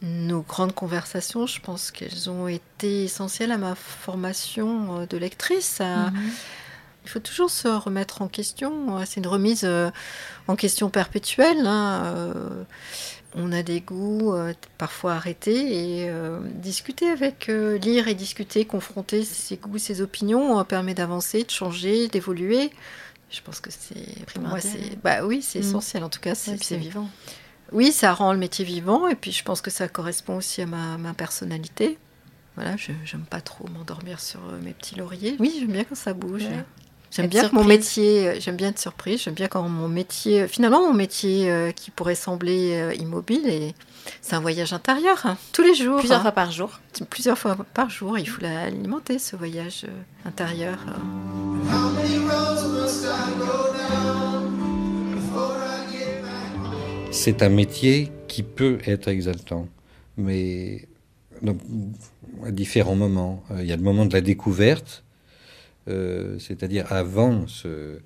Euh, 0.04 0.06
nos 0.06 0.42
grandes 0.42 0.74
conversations, 0.74 1.46
je 1.48 1.60
pense 1.62 1.92
qu'elles 1.92 2.30
ont 2.30 2.48
été 2.48 3.04
essentielles 3.06 3.52
à 3.52 3.58
ma 3.58 3.76
formation 3.76 5.02
euh, 5.02 5.06
de 5.06 5.18
lectrice. 5.18 5.82
à- 5.82 6.12
Mhm. 6.12 6.32
il 7.04 7.10
faut 7.10 7.20
toujours 7.20 7.50
se 7.52 7.68
remettre 7.68 8.22
en 8.22 8.28
question. 8.28 9.04
C'est 9.06 9.20
une 9.20 9.28
remise 9.28 9.62
euh, 9.64 9.92
en 10.48 10.56
question 10.56 10.90
perpétuelle. 10.90 11.66
hein. 11.68 12.04
Euh, 12.06 12.64
On 13.38 13.52
a 13.52 13.64
des 13.64 13.82
goûts 13.82 14.34
euh, 14.34 14.54
parfois 14.78 15.16
arrêtés 15.16 16.04
et 16.04 16.10
euh, 16.10 16.40
discuter 16.54 17.10
avec, 17.10 17.50
euh, 17.50 17.78
lire 17.78 18.08
et 18.08 18.16
discuter, 18.16 18.64
confronter 18.64 19.26
ses 19.26 19.58
goûts, 19.58 19.78
ses 19.78 20.00
opinions 20.00 20.58
euh, 20.58 20.64
permet 20.64 20.94
d'avancer, 20.94 21.44
de 21.44 21.52
changer, 21.52 22.08
d'évoluer. 22.08 22.72
Je 23.30 23.42
pense 23.42 23.60
que 23.60 23.72
c'est 23.72 24.26
Primordial. 24.26 24.74
bah 25.04 25.26
oui 25.26 25.42
c'est 25.42 25.60
Mm. 25.60 25.64
essentiel 25.64 26.04
en 26.06 26.10
tout 26.10 26.22
cas 26.22 26.34
c'est 26.34 26.52
Ouais, 26.52 26.58
c'est 26.62 26.64
c'est- 26.64 26.78
vivant. 26.78 27.10
Oui 27.72 27.92
ça 27.92 28.14
rend 28.14 28.32
le 28.34 28.40
métier 28.40 28.64
vivant 28.66 29.08
et 29.08 29.16
puis 29.16 29.32
je 29.32 29.44
pense 29.44 29.62
que 29.62 29.72
ça 29.72 29.88
correspond 29.88 30.38
aussi 30.38 30.62
à 30.62 30.66
ma, 30.66 30.98
ma 30.98 31.14
personnalité. 31.14 31.98
Voilà 32.56 32.78
je 32.78 32.92
j'aime 33.04 33.26
pas 33.30 33.42
trop 33.42 33.68
m'endormir 33.70 34.20
sur 34.20 34.40
euh, 34.40 34.60
mes 34.62 34.74
petits 34.74 34.96
lauriers. 34.96 35.36
Oui 35.40 35.56
j'aime 35.60 35.72
bien 35.72 35.84
quand 35.84 35.96
ça 35.96 36.14
bouge. 36.14 36.44
Ouais. 36.44 36.64
J'aime 37.12 37.28
bien 37.28 37.48
que 37.48 37.56
mon 37.56 37.64
métier, 37.64 38.28
euh, 38.28 38.36
j'aime 38.40 38.58
bien 38.58 38.70
être 38.70 38.80
surprise, 38.80 39.22
j'aime 39.22 39.36
bien 39.36 39.48
quand 39.48 39.62
mon 39.70 39.88
métier, 39.88 40.50
finalement 40.50 40.86
mon 40.86 40.94
métier 40.94 41.50
euh, 41.50 41.72
qui 41.72 41.90
pourrait 41.90 42.16
sembler 42.16 42.74
euh, 42.74 42.94
immobile, 42.96 43.48
et 43.48 43.74
c'est 44.22 44.36
un 44.36 44.42
voyage 44.42 44.74
intérieur, 44.74 45.26
hein, 45.26 45.38
tous 45.54 45.62
les 45.62 45.76
jours. 45.76 46.00
Plusieurs 46.00 46.20
hein. 46.20 46.24
fois 46.24 46.32
par 46.34 46.52
jour. 46.52 46.80
Plusieurs 47.10 47.38
fois 47.38 47.56
par 47.74 47.90
jour, 47.90 48.18
il 48.20 48.28
faut 48.28 48.42
l'alimenter 48.42 49.18
ce 49.18 49.38
voyage 49.38 49.86
euh, 49.88 50.28
intérieur. 50.28 50.78
euh. 50.90 51.72
How 51.72 51.90
many 51.92 52.18
roads 52.18 52.68
must 52.68 53.06
I 53.06 53.40
go 53.40 53.72
down? 53.78 54.25
C'est 57.18 57.42
un 57.44 57.50
métier 57.50 58.12
qui 58.28 58.44
peut 58.44 58.78
être 58.86 59.08
exaltant, 59.08 59.70
mais 60.18 60.86
à 62.44 62.52
différents 62.52 62.96
moments. 62.96 63.42
Euh, 63.52 63.62
Il 63.62 63.68
y 63.68 63.72
a 63.72 63.78
le 63.78 63.82
moment 63.84 64.06
de 64.06 64.14
la 64.14 64.20
découverte, 64.22 65.06
euh, 65.88 66.38
c'est-à-dire 66.40 66.92
avant 66.92 67.48
ce, 67.48 68.00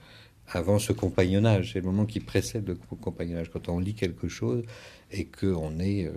compagnonnage. 0.94 1.72
C'est 1.74 1.80
le 1.80 1.86
moment 1.86 2.06
qui 2.06 2.20
précède 2.20 2.68
le 2.68 2.76
co- 2.76 2.96
compagnonnage. 2.96 3.50
Quand 3.52 3.68
on 3.68 3.80
lit 3.80 3.96
quelque 3.96 4.28
chose 4.28 4.64
et 5.12 5.26
qu'on 5.26 5.80
est, 5.80 6.06
euh, 6.06 6.12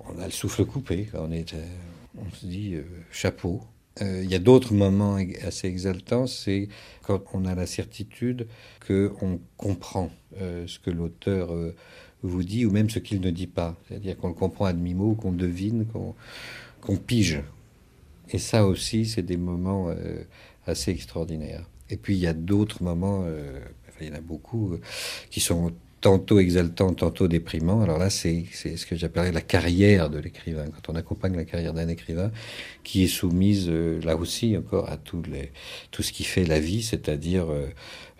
on 0.00 0.18
a 0.20 0.24
le 0.24 0.32
souffle 0.32 0.64
coupé, 0.64 1.08
on 1.14 1.30
est, 1.32 1.54
on 2.18 2.30
se 2.34 2.46
dit 2.46 2.76
chapeau. 3.12 3.60
Euh, 4.00 4.22
Il 4.24 4.30
y 4.30 4.34
a 4.34 4.38
d'autres 4.38 4.72
moments 4.72 5.16
assez 5.42 5.68
exaltants, 5.68 6.26
c'est 6.26 6.68
quand 7.02 7.22
on 7.34 7.44
a 7.44 7.54
la 7.54 7.66
certitude 7.66 8.46
que 8.80 9.12
on 9.20 9.40
comprend 9.56 10.10
euh, 10.40 10.66
ce 10.66 10.78
que 10.78 10.90
l'auteur 10.90 11.52
euh, 11.52 11.74
vous 12.22 12.42
dit 12.42 12.64
ou 12.64 12.70
même 12.70 12.88
ce 12.88 12.98
qu'il 12.98 13.20
ne 13.20 13.30
dit 13.30 13.46
pas. 13.46 13.76
C'est-à-dire 13.88 14.16
qu'on 14.16 14.28
le 14.28 14.34
comprend 14.34 14.64
à 14.64 14.72
demi-mot, 14.72 15.14
qu'on 15.14 15.32
devine, 15.32 15.86
qu'on 15.86 16.14
qu'on 16.80 16.96
pige. 16.96 17.42
Et 18.30 18.38
ça 18.38 18.66
aussi, 18.66 19.06
c'est 19.06 19.22
des 19.22 19.36
moments 19.36 19.94
assez 20.66 20.90
extraordinaires. 20.90 21.68
Et 21.90 21.96
puis, 21.96 22.16
il 22.16 22.20
y 22.20 22.26
a 22.26 22.32
d'autres 22.32 22.82
moments, 22.82 23.24
il 24.00 24.08
y 24.08 24.10
en 24.10 24.14
a 24.14 24.20
beaucoup, 24.20 24.76
qui 25.30 25.38
sont 25.40 25.72
tantôt 26.02 26.40
exaltants, 26.40 26.92
tantôt 26.92 27.28
déprimants. 27.28 27.80
Alors 27.80 27.96
là, 27.96 28.10
c'est 28.10 28.44
ce 28.52 28.84
que 28.84 28.96
j'appellerais 28.96 29.32
la 29.32 29.40
carrière 29.40 30.10
de 30.10 30.18
l'écrivain. 30.18 30.64
Quand 30.66 30.92
on 30.92 30.96
accompagne 30.96 31.36
la 31.36 31.44
carrière 31.44 31.72
d'un 31.72 31.88
écrivain 31.88 32.30
qui 32.82 33.04
est 33.04 33.08
soumise, 33.08 33.68
euh, 33.70 34.00
là 34.02 34.16
aussi, 34.16 34.56
encore 34.56 34.90
à 34.90 34.96
tout, 34.96 35.22
les, 35.30 35.52
tout 35.92 36.02
ce 36.02 36.12
qui 36.12 36.24
fait 36.24 36.44
la 36.44 36.58
vie, 36.58 36.82
c'est-à-dire 36.82 37.50
euh, 37.50 37.68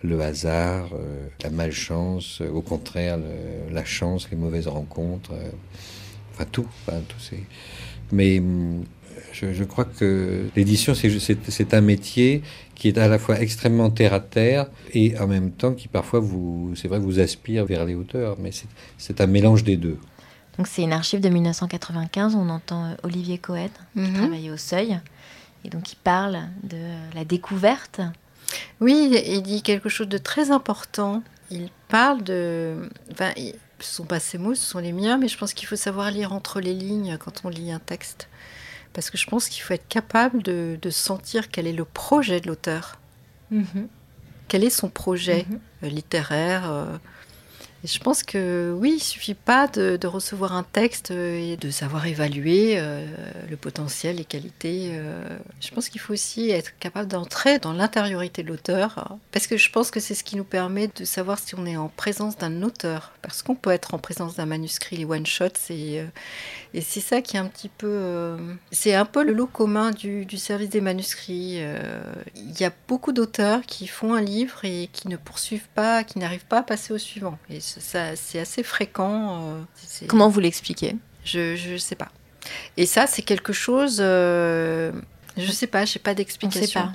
le 0.01 0.21
hasard, 0.21 0.91
euh, 0.93 1.27
la 1.43 1.49
malchance, 1.49 2.41
au 2.41 2.61
contraire, 2.61 3.19
la 3.69 3.85
chance, 3.85 4.29
les 4.31 4.37
mauvaises 4.37 4.67
rencontres, 4.67 5.33
enfin 6.31 6.45
tout. 6.49 6.67
Enfin, 6.87 7.01
tout. 7.07 7.35
Mais 8.13 8.39
hum, 8.39 8.85
Je, 9.31 9.53
je 9.53 9.63
crois 9.63 9.85
que 9.85 10.47
l'édition, 10.55 10.93
c'est, 10.93 11.73
un 11.73 11.81
métier 11.81 12.43
qui 12.75 12.87
est 12.87 12.97
à 12.97 13.07
la 13.07 13.17
fois 13.17 13.39
extrêmement 13.39 13.89
terre 13.89 14.13
à 14.13 14.19
terre 14.19 14.67
et 14.93 15.17
en 15.19 15.27
même 15.27 15.51
temps 15.51 15.73
qui 15.73 15.87
parfois 15.87 16.19
vous, 16.19 16.73
c'est 16.75 16.87
vrai, 16.87 16.99
vous 16.99 17.19
aspire 17.19 17.65
vers 17.65 17.85
les 17.85 17.95
hauteurs, 17.95 18.37
mais 18.39 18.51
c'est, 18.97 19.21
un 19.21 19.27
mélange 19.27 19.63
des 19.63 19.77
deux. 19.77 19.97
Donc 20.57 20.67
c'est 20.67 20.83
une 20.83 20.93
archive 20.93 21.19
de 21.19 21.29
1995, 21.29 22.35
on 22.35 22.49
entend 22.49 22.85
euh, 22.85 22.95
Olivier 23.03 23.39
Cohen 23.39 23.69
qui 23.93 23.99
Mhm. 24.01 24.13
travaillait 24.13 24.51
au 24.51 24.57
Seuil 24.57 24.99
et 25.65 25.69
donc 25.69 25.91
il 25.93 25.95
parle 25.95 26.41
de 26.61 26.77
la 27.15 27.25
découverte. 27.25 28.01
Oui, 28.79 29.09
il 29.27 29.41
dit 29.41 29.63
quelque 29.63 29.89
chose 29.89 30.07
de 30.09 30.19
très 30.19 30.51
important. 30.51 31.23
Il 31.49 31.69
parle 31.87 32.23
de... 32.23 32.89
Enfin, 33.11 33.31
ce 33.35 33.41
ne 33.41 33.53
sont 33.79 34.05
pas 34.05 34.19
ses 34.19 34.37
mots, 34.37 34.53
ce 34.55 34.63
sont 34.63 34.79
les 34.79 34.91
miens, 34.93 35.17
mais 35.17 35.27
je 35.27 35.37
pense 35.37 35.53
qu'il 35.53 35.67
faut 35.67 35.75
savoir 35.75 36.11
lire 36.11 36.33
entre 36.33 36.59
les 36.59 36.73
lignes 36.73 37.17
quand 37.17 37.41
on 37.43 37.49
lit 37.49 37.71
un 37.71 37.79
texte. 37.79 38.27
Parce 38.93 39.09
que 39.09 39.17
je 39.17 39.25
pense 39.27 39.49
qu'il 39.49 39.63
faut 39.63 39.73
être 39.73 39.87
capable 39.87 40.43
de, 40.43 40.77
de 40.81 40.89
sentir 40.89 41.49
quel 41.49 41.67
est 41.67 41.73
le 41.73 41.85
projet 41.85 42.39
de 42.39 42.47
l'auteur. 42.47 42.99
Quel 44.47 44.63
est 44.63 44.69
son 44.69 44.89
projet 44.89 45.45
euh, 45.83 45.89
littéraire 45.89 46.71
euh, 46.71 46.97
et 47.83 47.87
je 47.87 47.99
pense 47.99 48.23
que 48.23 48.73
oui, 48.79 48.93
il 48.95 49.03
suffit 49.03 49.33
pas 49.33 49.67
de, 49.67 50.07
recevoir 50.07 50.53
un 50.53 50.63
texte 50.63 51.11
euh, 51.11 51.37
et 51.37 51.57
de 51.57 51.69
savoir 51.69 52.05
évaluer 52.05 52.75
euh, 52.77 53.05
le 53.49 53.57
potentiel, 53.57 54.17
les 54.17 54.25
qualités. 54.25 54.91
euh. 54.93 55.37
Je 55.59 55.71
pense 55.71 55.89
qu'il 55.89 55.99
faut 55.99 56.13
aussi 56.13 56.49
être 56.49 56.77
capable 56.79 57.09
d'entrer 57.09 57.59
dans 57.59 57.73
l'intériorité 57.73 58.41
de 58.41 58.47
l'auteur, 58.47 59.17
parce 59.31 59.47
que 59.47 59.57
je 59.57 59.69
pense 59.69 59.91
que 59.91 59.99
c'est 59.99 60.15
ce 60.15 60.23
qui 60.23 60.37
nous 60.37 60.45
permet 60.45 60.89
de 60.95 61.03
savoir 61.03 61.39
si 61.39 61.55
on 61.55 61.65
est 61.65 61.75
en 61.75 61.89
présence 61.89 62.37
d'un 62.37 62.61
auteur. 62.61 63.11
Parce 63.21 63.43
qu'on 63.43 63.55
peut 63.55 63.71
être 63.71 63.93
en 63.93 63.97
présence 63.97 64.35
d'un 64.35 64.45
manuscrit, 64.45 64.95
les 64.95 65.05
one-shots, 65.05 65.57
c'est, 65.59 65.99
euh, 65.99 66.05
et 66.73 66.79
c'est 66.79 67.01
ça 67.01 67.21
qui 67.21 67.35
est 67.35 67.39
un 67.39 67.47
petit 67.47 67.69
peu... 67.69 68.37
c'est 68.71 68.95
un 68.95 69.05
peu 69.05 69.23
le 69.23 69.33
lot 69.33 69.47
commun 69.47 69.91
du, 69.91 70.25
service 70.37 70.69
des 70.69 70.81
manuscrits. 70.81 71.61
Il 72.35 72.59
y 72.59 72.63
a 72.63 72.71
beaucoup 72.87 73.11
d'auteurs 73.11 73.61
qui 73.61 73.87
font 73.87 74.13
un 74.13 74.21
livre 74.21 74.63
et 74.63 74.89
qui 74.91 75.07
ne 75.07 75.17
poursuivent 75.17 75.67
pas, 75.75 76.03
qui 76.03 76.19
n'arrivent 76.19 76.45
pas 76.45 76.59
à 76.59 76.63
passer 76.63 76.93
au 76.93 76.97
suivant. 76.97 77.37
Et 77.49 77.59
c'est 77.79 78.39
assez 78.39 78.63
fréquent. 78.63 79.41
euh, 79.57 79.61
Comment 80.07 80.29
vous 80.29 80.39
l'expliquez? 80.39 80.95
Je 81.25 81.71
ne 81.73 81.77
sais 81.77 81.95
pas. 81.95 82.09
Et 82.77 82.85
ça, 82.85 83.07
c'est 83.07 83.21
quelque 83.21 83.53
chose... 83.53 83.97
euh, 84.01 84.91
je 85.37 85.51
sais 85.51 85.67
pas, 85.67 85.85
j'ai 85.85 85.99
pas 85.99 86.13
d'explication. 86.13 86.91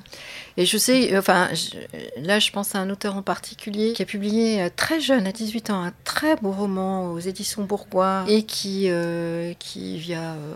Et 0.61 0.67
je 0.67 0.77
sais, 0.77 1.17
enfin, 1.17 1.49
je- 1.55 2.21
là, 2.21 2.41
je 2.41 2.51
pense 2.51 2.75
à 2.75 2.81
un 2.81 2.91
auteur 2.91 3.15
en 3.17 3.23
particulier 3.23 3.93
qui 3.93 4.03
a 4.03 4.05
publié 4.05 4.61
euh, 4.61 4.69
très 4.75 5.01
jeune, 5.01 5.25
à 5.29 5.31
18 5.31 5.71
ans, 5.71 5.85
un 5.85 5.93
très 6.03 6.35
beau 6.35 6.51
roman 6.51 7.13
aux 7.13 7.21
éditions 7.21 7.63
Bourgois 7.63 8.25
et 8.27 8.43
qui, 8.43 8.87
euh, 8.91 9.55
qui 9.61 9.99
via, 9.99 10.33
euh, 10.33 10.55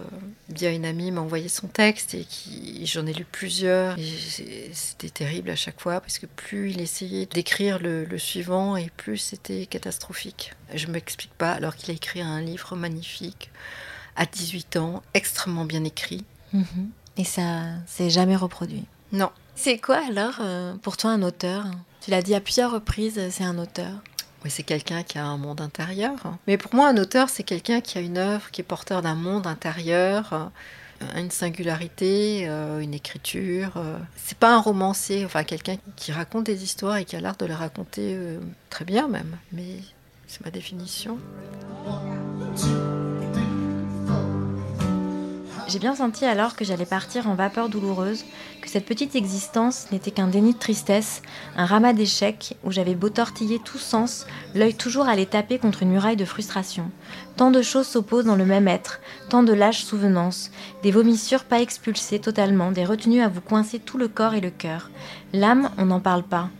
via 0.48 0.70
une 0.72 0.84
amie, 0.84 1.12
m'a 1.12 1.20
envoyé 1.20 1.48
son 1.48 1.68
texte 1.68 2.14
et 2.14 2.24
qui, 2.24 2.84
j'en 2.84 3.06
ai 3.06 3.12
lu 3.12 3.24
plusieurs. 3.24 3.96
C'était 4.72 5.08
terrible 5.08 5.50
à 5.50 5.56
chaque 5.56 5.80
fois 5.80 6.00
parce 6.00 6.18
que 6.18 6.26
plus 6.26 6.70
il 6.72 6.80
essayait 6.80 7.26
d'écrire 7.26 7.78
le, 7.78 8.04
le 8.04 8.18
suivant 8.18 8.76
et 8.76 8.90
plus 8.96 9.18
c'était 9.18 9.66
catastrophique. 9.66 10.52
Je 10.74 10.88
m'explique 10.88 11.32
pas, 11.38 11.52
alors 11.52 11.76
qu'il 11.76 11.92
a 11.92 11.94
écrit 11.94 12.20
un 12.22 12.40
livre 12.40 12.74
magnifique 12.74 13.50
à 14.16 14.26
18 14.26 14.76
ans, 14.78 15.02
extrêmement 15.14 15.64
bien 15.64 15.84
écrit. 15.84 16.24
Mhm. 16.52 16.90
Et 17.18 17.24
ça 17.24 17.62
s'est 17.86 18.10
jamais 18.10 18.34
reproduit. 18.36 18.84
Non. 19.12 19.30
C'est 19.54 19.78
quoi 19.78 20.00
alors 20.08 20.36
euh, 20.40 20.74
pour 20.82 20.96
toi 20.96 21.10
un 21.10 21.22
auteur? 21.22 21.64
Tu 22.00 22.10
l'as 22.10 22.22
dit 22.22 22.34
à 22.34 22.40
plusieurs 22.40 22.72
reprises, 22.72 23.20
c'est 23.30 23.44
un 23.44 23.58
auteur. 23.58 23.92
Oui, 24.44 24.50
c'est 24.50 24.64
quelqu'un 24.64 25.04
qui 25.04 25.18
a 25.18 25.24
un 25.24 25.36
monde 25.36 25.60
intérieur. 25.60 26.16
Mais 26.48 26.56
pour 26.56 26.74
moi, 26.74 26.88
un 26.88 26.96
auteur, 26.96 27.28
c'est 27.28 27.44
quelqu'un 27.44 27.80
qui 27.80 27.96
a 27.98 28.00
une 28.00 28.18
œuvre, 28.18 28.50
qui 28.50 28.60
est 28.60 28.64
porteur 28.64 29.00
d'un 29.02 29.14
monde 29.14 29.46
intérieur, 29.46 30.32
euh, 30.32 31.06
une 31.16 31.30
singularité, 31.30 32.46
euh, 32.48 32.80
une 32.80 32.92
écriture. 32.94 33.74
euh. 33.76 33.98
C'est 34.16 34.36
pas 34.38 34.52
un 34.52 34.60
romancier, 34.60 35.24
enfin 35.24 35.44
quelqu'un 35.44 35.76
qui 35.94 36.10
raconte 36.10 36.44
des 36.44 36.64
histoires 36.64 36.96
et 36.96 37.04
qui 37.04 37.14
a 37.14 37.20
l'art 37.20 37.36
de 37.36 37.46
les 37.46 37.54
raconter 37.54 38.14
euh, 38.16 38.40
très 38.68 38.84
bien 38.84 39.06
même. 39.06 39.36
Mais 39.52 39.78
c'est 40.26 40.44
ma 40.44 40.50
définition. 40.50 41.18
J'ai 45.72 45.78
bien 45.78 45.94
senti 45.94 46.26
alors 46.26 46.54
que 46.54 46.66
j'allais 46.66 46.84
partir 46.84 47.30
en 47.30 47.34
vapeur 47.34 47.70
douloureuse, 47.70 48.26
que 48.60 48.68
cette 48.68 48.84
petite 48.84 49.16
existence 49.16 49.86
n'était 49.90 50.10
qu'un 50.10 50.26
déni 50.26 50.52
de 50.52 50.58
tristesse, 50.58 51.22
un 51.56 51.64
ramas 51.64 51.94
d'échecs 51.94 52.58
où 52.62 52.70
j'avais 52.70 52.94
beau 52.94 53.08
tortiller 53.08 53.58
tout 53.58 53.78
sens, 53.78 54.26
l'œil 54.54 54.74
toujours 54.74 55.08
allait 55.08 55.24
taper 55.24 55.58
contre 55.58 55.82
une 55.82 55.88
muraille 55.88 56.16
de 56.16 56.26
frustration. 56.26 56.90
Tant 57.36 57.50
de 57.50 57.62
choses 57.62 57.86
s'opposent 57.86 58.26
dans 58.26 58.36
le 58.36 58.44
même 58.44 58.68
être, 58.68 59.00
tant 59.30 59.42
de 59.42 59.54
lâches 59.54 59.84
souvenances, 59.84 60.50
des 60.82 60.90
vomissures 60.90 61.44
pas 61.44 61.62
expulsées 61.62 62.18
totalement, 62.18 62.70
des 62.70 62.84
retenues 62.84 63.22
à 63.22 63.28
vous 63.28 63.40
coincer 63.40 63.78
tout 63.78 63.96
le 63.96 64.08
corps 64.08 64.34
et 64.34 64.42
le 64.42 64.50
cœur. 64.50 64.90
L'âme, 65.32 65.70
on 65.78 65.86
n'en 65.86 66.00
parle 66.00 66.24
pas. 66.24 66.50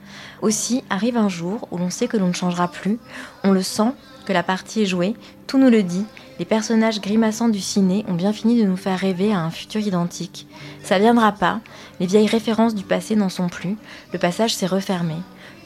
Aussi 0.40 0.84
arrive 0.88 1.18
un 1.18 1.28
jour 1.28 1.68
où 1.70 1.76
l'on 1.76 1.90
sait 1.90 2.08
que 2.08 2.16
l'on 2.16 2.28
ne 2.28 2.32
changera 2.32 2.66
plus, 2.68 2.98
on 3.44 3.52
le 3.52 3.62
sent, 3.62 3.92
que 4.24 4.32
la 4.32 4.42
partie 4.42 4.82
est 4.82 4.86
jouée, 4.86 5.14
tout 5.46 5.58
nous 5.58 5.68
le 5.68 5.82
dit, 5.82 6.06
les 6.38 6.44
personnages 6.44 7.00
grimaçants 7.00 7.48
du 7.48 7.60
ciné 7.60 8.04
ont 8.08 8.14
bien 8.14 8.32
fini 8.32 8.60
de 8.60 8.66
nous 8.66 8.76
faire 8.76 8.98
rêver 8.98 9.32
à 9.32 9.40
un 9.40 9.50
futur 9.50 9.80
identique. 9.80 10.46
Ça 10.82 10.98
viendra 10.98 11.32
pas, 11.32 11.60
les 12.00 12.06
vieilles 12.06 12.26
références 12.26 12.74
du 12.74 12.84
passé 12.84 13.16
n'en 13.16 13.28
sont 13.28 13.48
plus, 13.48 13.76
le 14.12 14.18
passage 14.18 14.54
s'est 14.54 14.66
refermé. 14.66 15.14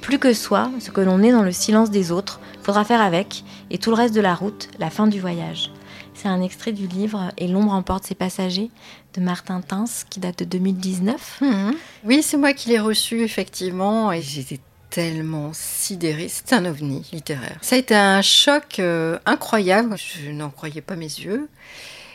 Plus 0.01 0.19
que 0.19 0.33
soi, 0.35 0.71
ce 0.81 0.91
que 0.91 1.01
l'on 1.01 1.23
est 1.23 1.33
dans 1.33 1.43
le 1.43 1.53
silence 1.53 1.91
des 1.91 2.13
autres, 2.13 2.41
faudra 2.63 2.85
faire 2.85 3.01
avec, 3.01 3.45
et 3.71 3.79
tout 3.79 3.91
le 3.91 3.97
reste 3.97 4.15
de 4.15 4.21
la 4.21 4.35
route, 4.35 4.69
la 4.79 4.91
fin 4.91 5.07
du 5.07 5.21
voyage. 5.21 5.71
C'est 6.15 6.29
un 6.29 6.41
extrait 6.41 6.73
du 6.73 6.87
livre 6.87 7.31
Et 7.37 7.47
l'ombre 7.47 7.73
emporte 7.73 8.05
ses 8.05 8.15
passagers 8.15 8.71
de 9.15 9.21
Martin 9.21 9.61
Tins 9.61 9.85
qui 10.09 10.19
date 10.19 10.41
de 10.41 10.45
2019. 10.45 11.41
Mhm. 11.43 11.75
Oui, 12.05 12.23
c'est 12.23 12.39
moi 12.39 12.55
qui 12.55 12.71
l'ai 12.71 12.79
reçu, 12.79 13.23
effectivement, 13.23 14.11
et 14.13 14.23
j'étais 14.23 14.61
tellement 14.97 15.51
sidérée. 15.53 16.27
C'est 16.31 16.55
un 16.55 16.65
ovni 16.65 17.07
littéraire. 17.13 17.59
Ça 17.61 17.77
a 17.77 17.79
été 17.79 17.95
un 17.95 18.23
choc 18.23 18.79
euh, 18.79 19.19
incroyable. 19.27 19.95
Je 19.99 20.31
n'en 20.31 20.49
croyais 20.49 20.81
pas 20.81 20.97
mes 20.97 21.05
yeux. 21.05 21.51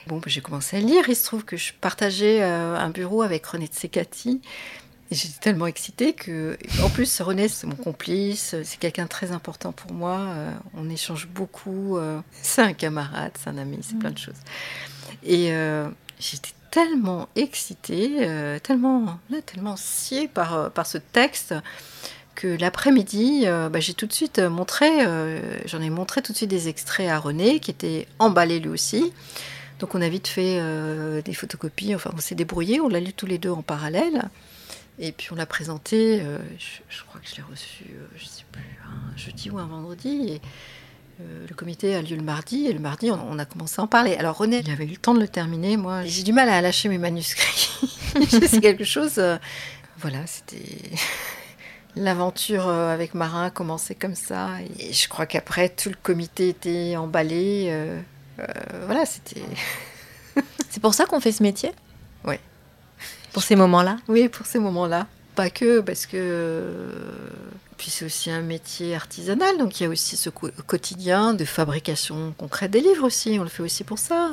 Bon, 0.07 0.17
bah, 0.17 0.23
j'ai 0.25 0.41
commencé 0.41 0.77
à 0.77 0.79
lire. 0.79 1.03
Il 1.07 1.15
se 1.15 1.23
trouve 1.23 1.45
que 1.45 1.57
je 1.57 1.73
partageais 1.79 2.41
euh, 2.41 2.75
un 2.75 2.89
bureau 2.89 3.21
avec 3.21 3.45
René 3.45 3.67
Tsekati. 3.67 4.41
Et 5.11 5.15
j'étais 5.15 5.39
tellement 5.39 5.67
excitée 5.67 6.13
que, 6.13 6.57
en 6.83 6.89
plus, 6.89 7.21
René, 7.21 7.49
c'est 7.49 7.67
mon 7.67 7.75
complice, 7.75 8.55
c'est 8.63 8.79
quelqu'un 8.79 9.03
de 9.03 9.09
très 9.09 9.31
important 9.31 9.73
pour 9.73 9.93
moi. 9.93 10.17
euh, 10.17 10.51
on 10.73 10.89
échange 10.89 11.27
beaucoup. 11.27 11.99
c'est 12.31 12.63
un 12.63 12.73
camarade, 12.73 13.33
c'est 13.39 13.51
un 13.51 13.59
ami, 13.59 13.77
c'est 13.81 13.99
plein 13.99 14.09
de 14.09 14.17
choses. 14.17 14.39
Et 15.23 15.53
j'étais 16.17 16.53
tellement 16.71 17.27
excitée, 17.35 18.19
euh, 18.21 18.57
tellement, 18.57 19.19
là, 19.29 19.41
tellement 19.45 19.75
sciée 19.75 20.27
par, 20.29 20.71
par 20.71 20.87
ce 20.87 20.97
texte 20.97 21.53
que 22.35 22.47
l'après-midi, 22.47 23.43
euh, 23.45 23.69
bah, 23.69 23.79
j'ai 23.79 23.93
tout 23.93 24.07
de 24.07 24.13
suite 24.13 24.39
montré, 24.39 25.05
euh, 25.05 25.39
j'en 25.65 25.81
ai 25.81 25.89
montré 25.89 26.21
tout 26.21 26.31
de 26.31 26.37
suite 26.37 26.49
des 26.49 26.67
extraits 26.67 27.09
à 27.09 27.19
René, 27.19 27.59
qui 27.59 27.71
était 27.71 28.07
emballé 28.19 28.59
lui 28.59 28.69
aussi. 28.69 29.13
Donc 29.79 29.95
on 29.95 30.01
a 30.01 30.09
vite 30.09 30.27
fait 30.27 30.59
euh, 30.59 31.21
des 31.21 31.33
photocopies, 31.33 31.95
enfin 31.95 32.11
on 32.15 32.19
s'est 32.19 32.35
débrouillé, 32.35 32.79
on 32.81 32.87
l'a 32.87 32.99
lu 32.99 33.13
tous 33.13 33.25
les 33.25 33.37
deux 33.37 33.49
en 33.49 33.61
parallèle. 33.61 34.29
Et 34.99 35.11
puis 35.11 35.29
on 35.31 35.35
l'a 35.35 35.45
présenté, 35.47 36.21
euh, 36.21 36.37
je, 36.59 37.03
crois 37.03 37.19
que 37.21 37.27
je 37.27 37.37
l'ai 37.37 37.41
reçu, 37.41 37.85
euh, 37.89 38.05
je 38.15 38.25
sais 38.25 38.45
plus, 38.51 38.61
un 38.85 39.17
jeudi 39.17 39.49
ou 39.49 39.57
un 39.57 39.65
vendredi. 39.65 40.33
Et, 40.33 40.41
euh, 41.21 41.45
le 41.47 41.55
comité 41.55 41.95
a 41.95 42.01
lieu 42.01 42.15
le 42.15 42.23
mardi, 42.23 42.67
et 42.67 42.73
le 42.73 42.79
mardi, 42.79 43.11
on, 43.11 43.37
a 43.37 43.45
commencé 43.45 43.79
à 43.79 43.83
en 43.83 43.87
parler. 43.87 44.15
Alors 44.15 44.37
René, 44.37 44.61
il 44.65 44.71
avait 44.71 44.85
eu 44.85 44.91
le 44.91 44.97
temps 44.97 45.13
de 45.13 45.19
le 45.19 45.27
terminer, 45.27 45.77
moi, 45.77 46.05
j'ai 46.05 46.23
du 46.23 46.33
mal 46.33 46.49
à 46.49 46.61
lâcher 46.61 46.89
mes 46.89 46.97
manuscrits. 46.97 47.69
C'est 48.29 48.61
quelque 48.61 48.83
chose... 48.83 49.17
euh, 49.17 49.37
voilà, 49.97 50.25
c'était... 50.25 50.89
L'aventure 51.95 52.67
euh, 52.67 52.93
avec 52.93 53.13
Marin 53.13 53.45
a 53.45 53.49
commencé 53.49 53.95
comme 53.95 54.15
ça. 54.15 54.49
Et 54.79 54.93
je 54.93 55.09
crois 55.09 55.25
qu'après, 55.25 55.69
tout 55.69 55.89
le 55.89 55.95
comité 56.01 56.49
était 56.49 56.95
emballé. 56.95 57.67
euh, 57.69 57.99
euh, 58.39 58.45
voilà, 58.85 59.05
c'était... 59.05 59.43
C'est 60.69 60.79
pour 60.79 60.93
ça 60.93 61.05
qu'on 61.05 61.19
fait 61.19 61.33
ce 61.33 61.43
métier? 61.43 61.73
Oui. 62.23 62.35
Pour 63.33 63.43
ces 63.43 63.57
moments-là? 63.57 63.97
Oui, 64.07 64.29
pour 64.29 64.45
ces 64.45 64.59
moments-là. 64.59 65.07
Pas 65.35 65.49
que, 65.49 65.81
parce 65.81 66.05
que... 66.05 66.87
Puis 67.77 67.89
c'est 67.89 68.05
aussi 68.05 68.29
un 68.29 68.41
métier 68.41 68.95
artisanal, 68.95 69.57
donc 69.57 69.79
il 69.79 69.83
y 69.83 69.85
a 69.87 69.89
aussi 69.89 70.15
ce 70.15 70.29
quotidien 70.29 71.33
de 71.33 71.43
fabrication 71.43 72.33
concrète 72.37 72.69
des 72.71 72.79
livres 72.79 73.05
aussi. 73.05 73.37
On 73.39 73.43
le 73.43 73.49
fait 73.49 73.63
aussi 73.63 73.83
pour 73.83 73.97
ça. 73.97 74.29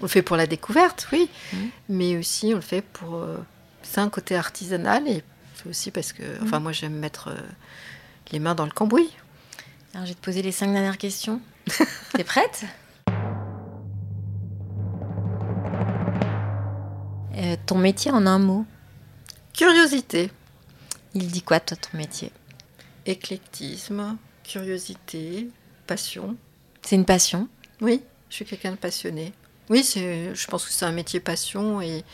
On 0.00 0.02
le 0.02 0.08
fait 0.08 0.20
pour 0.20 0.36
la 0.36 0.46
découverte, 0.46 1.08
oui. 1.10 1.30
Mais 1.88 2.18
aussi, 2.18 2.52
on 2.52 2.56
le 2.56 2.60
fait 2.60 2.82
pour... 2.82 3.24
C'est 3.82 4.00
un 4.00 4.10
côté 4.10 4.36
artisanal 4.36 5.08
et 5.08 5.24
aussi 5.68 5.90
parce 5.90 6.12
que... 6.12 6.22
Enfin, 6.42 6.60
moi, 6.60 6.72
j'aime 6.72 6.94
mettre 6.94 7.28
euh, 7.28 7.40
les 8.32 8.38
mains 8.38 8.54
dans 8.54 8.64
le 8.64 8.70
cambouis. 8.70 9.10
Alors, 9.94 10.06
je 10.06 10.10
vais 10.12 10.14
te 10.16 10.24
poser 10.24 10.42
les 10.42 10.52
cinq 10.52 10.72
dernières 10.72 10.98
questions. 10.98 11.40
T'es 12.14 12.24
prête? 12.24 12.64
Euh, 17.36 17.56
Ton 17.66 17.78
métier 17.78 18.10
en 18.10 18.26
un 18.26 18.38
mot? 18.38 18.64
Curiosité. 19.52 20.30
Il 21.14 21.28
dit 21.28 21.42
quoi, 21.42 21.60
toi, 21.60 21.76
ton 21.76 21.96
métier? 21.96 22.30
Éclectisme, 23.06 24.16
curiosité, 24.44 25.48
passion. 25.86 26.36
C'est 26.82 26.96
une 26.96 27.04
passion? 27.04 27.48
Oui, 27.80 28.02
je 28.28 28.34
suis 28.36 28.44
quelqu'un 28.44 28.72
de 28.72 28.76
passionné. 28.76 29.32
Oui, 29.70 29.82
je 29.94 30.46
pense 30.46 30.66
que 30.66 30.72
c'est 30.72 30.84
un 30.84 30.92
métier 30.92 31.20
passion 31.20 31.80
et 31.80 32.04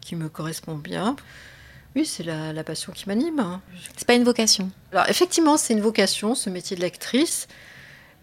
qui 0.00 0.16
me 0.16 0.28
correspond 0.28 0.76
bien. 0.76 1.16
Oui, 1.96 2.04
c'est 2.04 2.22
la, 2.24 2.52
la 2.52 2.64
passion 2.64 2.92
qui 2.92 3.08
m'anime. 3.08 3.38
hein. 3.40 3.60
C'est 3.96 4.06
pas 4.06 4.14
une 4.14 4.24
vocation. 4.24 4.70
Alors 4.92 5.08
effectivement, 5.08 5.56
c'est 5.56 5.74
une 5.74 5.80
vocation, 5.80 6.34
ce 6.34 6.50
métier 6.50 6.76
de 6.76 6.80
lectrice, 6.82 7.46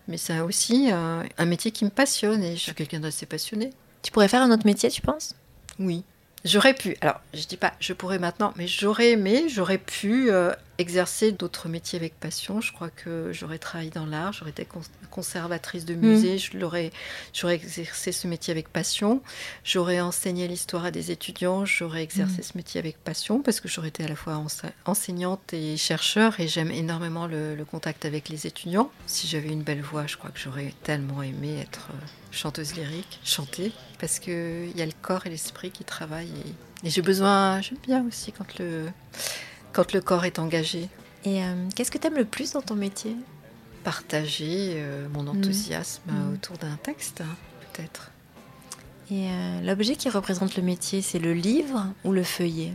mais 0.08 0.18
c'est 0.18 0.40
aussi 0.42 0.90
euh, 0.92 1.24
un 1.38 1.46
métier 1.46 1.72
qui 1.72 1.86
me 1.86 1.90
passionne 1.90 2.44
et 2.44 2.56
je 2.56 2.62
suis 2.62 2.74
quelqu'un 2.74 3.00
d'assez 3.00 3.26
passionné. 3.26 3.70
Tu 4.02 4.12
pourrais 4.12 4.28
faire 4.28 4.42
un 4.42 4.52
autre 4.52 4.66
métier, 4.66 4.90
tu 4.90 5.02
penses? 5.02 5.36
Oui. 5.80 6.04
J'aurais 6.44 6.74
pu, 6.74 6.98
alors 7.02 7.22
je 7.36 7.46
dis 7.46 7.56
pas 7.56 7.72
je 7.80 7.94
pourrais 7.94 8.18
maintenant, 8.18 8.52
mais 8.56 8.68
j'aurais 8.68 9.12
aimé, 9.12 9.46
j'aurais 9.48 9.78
pu 9.78 10.32
euh, 10.32 10.52
exercer 10.82 11.32
d'autres 11.32 11.70
métiers 11.70 11.98
avec 11.98 12.20
passion. 12.20 12.60
Je 12.62 12.72
crois 12.74 12.90
que 12.90 13.32
j'aurais 13.32 13.58
travaillé 13.60 13.90
dans 13.92 14.06
l'art, 14.06 14.34
j'aurais 14.34 14.52
été 14.52 14.66
cons- 14.66 14.82
conservatrice 15.10 15.86
de 15.86 15.94
musée, 15.96 16.38
je 16.38 16.58
l'aurais, 16.58 16.92
j'aurais 17.34 17.56
exercé 17.56 18.12
ce 18.12 18.28
métier 18.28 18.52
avec 18.52 18.70
passion. 18.70 19.22
J'aurais 19.64 20.00
enseigné 20.02 20.48
l'histoire 20.48 20.86
à 20.86 20.92
des 20.92 21.12
étudiants, 21.12 21.66
j'aurais 21.66 22.04
exercé 22.04 22.42
ce 22.44 22.58
métier 22.58 22.80
avec 22.80 22.98
passion 23.04 23.42
parce 23.42 23.60
que 23.60 23.68
j'aurais 23.68 23.90
été 23.90 24.04
à 24.04 24.08
la 24.08 24.16
fois 24.16 24.36
ense- 24.38 24.62
enseignante 24.86 25.54
et 25.54 25.78
chercheur 25.78 26.40
et 26.40 26.48
j'aime 26.48 26.72
énormément 26.72 27.28
le, 27.28 27.56
le 27.56 27.66
contact 27.66 28.06
avec 28.06 28.30
les 28.30 28.48
étudiants. 28.48 28.92
Si 29.06 29.28
j'avais 29.28 29.50
une 29.50 29.64
belle 29.64 29.82
voix, 29.82 30.08
je 30.08 30.18
crois 30.18 30.32
que 30.32 30.40
j'aurais 30.40 30.74
tellement 30.84 31.22
aimé 31.24 31.60
être 31.62 31.90
euh, 31.92 32.06
chanteuse 32.32 32.76
lyrique, 32.76 33.20
chanter, 33.24 33.72
parce 34.00 34.20
qu'il 34.20 34.72
y 34.76 34.82
a 34.82 34.86
le 34.86 34.94
corps 35.02 35.26
et 35.28 35.30
l'esprit 35.30 35.72
qui 35.72 35.84
travaillent. 35.84 36.32
Et, 36.84 36.88
et 36.88 36.90
j'ai 36.90 37.02
besoin, 37.02 37.62
j'aime 37.62 37.78
bien 37.84 38.06
aussi 38.08 38.32
quand 38.32 38.58
le, 38.60 38.88
quand 39.74 39.94
le 39.94 40.02
corps 40.02 40.26
est 40.26 40.40
engagé. 40.40 40.90
Et 41.26 41.44
euh, 41.44 41.54
qu'est-ce 41.76 41.92
que 41.92 41.98
tu 41.98 42.08
aimes 42.08 42.16
le 42.18 42.26
plus 42.26 42.52
dans 42.54 42.62
ton 42.62 42.76
métier? 42.76 43.16
Partager 43.84 44.74
euh, 44.76 45.08
mon 45.14 45.28
enthousiasme 45.28 46.02
Mhm. 46.12 46.34
autour 46.34 46.58
d'un 46.58 46.78
texte, 46.84 47.22
hein, 47.22 47.36
peut-être. 47.74 48.12
Et 49.12 49.28
euh, 49.30 49.62
l'objet 49.62 49.96
qui 49.96 50.10
représente 50.10 50.56
le 50.56 50.64
métier, 50.64 51.02
c'est 51.02 51.20
le 51.20 51.34
livre 51.34 51.86
ou 52.04 52.12
le 52.12 52.24
feuillet? 52.24 52.74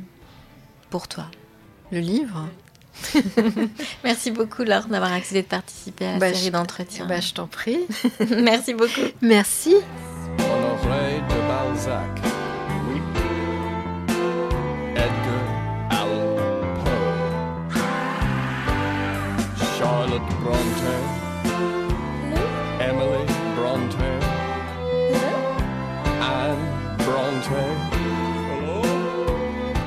Pour 0.90 1.08
toi 1.08 1.26
Le 1.90 1.98
livre? 2.00 2.48
Merci 4.04 4.30
beaucoup, 4.30 4.62
Laure, 4.64 4.86
d'avoir 4.86 5.12
accepté 5.12 5.42
de 5.42 5.46
participer 5.48 6.06
à 6.06 6.12
la 6.14 6.18
Bah, 6.18 6.32
série 6.32 6.46
je- 6.46 6.50
d'entretiens. 6.50 7.06
bah, 7.06 7.20
je 7.20 7.32
t'en 7.34 7.46
prie. 7.46 7.78
Merci 8.42 8.74
beaucoup. 8.74 9.00
Merci. 9.22 9.74
Honoré 10.38 11.20
de 11.20 11.48
Balzac. 11.48 12.25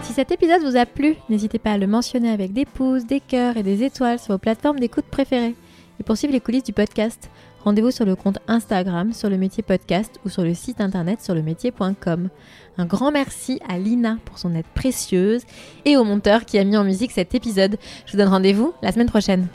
Si 0.03 0.13
cet 0.13 0.31
épisode 0.31 0.61
vous 0.61 0.77
a 0.77 0.85
plu, 0.85 1.15
n'hésitez 1.29 1.57
pas 1.59 1.71
à 1.71 1.77
le 1.77 1.87
mentionner 1.87 2.29
avec 2.29 2.53
des 2.53 2.65
pouces, 2.65 3.05
des 3.05 3.19
cœurs 3.19 3.57
et 3.57 3.63
des 3.63 3.83
étoiles 3.83 4.19
sur 4.19 4.33
vos 4.33 4.37
plateformes 4.37 4.79
d'écoute 4.79 5.05
préférées. 5.05 5.55
Et 5.99 6.03
pour 6.03 6.15
suivre 6.15 6.33
les 6.33 6.39
coulisses 6.39 6.63
du 6.63 6.73
podcast, 6.73 7.29
rendez-vous 7.63 7.91
sur 7.91 8.05
le 8.05 8.15
compte 8.15 8.39
Instagram 8.47 9.13
sur 9.13 9.29
le 9.29 9.37
métier 9.37 9.63
podcast 9.63 10.19
ou 10.25 10.29
sur 10.29 10.43
le 10.43 10.53
site 10.53 10.81
internet 10.81 11.21
sur 11.21 11.33
le 11.35 11.41
métier.com. 11.41 12.29
Un 12.77 12.85
grand 12.85 13.11
merci 13.11 13.59
à 13.67 13.77
Lina 13.77 14.17
pour 14.25 14.37
son 14.37 14.55
aide 14.55 14.65
précieuse 14.73 15.43
et 15.85 15.97
au 15.97 16.03
monteur 16.03 16.45
qui 16.45 16.57
a 16.57 16.63
mis 16.63 16.77
en 16.77 16.83
musique 16.83 17.11
cet 17.11 17.35
épisode. 17.35 17.77
Je 18.05 18.11
vous 18.13 18.17
donne 18.17 18.29
rendez-vous 18.29 18.73
la 18.81 18.91
semaine 18.91 19.09
prochaine. 19.09 19.47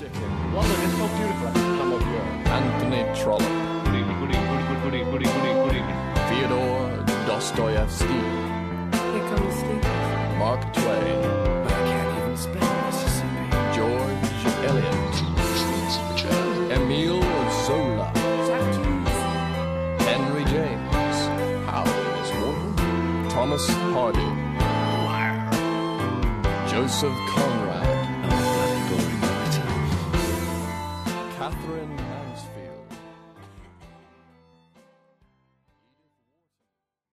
Joseph 26.75 27.17
Collins. 27.29 27.54